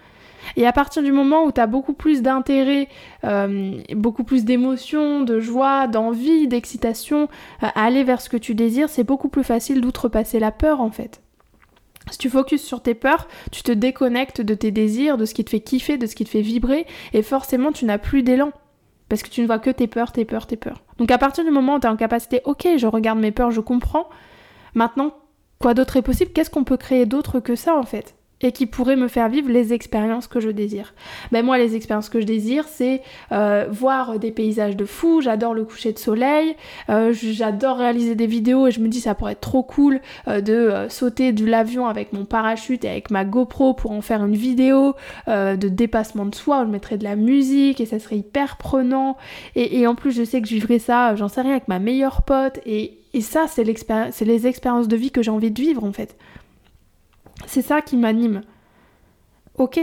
Et 0.55 0.65
à 0.65 0.71
partir 0.71 1.03
du 1.03 1.11
moment 1.11 1.43
où 1.43 1.51
tu 1.51 1.61
as 1.61 1.67
beaucoup 1.67 1.93
plus 1.93 2.21
d'intérêt, 2.21 2.87
euh, 3.23 3.77
beaucoup 3.95 4.23
plus 4.23 4.45
d'émotion, 4.45 5.21
de 5.21 5.39
joie, 5.39 5.87
d'envie, 5.87 6.47
d'excitation 6.47 7.23
euh, 7.63 7.67
à 7.73 7.85
aller 7.85 8.03
vers 8.03 8.21
ce 8.21 8.29
que 8.29 8.37
tu 8.37 8.55
désires, 8.55 8.89
c'est 8.89 9.03
beaucoup 9.03 9.29
plus 9.29 9.43
facile 9.43 9.81
d'outrepasser 9.81 10.39
la 10.39 10.51
peur 10.51 10.81
en 10.81 10.91
fait. 10.91 11.21
Si 12.11 12.17
tu 12.17 12.29
focuses 12.29 12.61
sur 12.61 12.81
tes 12.81 12.93
peurs, 12.93 13.27
tu 13.51 13.63
te 13.63 13.71
déconnectes 13.71 14.41
de 14.41 14.53
tes 14.53 14.71
désirs, 14.71 15.17
de 15.17 15.25
ce 15.25 15.33
qui 15.33 15.43
te 15.43 15.49
fait 15.49 15.59
kiffer, 15.59 15.97
de 15.97 16.05
ce 16.05 16.15
qui 16.15 16.23
te 16.23 16.29
fait 16.29 16.41
vibrer, 16.41 16.85
et 17.13 17.23
forcément 17.23 17.71
tu 17.71 17.85
n'as 17.85 17.97
plus 17.97 18.21
d'élan. 18.21 18.51
Parce 19.09 19.21
que 19.21 19.29
tu 19.29 19.41
ne 19.41 19.47
vois 19.47 19.59
que 19.59 19.69
tes 19.69 19.87
peurs, 19.87 20.11
tes 20.11 20.25
peurs, 20.25 20.47
tes 20.47 20.57
peurs. 20.57 20.83
Donc 20.97 21.11
à 21.11 21.17
partir 21.17 21.43
du 21.43 21.51
moment 21.51 21.75
où 21.75 21.79
tu 21.79 21.87
es 21.87 21.89
en 21.89 21.95
capacité, 21.95 22.41
ok, 22.45 22.67
je 22.77 22.87
regarde 22.87 23.19
mes 23.19 23.31
peurs, 23.31 23.51
je 23.51 23.61
comprends, 23.61 24.07
maintenant, 24.73 25.13
quoi 25.59 25.73
d'autre 25.73 25.97
est 25.97 26.01
possible? 26.01 26.31
Qu'est-ce 26.31 26.49
qu'on 26.49 26.63
peut 26.63 26.77
créer 26.77 27.05
d'autre 27.05 27.39
que 27.39 27.55
ça 27.55 27.75
en 27.75 27.83
fait? 27.83 28.15
Et 28.45 28.51
qui 28.51 28.67
pourrait 28.67 28.95
me 28.95 29.07
faire 29.07 29.27
vivre 29.27 29.49
les 29.49 29.73
expériences 29.73 30.27
que 30.27 30.39
je 30.39 30.49
désire. 30.49 30.93
Ben 31.31 31.43
moi, 31.43 31.57
les 31.57 31.75
expériences 31.75 32.09
que 32.09 32.21
je 32.21 32.27
désire, 32.27 32.65
c'est 32.67 33.01
euh, 33.31 33.65
voir 33.71 34.19
des 34.19 34.29
paysages 34.29 34.77
de 34.77 34.85
fou, 34.85 35.19
j'adore 35.19 35.55
le 35.55 35.65
coucher 35.65 35.93
de 35.93 35.97
soleil, 35.97 36.55
euh, 36.91 37.11
j'adore 37.11 37.77
réaliser 37.77 38.13
des 38.13 38.27
vidéos 38.27 38.67
et 38.67 38.71
je 38.71 38.81
me 38.81 38.87
dis 38.87 39.01
ça 39.01 39.15
pourrait 39.15 39.31
être 39.31 39.41
trop 39.41 39.63
cool 39.63 39.99
euh, 40.27 40.41
de 40.41 40.87
sauter 40.89 41.33
de 41.33 41.43
l'avion 41.43 41.87
avec 41.87 42.13
mon 42.13 42.23
parachute 42.23 42.85
et 42.85 42.89
avec 42.89 43.09
ma 43.09 43.25
GoPro 43.25 43.73
pour 43.73 43.89
en 43.91 44.01
faire 44.01 44.23
une 44.23 44.35
vidéo 44.35 44.93
de 45.27 45.67
dépassement 45.67 46.25
de 46.25 46.35
soi, 46.35 46.65
je 46.65 46.69
mettrais 46.69 46.97
de 46.97 47.03
la 47.03 47.15
musique 47.15 47.81
et 47.81 47.87
ça 47.87 47.97
serait 47.97 48.17
hyper 48.17 48.57
prenant. 48.57 49.17
Et, 49.55 49.87
en 49.87 49.95
plus 49.95 50.11
je 50.11 50.23
sais 50.23 50.39
que 50.41 50.47
je 50.47 50.53
vivrais 50.53 50.79
ça, 50.79 51.15
j'en 51.15 51.29
sais 51.29 51.41
rien, 51.41 51.51
avec 51.51 51.67
ma 51.67 51.79
meilleure 51.79 52.21
pote. 52.21 52.59
Et, 52.67 52.99
et 53.13 53.21
ça 53.21 53.45
c'est 53.47 53.63
les 53.63 54.47
expériences 54.47 54.87
de 54.87 54.95
vie 54.95 55.09
que 55.09 55.23
j'ai 55.23 55.31
envie 55.31 55.49
de 55.49 55.59
vivre 55.59 55.83
en 55.83 55.91
fait. 55.91 56.15
C'est 57.47 57.61
ça 57.61 57.81
qui 57.81 57.97
m'anime. 57.97 58.41
Ok. 59.57 59.79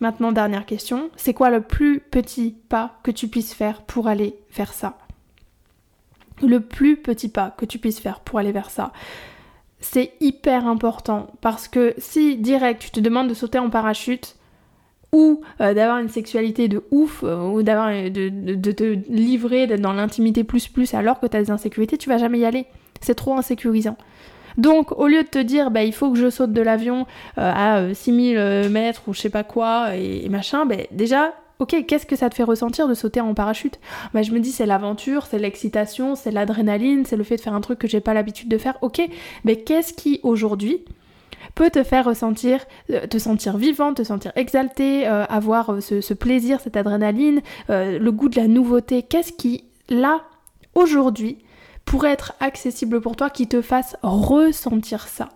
Maintenant, 0.00 0.32
dernière 0.32 0.66
question. 0.66 1.10
C'est 1.16 1.34
quoi 1.34 1.50
le 1.50 1.60
plus 1.60 2.00
petit 2.00 2.56
pas 2.68 2.98
que 3.02 3.10
tu 3.10 3.28
puisses 3.28 3.52
faire 3.52 3.82
pour 3.82 4.08
aller 4.08 4.38
vers 4.54 4.72
ça? 4.72 4.98
Le 6.42 6.60
plus 6.60 6.96
petit 6.96 7.28
pas 7.28 7.50
que 7.50 7.66
tu 7.66 7.78
puisses 7.78 8.00
faire 8.00 8.20
pour 8.20 8.38
aller 8.38 8.52
vers 8.52 8.70
ça. 8.70 8.92
C'est 9.80 10.12
hyper 10.20 10.66
important 10.66 11.30
parce 11.40 11.68
que 11.68 11.94
si 11.98 12.36
direct 12.36 12.82
tu 12.82 12.90
te 12.90 13.00
demandes 13.00 13.28
de 13.28 13.34
sauter 13.34 13.58
en 13.58 13.70
parachute, 13.70 14.36
ou 15.12 15.42
euh, 15.60 15.74
d'avoir 15.74 15.98
une 15.98 16.08
sexualité 16.08 16.68
de 16.68 16.84
ouf, 16.90 17.22
euh, 17.24 17.48
ou 17.48 17.62
d'avoir 17.62 17.90
de, 17.90 18.28
de, 18.54 18.72
te 18.72 18.84
livrer, 19.10 19.66
d'être 19.66 19.80
dans 19.80 19.92
l'intimité 19.92 20.44
plus 20.44 20.68
plus 20.68 20.94
alors 20.94 21.18
que 21.18 21.26
tu 21.26 21.36
as 21.36 21.42
des 21.42 21.50
insécurités, 21.50 21.98
tu 21.98 22.08
vas 22.08 22.18
jamais 22.18 22.38
y 22.38 22.44
aller. 22.44 22.66
C'est 23.00 23.14
trop 23.14 23.36
insécurisant. 23.36 23.96
Donc, 24.56 24.92
au 24.98 25.06
lieu 25.06 25.22
de 25.22 25.28
te 25.28 25.38
dire, 25.38 25.70
bah, 25.70 25.84
il 25.84 25.92
faut 25.92 26.10
que 26.10 26.18
je 26.18 26.30
saute 26.30 26.52
de 26.52 26.62
l'avion 26.62 27.06
euh, 27.38 27.52
à 27.90 27.94
6000 27.94 28.36
euh, 28.36 28.40
euh, 28.40 28.68
mètres 28.68 29.02
ou 29.06 29.14
je 29.14 29.20
sais 29.20 29.30
pas 29.30 29.44
quoi 29.44 29.96
et, 29.96 30.28
machin, 30.28 30.66
bah, 30.66 30.76
déjà, 30.90 31.34
ok, 31.58 31.84
qu'est-ce 31.86 32.06
que 32.06 32.16
ça 32.16 32.30
te 32.30 32.34
fait 32.34 32.42
ressentir 32.42 32.88
de 32.88 32.94
sauter 32.94 33.20
en 33.20 33.34
parachute? 33.34 33.78
Bah, 34.14 34.22
Je 34.22 34.32
me 34.32 34.40
dis, 34.40 34.50
c'est 34.50 34.66
l'aventure, 34.66 35.26
c'est 35.26 35.38
l'excitation, 35.38 36.14
c'est 36.14 36.30
l'adrénaline, 36.30 37.04
c'est 37.04 37.16
le 37.16 37.24
fait 37.24 37.36
de 37.36 37.40
faire 37.40 37.54
un 37.54 37.60
truc 37.60 37.78
que 37.78 37.88
j'ai 37.88 38.00
pas 38.00 38.14
l'habitude 38.14 38.48
de 38.48 38.58
faire. 38.58 38.76
Ok, 38.82 39.00
mais 39.44 39.56
qu'est-ce 39.56 39.92
qui 39.92 40.20
aujourd'hui 40.22 40.84
peut 41.54 41.70
te 41.70 41.82
faire 41.82 42.04
ressentir, 42.04 42.64
te 42.88 43.18
sentir 43.18 43.56
vivant, 43.56 43.92
te 43.94 44.04
sentir 44.04 44.30
exalté, 44.36 45.06
avoir 45.06 45.82
ce, 45.82 46.14
plaisir, 46.14 46.60
cette 46.60 46.76
adrénaline, 46.76 47.40
le 47.68 48.10
goût 48.10 48.28
de 48.28 48.36
la 48.36 48.46
nouveauté? 48.46 49.02
Qu'est-ce 49.02 49.32
qui, 49.32 49.64
là, 49.88 50.20
aujourd'hui, 50.74 51.38
pourrait 51.84 52.12
être 52.12 52.34
accessible 52.40 53.00
pour 53.00 53.16
toi, 53.16 53.30
qui 53.30 53.48
te 53.48 53.62
fasse 53.62 53.96
ressentir 54.02 55.08
ça. 55.08 55.28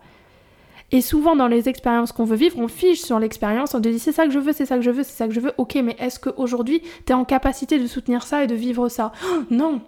Et 0.91 1.01
souvent 1.01 1.35
dans 1.35 1.47
les 1.47 1.67
expériences 1.67 2.11
qu'on 2.11 2.25
veut 2.25 2.35
vivre, 2.35 2.59
on 2.59 2.67
fiche 2.67 3.01
sur 3.01 3.19
l'expérience, 3.19 3.73
on 3.73 3.81
te 3.81 3.89
dit 3.89 3.99
c'est 3.99 4.11
ça 4.11 4.25
que 4.25 4.31
je 4.31 4.39
veux, 4.39 4.53
c'est 4.53 4.65
ça 4.65 4.77
que 4.77 4.83
je 4.83 4.91
veux, 4.91 5.03
c'est 5.03 5.15
ça 5.15 5.27
que 5.27 5.33
je 5.33 5.39
veux. 5.39 5.53
Ok, 5.57 5.75
mais 5.83 5.95
est-ce 5.99 6.19
qu'aujourd'hui 6.19 6.81
tu 7.05 7.11
es 7.11 7.15
en 7.15 7.25
capacité 7.25 7.79
de 7.79 7.87
soutenir 7.87 8.23
ça 8.23 8.43
et 8.43 8.47
de 8.47 8.55
vivre 8.55 8.87
ça? 8.89 9.11
Non! 9.49 9.81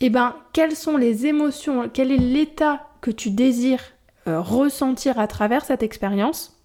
Eh 0.00 0.10
ben, 0.10 0.36
quelles 0.52 0.76
sont 0.76 0.96
les 0.96 1.26
émotions, 1.26 1.90
quel 1.92 2.12
est 2.12 2.18
l'état 2.18 2.86
que 3.00 3.10
tu 3.10 3.30
désires 3.30 3.82
euh, 4.28 4.40
ressentir 4.40 5.18
à 5.18 5.26
travers 5.26 5.64
cette 5.64 5.82
expérience? 5.82 6.57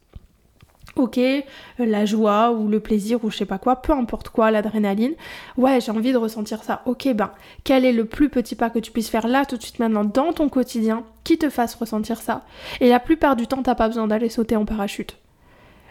Ok, 0.96 1.18
euh, 1.18 1.42
la 1.80 2.06
joie 2.06 2.52
ou 2.52 2.68
le 2.68 2.80
plaisir 2.80 3.24
ou 3.24 3.32
je 3.32 3.38
sais 3.38 3.46
pas 3.46 3.58
quoi, 3.58 3.82
peu 3.82 3.94
importe 3.94 4.30
quoi, 4.30 4.52
l'adrénaline. 4.52 5.14
Ouais, 5.58 5.82
j'ai 5.82 5.92
envie 5.92 6.12
de 6.12 6.18
ressentir 6.18 6.64
ça. 6.64 6.84
Ok, 6.86 7.08
ben, 7.14 7.32
quel 7.64 7.84
est 7.84 7.94
le 7.94 8.06
plus 8.06 8.30
petit 8.30 8.56
pas 8.56 8.70
que 8.70 8.78
tu 8.78 8.92
puisses 8.92 9.10
faire 9.10 9.28
là 9.28 9.46
tout 9.46 9.58
de 9.58 9.64
suite 9.64 9.80
maintenant 9.80 10.04
dans 10.04 10.34
ton 10.34 10.50
quotidien 10.50 11.04
qui 11.24 11.40
te 11.40 11.50
fasse 11.50 11.74
ressentir 11.74 12.22
ça? 12.22 12.44
Et 12.80 12.90
la 12.90 13.00
plupart 13.00 13.36
du 13.36 13.48
temps, 13.48 13.64
t'as 13.64 13.74
pas 13.74 13.88
besoin 13.88 14.06
d'aller 14.06 14.30
sauter 14.30 14.56
en 14.56 14.66
parachute. 14.66 15.18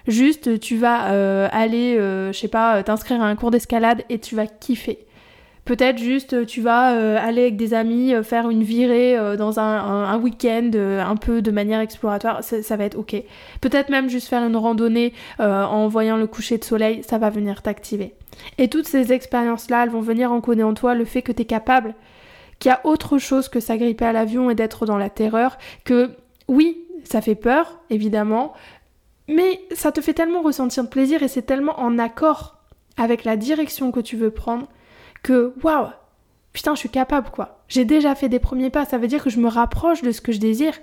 Juste, 0.07 0.61
tu 0.61 0.77
vas 0.77 1.11
euh, 1.13 1.49
aller, 1.51 1.97
je 1.97 2.39
sais 2.39 2.49
pas, 2.49 2.83
t'inscrire 2.85 3.23
à 3.23 3.27
un 3.27 3.35
cours 3.35 3.51
d'escalade 3.51 4.05
et 4.09 4.19
tu 4.21 4.37
vas 4.37 4.47
kiffer. 4.47 5.07
Peut-être 5.65 5.99
juste 5.99 6.33
euh, 6.33 6.45
tu 6.45 6.61
vas 6.61 6.95
euh, 6.95 7.17
aller 7.21 7.43
avec 7.43 7.57
des 7.57 7.73
amis 7.73 8.15
euh, 8.15 8.25
faire 8.25 8.51
une 8.51 8.65
virée 8.65 9.17
dans 9.37 9.61
un, 9.61 10.19
week-end 10.19 10.71
un 10.75 11.17
peu 11.17 11.41
de 11.41 11.51
manière 11.51 11.81
exploratoire, 11.81 12.43
ça, 12.43 12.77
va 12.77 12.85
être 12.85 12.99
ok. 12.99 13.17
Peut-être 13.61 13.89
même 13.89 14.09
juste 14.09 14.29
faire 14.29 14.45
une 14.45 14.57
randonnée 14.57 15.13
en 15.39 15.89
voyant 15.89 16.17
le 16.17 16.27
coucher 16.27 16.59
de 16.59 16.65
soleil, 16.65 17.03
ça 17.03 17.19
va 17.19 17.31
venir 17.31 17.63
t'activer. 17.63 18.15
Et 18.59 18.69
toutes 18.69 18.87
ces 18.87 19.13
expériences-là, 19.13 19.85
elles 19.85 19.91
vont 19.91 20.01
venir 20.01 20.33
encoder 20.33 20.63
en 20.63 20.75
toi 20.75 20.95
le 20.95 21.05
fait 21.05 21.23
que 21.23 21.33
tu 21.33 21.43
es 21.43 21.45
capable, 21.45 21.95
qu'il 22.59 22.71
y 22.71 22.73
a 22.73 22.81
autre 22.85 23.19
chose 23.19 23.49
que 23.49 23.61
s'agripper 23.61 24.05
à 24.05 24.13
l'avion 24.13 24.51
et 24.51 24.55
d'être 24.55 24.87
dans 24.87 24.99
la 24.99 25.11
terreur, 25.11 25.59
que 25.85 26.11
oui, 26.49 26.85
ça 27.05 27.21
fait 27.21 27.35
peur, 27.35 27.81
évidemment, 27.91 28.53
mais 29.29 29.61
ça 29.73 29.93
te 29.93 30.01
fait 30.01 30.15
tellement 30.15 30.43
ressentir 30.43 30.85
de 30.85 30.89
plaisir 30.89 31.23
et 31.23 31.29
c'est 31.29 31.43
tellement 31.43 31.81
en 31.81 31.99
accord 31.99 32.59
avec 32.97 33.25
la 33.25 33.37
direction 33.37 33.91
que 33.91 34.01
tu 34.01 34.17
veux 34.17 34.31
prendre 34.31 34.69
que 35.23 35.55
waouh, 35.63 35.89
putain, 36.53 36.75
je 36.75 36.81
suis 36.81 36.89
capable 36.89 37.31
quoi. 37.31 37.63
J'ai 37.69 37.85
déjà 37.85 38.15
fait 38.15 38.29
des 38.29 38.39
premiers 38.39 38.71
pas, 38.71 38.85
ça 38.85 38.99
veut 38.99 39.09
dire 39.09 39.23
que 39.23 39.31
je 39.31 39.41
me 39.41 39.49
rapproche 39.49 40.03
de 40.03 40.13
ce 40.13 40.21
que 40.21 40.33
je 40.33 40.39
désire. 40.39 40.75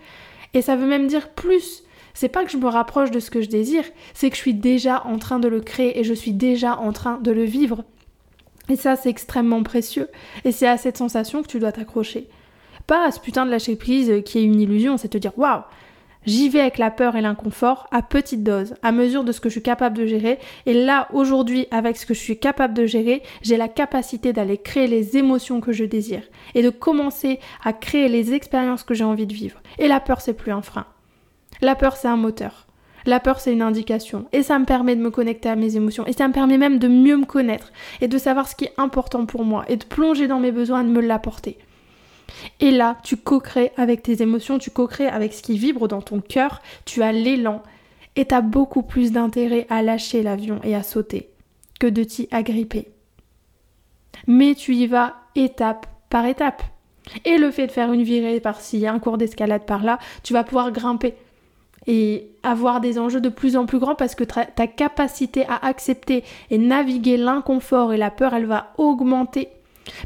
Et 0.54 0.62
ça 0.62 0.75
veut 0.75 0.88
même 0.88 1.08
dire 1.08 1.30
plus. 1.30 1.84
C'est 2.13 2.30
pas 2.30 2.43
que 2.43 2.52
je 2.52 2.58
me 2.58 2.67
rapproche 2.67 3.12
de 3.12 3.19
ce 3.19 3.30
que 3.30 3.41
je 3.41 3.49
désire, 3.49 3.86
c'est 4.13 4.30
que 4.30 4.36
je 4.36 4.41
suis 4.41 4.54
déjà 4.54 5.06
en 5.06 5.19
train 5.19 5.39
de 5.39 5.47
le 5.47 5.62
créer 5.62 5.99
et 5.99 6.04
je 6.04 6.13
suis 6.13 6.34
déjà 6.34 6.78
en 6.78 6.91
train 6.91 7.17
de 7.17 7.32
le 7.32 7.43
vivre. 7.43 7.84
Et 8.67 8.75
ça, 8.75 8.95
c'est 8.95 9.10
extrêmement 9.10 9.63
précieux. 9.63 10.10
Et 10.43 10.52
c'est 10.52 10.67
à 10.67 10.78
cette 10.78 10.97
sensation 10.97 11.41
que 11.41 11.47
tu 11.47 11.60
dois 11.60 11.71
t'accrocher. 11.71 12.28
Pas 12.88 13.08
à 13.08 13.12
ce 13.12 13.19
putain 13.19 13.45
de 13.45 13.52
lâcher 13.52 13.75
prise 13.75 14.12
qui 14.25 14.39
est 14.39 14.43
une 14.43 14.60
illusion, 14.60 14.97
c'est 14.97 15.10
te 15.10 15.17
dire 15.17 15.38
waouh, 15.38 15.62
J'y 16.25 16.49
vais 16.49 16.60
avec 16.60 16.77
la 16.77 16.91
peur 16.91 17.15
et 17.15 17.21
l'inconfort 17.21 17.88
à 17.91 18.01
petite 18.01 18.43
dose, 18.43 18.75
à 18.84 18.91
mesure 18.91 19.23
de 19.23 19.32
ce 19.32 19.39
que 19.39 19.47
je 19.47 19.53
suis 19.53 19.63
capable 19.63 19.97
de 19.97 20.05
gérer. 20.05 20.38
Et 20.65 20.73
là, 20.73 21.08
aujourd'hui, 21.13 21.67
avec 21.71 21.95
ce 21.95 22.05
que 22.05 22.13
je 22.13 22.19
suis 22.19 22.38
capable 22.38 22.73
de 22.73 22.86
gérer, 22.86 23.23
j'ai 23.41 23.55
la 23.55 23.69
capacité 23.69 24.34
d'aller 24.34 24.58
créer 24.58 24.88
les 24.88 25.17
émotions 25.17 25.62
que 25.62 25.71
je 25.71 25.86
désire 25.86 26.23
et 26.55 26.62
de 26.62 26.69
commencer 26.69 27.39
à 27.63 27.71
créer 27.71 28.10
les 28.10 28.34
expériences 28.34 28.84
que 28.84 28.93
j'ai 28.93 29.05
envie 29.05 29.27
de 29.27 29.34
vivre. 29.34 29.62
Et 29.77 29.88
la 29.88 30.01
peur, 30.01 30.19
c'est 30.19 30.34
plus 30.34 30.51
un 30.51 30.62
frein. 30.62 30.86
La 31.62 31.75
peur, 31.75 31.95
c'est 31.95 32.10
un 32.10 32.17
moteur. 32.17 32.67
La 33.05 33.21
peur, 33.21 33.39
c'est 33.39 33.53
une 33.53 33.62
indication. 33.62 34.25
Et 34.34 34.43
ça 34.43 34.60
me 34.60 34.65
permet 34.65 34.97
de 34.97 35.01
me 35.01 35.12
connecter 35.12 35.47
à 35.47 35.55
mes 35.55 35.77
émotions. 35.77 36.05
Et 36.05 36.13
ça 36.13 36.27
me 36.27 36.34
permet 36.34 36.58
même 36.58 36.79
de 36.79 36.89
mieux 36.89 37.15
me 37.15 37.25
connaître 37.25 37.71
et 38.01 38.10
de 38.10 38.17
savoir 38.17 38.49
ce 38.49 38.55
qui 38.55 38.65
est 38.65 38.73
important 38.77 39.25
pour 39.25 39.45
moi 39.45 39.63
et 39.69 39.77
de 39.77 39.86
plonger 39.86 40.27
dans 40.27 40.39
mes 40.39 40.51
besoins 40.51 40.82
et 40.82 40.86
de 40.86 40.91
me 40.91 41.01
l'apporter. 41.01 41.58
Et 42.60 42.72
là, 42.72 42.98
tu 43.04 43.18
co-crées 43.18 43.72
avec 43.78 44.04
tes 44.04 44.22
émotions, 44.22 44.60
tu 44.60 44.72
co-crées 44.72 45.08
avec 45.08 45.34
ce 45.34 45.42
qui 45.42 45.58
vibre 45.58 45.88
dans 45.88 46.02
ton 46.02 46.22
cœur, 46.22 46.62
tu 46.86 47.04
as 47.04 47.12
l'élan 47.12 47.63
et 48.15 48.26
tu 48.26 48.36
as 48.36 48.42
beaucoup 48.42 48.84
plus 48.84 49.12
d'intérêt 49.12 49.65
à 49.70 49.82
lâcher 49.82 50.24
l'avion 50.24 50.60
et 50.63 50.76
à 50.76 50.84
sauter 50.84 51.30
que 51.80 51.88
de 51.88 52.04
t'y 52.04 52.28
agripper. 52.32 52.89
Mais 54.28 54.56
tu 54.56 54.76
y 54.76 54.88
vas 54.88 55.15
étape 55.36 55.88
par 56.10 56.26
étape. 56.26 56.63
Et 57.26 57.38
le 57.38 57.50
fait 57.50 57.68
de 57.68 57.72
faire 57.72 57.92
une 57.92 58.04
virée 58.04 58.39
par-ci, 58.39 58.86
un 58.86 59.00
cours 59.00 59.18
d'escalade 59.18 59.65
par-là, 59.65 59.98
tu 60.22 60.34
vas 60.34 60.44
pouvoir 60.44 60.72
grimper 60.72 61.15
et 61.88 62.30
avoir 62.44 62.82
des 62.82 63.00
enjeux 63.00 63.22
de 63.22 63.30
plus 63.30 63.56
en 63.56 63.65
plus 63.65 63.80
grands 63.80 63.96
parce 63.96 64.13
que 64.13 64.24
ta 64.24 64.68
capacité 64.68 65.46
à 65.48 65.65
accepter 65.65 66.24
et 66.52 66.58
naviguer 66.58 67.18
l'inconfort 67.18 67.94
et 67.94 67.98
la 67.98 68.12
peur, 68.12 68.34
elle 68.34 68.46
va 68.46 68.74
augmenter 68.78 69.50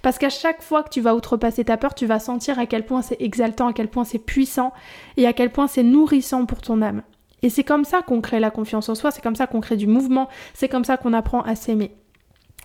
parce 0.01 0.17
qu'à 0.17 0.29
chaque 0.29 0.61
fois 0.61 0.83
que 0.83 0.89
tu 0.89 1.01
vas 1.01 1.15
outrepasser 1.15 1.65
ta 1.65 1.77
peur, 1.77 1.93
tu 1.93 2.05
vas 2.05 2.19
sentir 2.19 2.59
à 2.59 2.65
quel 2.65 2.85
point 2.85 3.01
c'est 3.01 3.21
exaltant, 3.21 3.67
à 3.67 3.73
quel 3.73 3.87
point 3.87 4.03
c'est 4.03 4.19
puissant 4.19 4.73
et 5.17 5.25
à 5.25 5.33
quel 5.33 5.51
point 5.51 5.67
c'est 5.67 5.83
nourrissant 5.83 6.45
pour 6.45 6.61
ton 6.61 6.81
âme. 6.81 7.03
Et 7.41 7.49
c'est 7.49 7.63
comme 7.63 7.83
ça 7.83 8.01
qu'on 8.01 8.21
crée 8.21 8.39
la 8.39 8.51
confiance 8.51 8.89
en 8.89 8.95
soi, 8.95 9.11
c'est 9.11 9.21
comme 9.21 9.35
ça 9.35 9.47
qu'on 9.47 9.61
crée 9.61 9.75
du 9.77 9.87
mouvement, 9.87 10.29
c'est 10.53 10.69
comme 10.69 10.85
ça 10.85 10.97
qu'on 10.97 11.13
apprend 11.13 11.41
à 11.41 11.55
s'aimer. 11.55 11.91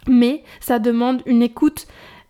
Mais 0.07 0.45
ça 0.61 0.79
demande 0.79 1.23
une 1.27 1.43
écoute 1.43 1.87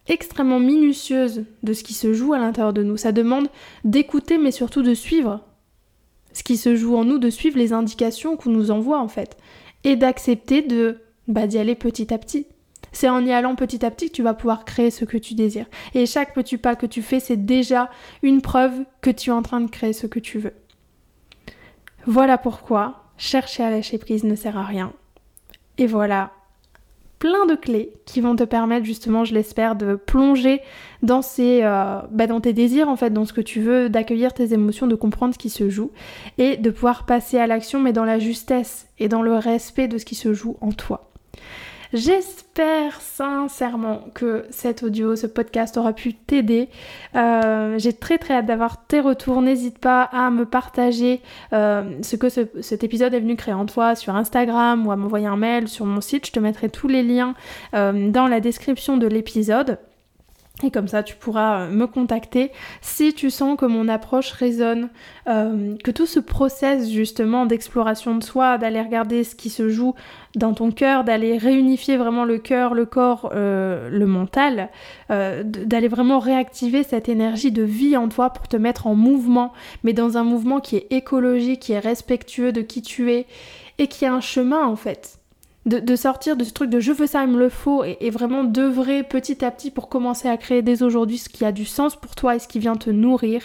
extrêmement 0.09 0.59
minutieuse 0.59 1.45
de 1.63 1.73
ce 1.73 1.85
qui 1.85 1.95
se 1.95 2.13
joue 2.15 2.33
à 2.33 2.39
l'intérieur 2.39 2.73
de 2.73 2.83
nous. 2.83 2.97
Ça 2.97 3.13
demande 3.13 3.49
d'écouter 3.85 4.39
mais 4.39 4.51
surtout 4.51 4.83
de 4.83 4.95
suivre 4.95 5.45
ce 6.33 6.43
qui 6.43 6.57
se 6.57 6.77
joue 6.77 6.97
en 6.97 7.05
nous, 7.05 7.19
de 7.19 7.31
suivre 7.31 7.59
les 7.59 7.73
indications 7.73 8.37
qu'on 8.37 8.51
nous 8.51 8.71
envoie 8.71 9.01
en 9.01 9.09
fait. 9.09 9.37
Et 9.85 9.97
d'accepter 9.97 10.63
de 10.63 10.99
bah, 11.27 11.47
d'y 11.47 11.59
aller 11.59 11.75
petit 11.75 12.13
à 12.13 12.19
petit. 12.19 12.47
C'est 12.99 13.09
en 13.09 13.25
y 13.25 13.31
allant 13.31 13.55
petit 13.55 13.87
à 13.87 13.93
petit 13.93 14.09
que 14.09 14.17
tu 14.17 14.25
vas 14.25 14.35
pouvoir 14.35 14.65
créer 14.65 14.91
ce 14.91 15.05
que 15.05 15.17
tu 15.17 15.35
désires. 15.35 15.69
Et 15.95 16.05
chaque 16.05 16.35
petit 16.35 16.59
pas 16.59 16.75
que 16.75 16.85
tu 16.85 17.01
fais, 17.01 17.21
c'est 17.21 17.37
déjà 17.37 17.91
une 18.25 18.43
preuve 18.43 18.73
que 19.03 19.11
tu 19.11 19.31
es 19.31 19.33
en 19.33 19.43
train 19.43 19.61
de 19.61 19.71
créer 19.71 19.93
ce 19.93 20.09
que 20.09 20.19
tu 20.19 20.41
veux. 20.41 20.55
Voilà 22.07 22.39
pourquoi 22.39 23.05
chercher 23.17 23.63
à 23.63 23.71
lâcher 23.71 23.99
prise 23.99 24.25
ne 24.25 24.35
sert 24.35 24.59
à 24.59 24.65
rien. 24.65 24.93
Et 25.77 25.87
voilà 25.87 26.33
plein 27.21 27.47
de 27.47 27.55
clés 27.55 27.93
qui 28.05 28.21
vont 28.21 28.35
te 28.35 28.43
permettre 28.43 28.85
justement, 28.85 29.25
je 29.25 29.33
l'espère, 29.33 29.77
de 29.77 29.95
plonger 29.95 30.61
dans, 31.05 31.21
euh, 31.39 32.01
bah, 32.11 32.41
tes 32.41 32.53
désirs 32.53 32.89
en 32.89 32.97
fait, 32.97 33.11
dans 33.11 33.27
ce 33.27 33.33
que 33.33 33.41
tu 33.41 33.61
veux, 33.61 33.89
d'accueillir 33.89 34.35
tes 34.35 34.53
émotions, 34.55 34.89
de 34.89 34.97
comprendre 34.97 35.35
ce 35.35 35.39
qui 35.39 35.51
se 35.51 35.71
joue 35.71 35.93
et 36.37 36.57
de 36.57 36.71
pouvoir 36.71 37.07
passer 37.07 37.39
à 37.39 37.47
l'action 37.47 37.79
mais 37.79 37.93
dans 37.93 38.05
la 38.05 38.19
justesse 38.19 38.89
et 38.99 39.07
dans 39.07 39.23
le 39.23 39.37
respect 39.37 39.87
de 39.87 39.99
ce 39.99 40.05
qui 40.05 40.17
se 40.17 40.35
joue 40.35 40.57
en 40.61 40.73
toi. 40.73 41.13
J'espère 41.95 43.01
sincèrement 43.01 44.05
que 44.13 44.45
cet 44.51 44.83
audio, 44.83 45.17
ce 45.17 45.27
podcast 45.27 45.79
aura 45.79 45.95
pu 45.95 46.13
t'aider. 46.13 46.69
Euh, 47.17 47.79
j'ai 47.79 47.95
très 47.95 48.19
très 48.19 48.35
hâte 48.35 48.47
d'avoir 48.47 48.87
tes 48.87 49.01
retours. 49.01 49.41
N'hésite 49.41 49.79
pas 49.79 50.03
à 50.03 50.29
me 50.31 50.45
partager 50.45 51.23
euh, 51.55 51.85
ce 52.03 52.17
que 52.17 52.29
cet 52.29 52.85
épisode 52.85 53.15
est 53.15 53.21
venu 53.21 53.37
créer 53.37 53.55
en 53.55 53.65
toi 53.65 53.95
sur 53.95 54.15
Instagram 54.15 54.87
ou 54.87 54.93
à 54.93 54.97
m'envoyer 54.97 55.27
un 55.27 55.39
mail 55.39 55.67
sur 55.67 55.87
mon 55.87 56.03
site. 56.03 56.27
Je 56.27 56.33
te 56.33 56.41
mettrai 56.41 56.69
tous 56.69 56.89
les 56.89 57.03
liens 57.03 57.35
euh, 57.73 58.11
dans 58.11 58.27
la 58.27 58.41
description 58.41 58.99
de 58.99 59.07
l'épisode. 59.07 59.79
Et 60.65 60.73
comme 60.73 60.89
ça, 60.89 61.05
tu 61.05 61.15
pourras 61.15 61.61
euh, 61.61 61.71
me 61.71 61.87
contacter 61.87 62.51
si 62.81 63.15
tu 63.15 63.31
sens 63.31 63.57
que 63.57 63.65
mon 63.65 63.89
approche 63.89 64.33
résonne, 64.33 64.89
euh, 65.29 65.77
que 65.85 65.93
tout 65.93 66.07
ce 66.07 66.19
process 66.19 66.91
justement 66.91 67.47
d'exploration 67.47 68.17
de 68.17 68.25
soi, 68.25 68.59
d'aller 68.59 68.83
regarder 68.83 69.23
ce 69.23 69.37
qui 69.37 69.51
se 69.51 69.69
joue 69.69 69.95
dans 70.35 70.55
ton 70.55 70.73
cœur, 70.73 71.05
d'aller 71.05 71.39
réunifier 71.39 71.97
vraiment 71.97 72.25
le 72.25 72.39
cœur, 72.39 72.75
le 72.75 72.87
corps, 72.87 73.31
euh, 73.35 73.89
le 73.89 74.07
mental, 74.07 74.71
d'aller 75.09 75.89
vraiment 75.89 76.19
réactiver 76.19 76.83
cette 76.83 77.09
énergie 77.09 77.53
de 77.53 77.63
vie 77.63 77.97
en 77.97 78.09
toi 78.09 78.31
pour 78.31 78.47
te 78.47 78.57
mettre 78.57 78.87
en 78.87 78.95
mouvement, 78.95 79.53
mais 79.85 79.93
dans 79.93 80.19
un 80.19 80.25
mouvement 80.25 80.61
qui 80.61 80.77
est 80.77 80.87
écologique, 80.91 81.61
qui 81.61 81.73
est 81.73 81.79
respectueux 81.79 82.53
de 82.53 82.61
qui 82.61 82.83
tu 82.83 83.13
es 83.13 83.27
et 83.79 83.87
qui 83.87 84.05
a 84.05 84.13
un 84.13 84.21
chemin 84.21 84.67
en 84.67 84.77
fait 84.77 85.18
de, 85.69 85.97
sortir 85.97 86.37
de 86.37 86.45
ce 86.45 86.53
truc 86.53 86.71
de 86.71 86.81
je 86.81 86.93
veux 86.93 87.07
ça, 87.07 87.25
il 87.25 87.31
me 87.31 87.39
le 87.39 87.49
faut, 87.49 87.85
et, 87.85 88.11
vraiment 88.11 88.45
d'œuvrer 88.45 89.03
petit 89.03 89.45
à 89.45 89.51
petit 89.51 89.71
pour 89.71 89.89
commencer 89.89 90.29
à 90.29 90.37
créer 90.37 90.63
dès 90.63 90.83
aujourd'hui 90.83 91.19
ce 91.19 91.29
qui 91.29 91.45
a 91.45 91.53
du 91.53 91.65
sens 91.65 91.97
pour 91.97 92.15
toi 92.15 92.37
et 92.37 92.39
ce 92.39 92.49
qui 92.49 92.59
vient 92.59 92.77
te 92.77 92.91
nourrir. 92.91 93.43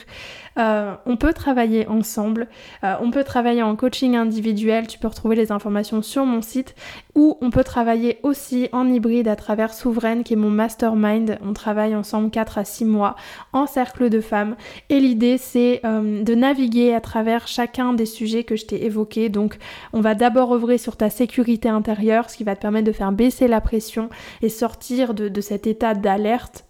Euh, 0.57 0.93
on 1.05 1.17
peut 1.17 1.33
travailler 1.33 1.87
ensemble, 1.87 2.47
euh, 2.83 2.93
on 3.01 3.09
peut 3.09 3.23
travailler 3.23 3.63
en 3.63 3.75
coaching 3.75 4.15
individuel, 4.15 4.87
tu 4.87 4.99
peux 4.99 5.07
retrouver 5.07 5.35
les 5.35 5.51
informations 5.51 6.01
sur 6.03 6.25
mon 6.25 6.41
site, 6.41 6.75
ou 7.15 7.37
on 7.41 7.49
peut 7.49 7.63
travailler 7.63 8.19
aussi 8.23 8.69
en 8.71 8.87
hybride 8.87 9.27
à 9.27 9.35
travers 9.35 9.73
Souveraine 9.73 10.23
qui 10.23 10.33
est 10.33 10.37
mon 10.37 10.49
mastermind. 10.49 11.37
On 11.43 11.53
travaille 11.53 11.95
ensemble 11.95 12.29
4 12.29 12.57
à 12.57 12.65
6 12.65 12.85
mois 12.85 13.15
en 13.51 13.67
cercle 13.67 14.09
de 14.09 14.21
femmes 14.21 14.55
et 14.89 14.99
l'idée 14.99 15.37
c'est 15.37 15.81
euh, 15.85 16.23
de 16.23 16.35
naviguer 16.35 16.93
à 16.93 17.01
travers 17.01 17.47
chacun 17.47 17.93
des 17.93 18.05
sujets 18.05 18.43
que 18.43 18.55
je 18.55 18.65
t'ai 18.65 18.85
évoqués. 18.85 19.29
Donc 19.29 19.57
on 19.91 20.01
va 20.01 20.15
d'abord 20.15 20.53
œuvrer 20.53 20.77
sur 20.77 20.97
ta 20.97 21.09
sécurité 21.09 21.69
intérieure, 21.69 22.12
ce 22.29 22.37
qui 22.37 22.43
va 22.43 22.55
te 22.55 22.61
permettre 22.61 22.87
de 22.87 22.91
faire 22.91 23.11
baisser 23.11 23.47
la 23.47 23.61
pression 23.61 24.09
et 24.41 24.49
sortir 24.49 25.13
de 25.13 25.41
cet 25.41 25.67
état 25.67 25.93
d'alerte 25.93 26.65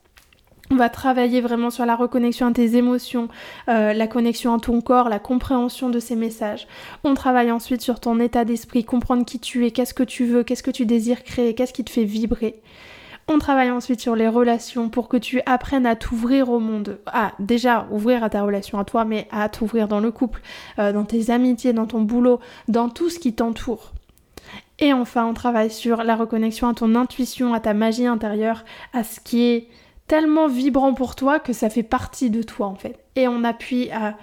On 0.71 0.75
va 0.75 0.89
travailler 0.89 1.41
vraiment 1.41 1.69
sur 1.69 1.85
la 1.85 1.95
reconnexion 1.95 2.47
à 2.47 2.51
tes 2.51 2.77
émotions, 2.77 3.27
euh, 3.67 3.93
la 3.93 4.07
connexion 4.07 4.53
à 4.53 4.59
ton 4.59 4.81
corps, 4.81 5.09
la 5.09 5.19
compréhension 5.19 5.89
de 5.89 5.99
ces 5.99 6.15
messages. 6.15 6.67
On 7.03 7.13
travaille 7.13 7.51
ensuite 7.51 7.81
sur 7.81 7.99
ton 7.99 8.19
état 8.19 8.45
d'esprit, 8.45 8.83
comprendre 8.83 9.25
qui 9.25 9.39
tu 9.39 9.65
es, 9.65 9.71
qu'est-ce 9.71 9.93
que 9.93 10.03
tu 10.03 10.25
veux, 10.25 10.43
qu'est-ce 10.43 10.63
que 10.63 10.71
tu 10.71 10.85
désires 10.85 11.23
créer, 11.23 11.53
qu'est-ce 11.53 11.73
qui 11.73 11.83
te 11.83 11.91
fait 11.91 12.05
vibrer. 12.05 12.61
On 13.27 13.39
travaille 13.39 13.71
ensuite 13.71 14.01
sur 14.01 14.15
les 14.15 14.27
relations 14.27 14.89
pour 14.89 15.07
que 15.07 15.15
tu 15.15 15.41
apprennes 15.45 15.85
à 15.85 15.95
t'ouvrir 15.95 16.49
au 16.49 16.59
monde. 16.59 16.99
Ah, 17.05 17.31
déjà, 17.39 17.87
ouvrir 17.89 18.21
à 18.23 18.29
ta 18.29 18.43
relation 18.43 18.79
à 18.79 18.83
toi, 18.83 19.05
mais 19.05 19.27
à 19.31 19.47
t'ouvrir 19.47 19.87
dans 19.87 20.01
le 20.01 20.11
couple, 20.11 20.41
euh, 20.77 20.91
dans 20.91 21.05
tes 21.05 21.29
amitiés, 21.29 21.71
dans 21.71 21.85
ton 21.85 22.01
boulot, 22.01 22.41
dans 22.67 22.89
tout 22.89 23.09
ce 23.09 23.19
qui 23.19 23.33
t'entoure. 23.33 23.92
Et 24.83 24.91
enfin, 24.91 25.25
on 25.25 25.33
travaille 25.33 25.71
sur 25.71 26.03
la 26.03 26.17
reconnexion 26.17 26.67
à 26.67 26.73
ton 26.73 26.93
intuition, 26.95 27.53
à 27.53 27.61
ta 27.61 27.73
magie 27.73 28.05
intérieure, 28.05 28.65
à 28.91 29.05
ce 29.05 29.21
qui 29.21 29.43
est 29.43 29.69
tellement 30.07 30.49
vibrant 30.49 30.93
pour 30.93 31.15
toi 31.15 31.39
que 31.39 31.53
ça 31.53 31.69
fait 31.69 31.83
partie 31.83 32.29
de 32.29 32.43
toi 32.43 32.67
en 32.67 32.75
fait. 32.75 32.99
Et 33.15 33.29
on 33.29 33.45
appuie 33.45 33.89
à... 33.91 34.17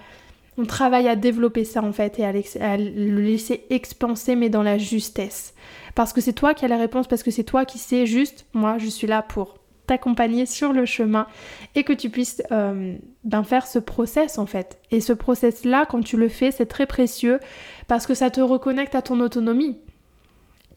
On 0.59 0.65
travaille 0.65 1.07
à 1.07 1.15
développer 1.15 1.63
ça 1.63 1.81
en 1.81 1.91
fait 1.91 2.19
et 2.19 2.25
à, 2.25 2.31
le 2.77 3.21
laisser 3.21 3.65
expanser 3.71 4.35
mais 4.35 4.49
dans 4.49 4.61
la 4.61 4.77
justesse. 4.77 5.55
Parce 5.95 6.13
que 6.13 6.21
c'est 6.21 6.33
toi 6.33 6.53
qui 6.53 6.63
as 6.63 6.67
la 6.67 6.77
réponse, 6.77 7.07
parce 7.07 7.23
que 7.23 7.31
c'est 7.31 7.43
toi 7.43 7.65
qui 7.65 7.79
sais 7.79 8.05
juste, 8.05 8.45
moi 8.53 8.77
je 8.77 8.85
suis 8.85 9.07
là 9.07 9.23
pour 9.23 9.57
t'accompagner 9.87 10.45
sur 10.45 10.73
le 10.73 10.85
chemin 10.85 11.25
et 11.73 11.83
que 11.83 11.93
tu 11.93 12.11
puisses 12.11 12.43
euh, 12.51 12.95
ben 13.23 13.43
faire 13.43 13.65
ce 13.65 13.79
process 13.79 14.37
en 14.37 14.45
fait. 14.45 14.77
Et 14.91 15.01
ce 15.01 15.13
process 15.13 15.65
là, 15.65 15.87
quand 15.89 16.03
tu 16.03 16.17
le 16.17 16.29
fais, 16.29 16.51
c'est 16.51 16.67
très 16.67 16.85
précieux 16.85 17.39
parce 17.87 18.05
que 18.05 18.13
ça 18.13 18.29
te 18.29 18.41
reconnecte 18.41 18.93
à 18.93 19.01
ton 19.01 19.19
autonomie. 19.21 19.79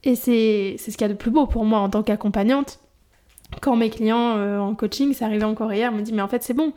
Et 0.05 0.17
c'est 0.17 0.77
ce 0.79 0.91
qu'il 0.91 1.01
y 1.01 1.05
a 1.05 1.09
de 1.09 1.15
plus 1.15 1.31
beau 1.31 1.47
pour 1.47 1.65
moi 1.65 1.81
en 1.81 1.89
tant 1.89 2.03
qu'accompagnante. 2.03 2.79
Quand 3.61 3.77
mes 3.77 3.91
clients 3.91 4.37
euh, 4.37 4.59
en 4.59 4.75
coaching, 4.75 5.15
c'est 5.15 5.25
arrivé 5.25 5.45
encore 5.45 5.73
hier, 5.73 5.93
me 5.93 6.03
disent 6.03 6.15
mais 6.15 6.23
en 6.23 6.29
fait 6.29 6.43
c'est 6.43 6.55
bon. 6.55 6.73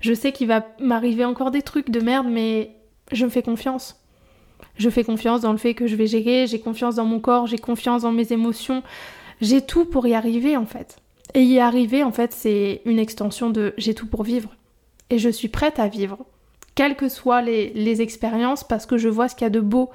Je 0.00 0.12
sais 0.14 0.32
qu'il 0.32 0.48
va 0.48 0.66
m'arriver 0.78 1.24
encore 1.24 1.50
des 1.50 1.62
trucs 1.62 1.90
de 1.90 2.00
merde, 2.00 2.26
mais 2.30 2.70
je 3.10 3.24
me 3.24 3.30
fais 3.30 3.42
confiance. 3.42 4.00
Je 4.76 4.90
fais 4.90 5.02
confiance 5.02 5.40
dans 5.40 5.52
le 5.52 5.58
fait 5.58 5.74
que 5.74 5.86
je 5.86 5.96
vais 5.96 6.06
gérer, 6.06 6.46
j'ai 6.46 6.60
confiance 6.60 6.96
dans 6.96 7.04
mon 7.04 7.20
corps, 7.20 7.46
j'ai 7.46 7.58
confiance 7.58 8.02
dans 8.02 8.12
mes 8.12 8.32
émotions. 8.32 8.82
J'ai 9.40 9.62
tout 9.62 9.84
pour 9.84 10.06
y 10.06 10.14
arriver 10.14 10.56
en 10.56 10.66
fait. 10.66 10.98
Et 11.34 11.42
y 11.42 11.58
arriver 11.60 12.04
en 12.04 12.12
fait 12.12 12.32
c'est 12.32 12.82
une 12.84 12.98
extension 12.98 13.50
de 13.50 13.72
j'ai 13.78 13.94
tout 13.94 14.06
pour 14.06 14.24
vivre. 14.24 14.50
Et 15.10 15.18
je 15.18 15.30
suis 15.30 15.48
prête 15.48 15.78
à 15.78 15.88
vivre. 15.88 16.18
Quelles 16.74 16.96
que 16.96 17.08
soient 17.08 17.42
les, 17.42 17.70
les 17.70 18.02
expériences 18.02 18.62
parce 18.62 18.84
que 18.86 18.98
je 18.98 19.08
vois 19.08 19.28
ce 19.28 19.34
qu'il 19.34 19.44
y 19.44 19.46
a 19.46 19.50
de 19.50 19.60
beau 19.60 19.90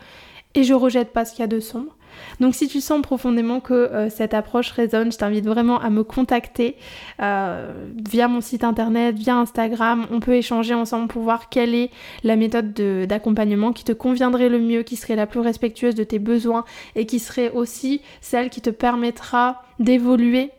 et 0.55 0.63
je 0.63 0.73
rejette 0.73 1.13
pas 1.13 1.23
ce 1.25 1.31
qu'il 1.31 1.41
y 1.41 1.43
a 1.43 1.47
de 1.47 1.59
sombre. 1.59 1.95
Donc 2.39 2.55
si 2.55 2.67
tu 2.67 2.81
sens 2.81 3.01
profondément 3.01 3.59
que 3.59 3.73
euh, 3.73 4.09
cette 4.09 4.33
approche 4.33 4.71
résonne, 4.71 5.11
je 5.11 5.17
t'invite 5.17 5.45
vraiment 5.45 5.79
à 5.79 5.89
me 5.89 6.03
contacter 6.03 6.75
euh, 7.21 7.71
via 8.09 8.27
mon 8.27 8.41
site 8.41 8.63
internet, 8.63 9.15
via 9.15 9.35
Instagram. 9.37 10.07
On 10.11 10.19
peut 10.19 10.35
échanger 10.35 10.73
ensemble 10.73 11.07
pour 11.07 11.23
voir 11.23 11.49
quelle 11.49 11.75
est 11.75 11.91
la 12.23 12.35
méthode 12.35 12.73
d'accompagnement 12.73 13.73
qui 13.73 13.83
te 13.83 13.91
conviendrait 13.91 14.49
le 14.49 14.59
mieux, 14.59 14.83
qui 14.83 14.95
serait 14.95 15.15
la 15.15 15.27
plus 15.27 15.39
respectueuse 15.39 15.95
de 15.95 16.03
tes 16.03 16.19
besoins 16.19 16.65
et 16.95 17.05
qui 17.05 17.19
serait 17.19 17.51
aussi 17.51 18.01
celle 18.21 18.49
qui 18.49 18.61
te 18.61 18.69
permettra 18.69 19.63
d'évoluer 19.79 20.51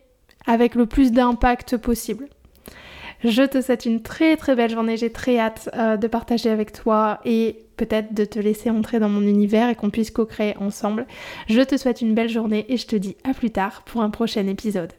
avec 0.46 0.74
le 0.74 0.86
plus 0.86 1.12
d'impact 1.12 1.76
possible. 1.76 2.28
Je 3.24 3.42
te 3.42 3.62
souhaite 3.62 3.86
une 3.86 4.02
très 4.02 4.36
très 4.36 4.54
belle 4.54 4.70
journée, 4.70 4.98
j'ai 4.98 5.10
très 5.10 5.38
hâte 5.38 5.70
euh, 5.74 5.96
de 5.96 6.06
partager 6.06 6.50
avec 6.50 6.72
toi 6.72 7.20
et 7.24 7.64
peut-être 7.78 8.12
de 8.12 8.26
te 8.26 8.38
laisser 8.38 8.68
entrer 8.68 9.00
dans 9.00 9.08
mon 9.08 9.22
univers 9.22 9.70
et 9.70 9.74
qu'on 9.74 9.88
puisse 9.88 10.10
co-créer 10.10 10.54
ensemble. 10.58 11.06
Je 11.48 11.62
te 11.62 11.78
souhaite 11.78 12.02
une 12.02 12.14
belle 12.14 12.28
journée 12.28 12.66
et 12.68 12.76
je 12.76 12.86
te 12.86 12.96
dis 12.96 13.16
à 13.24 13.32
plus 13.32 13.50
tard 13.50 13.82
pour 13.86 14.02
un 14.02 14.10
prochain 14.10 14.46
épisode. 14.46 14.92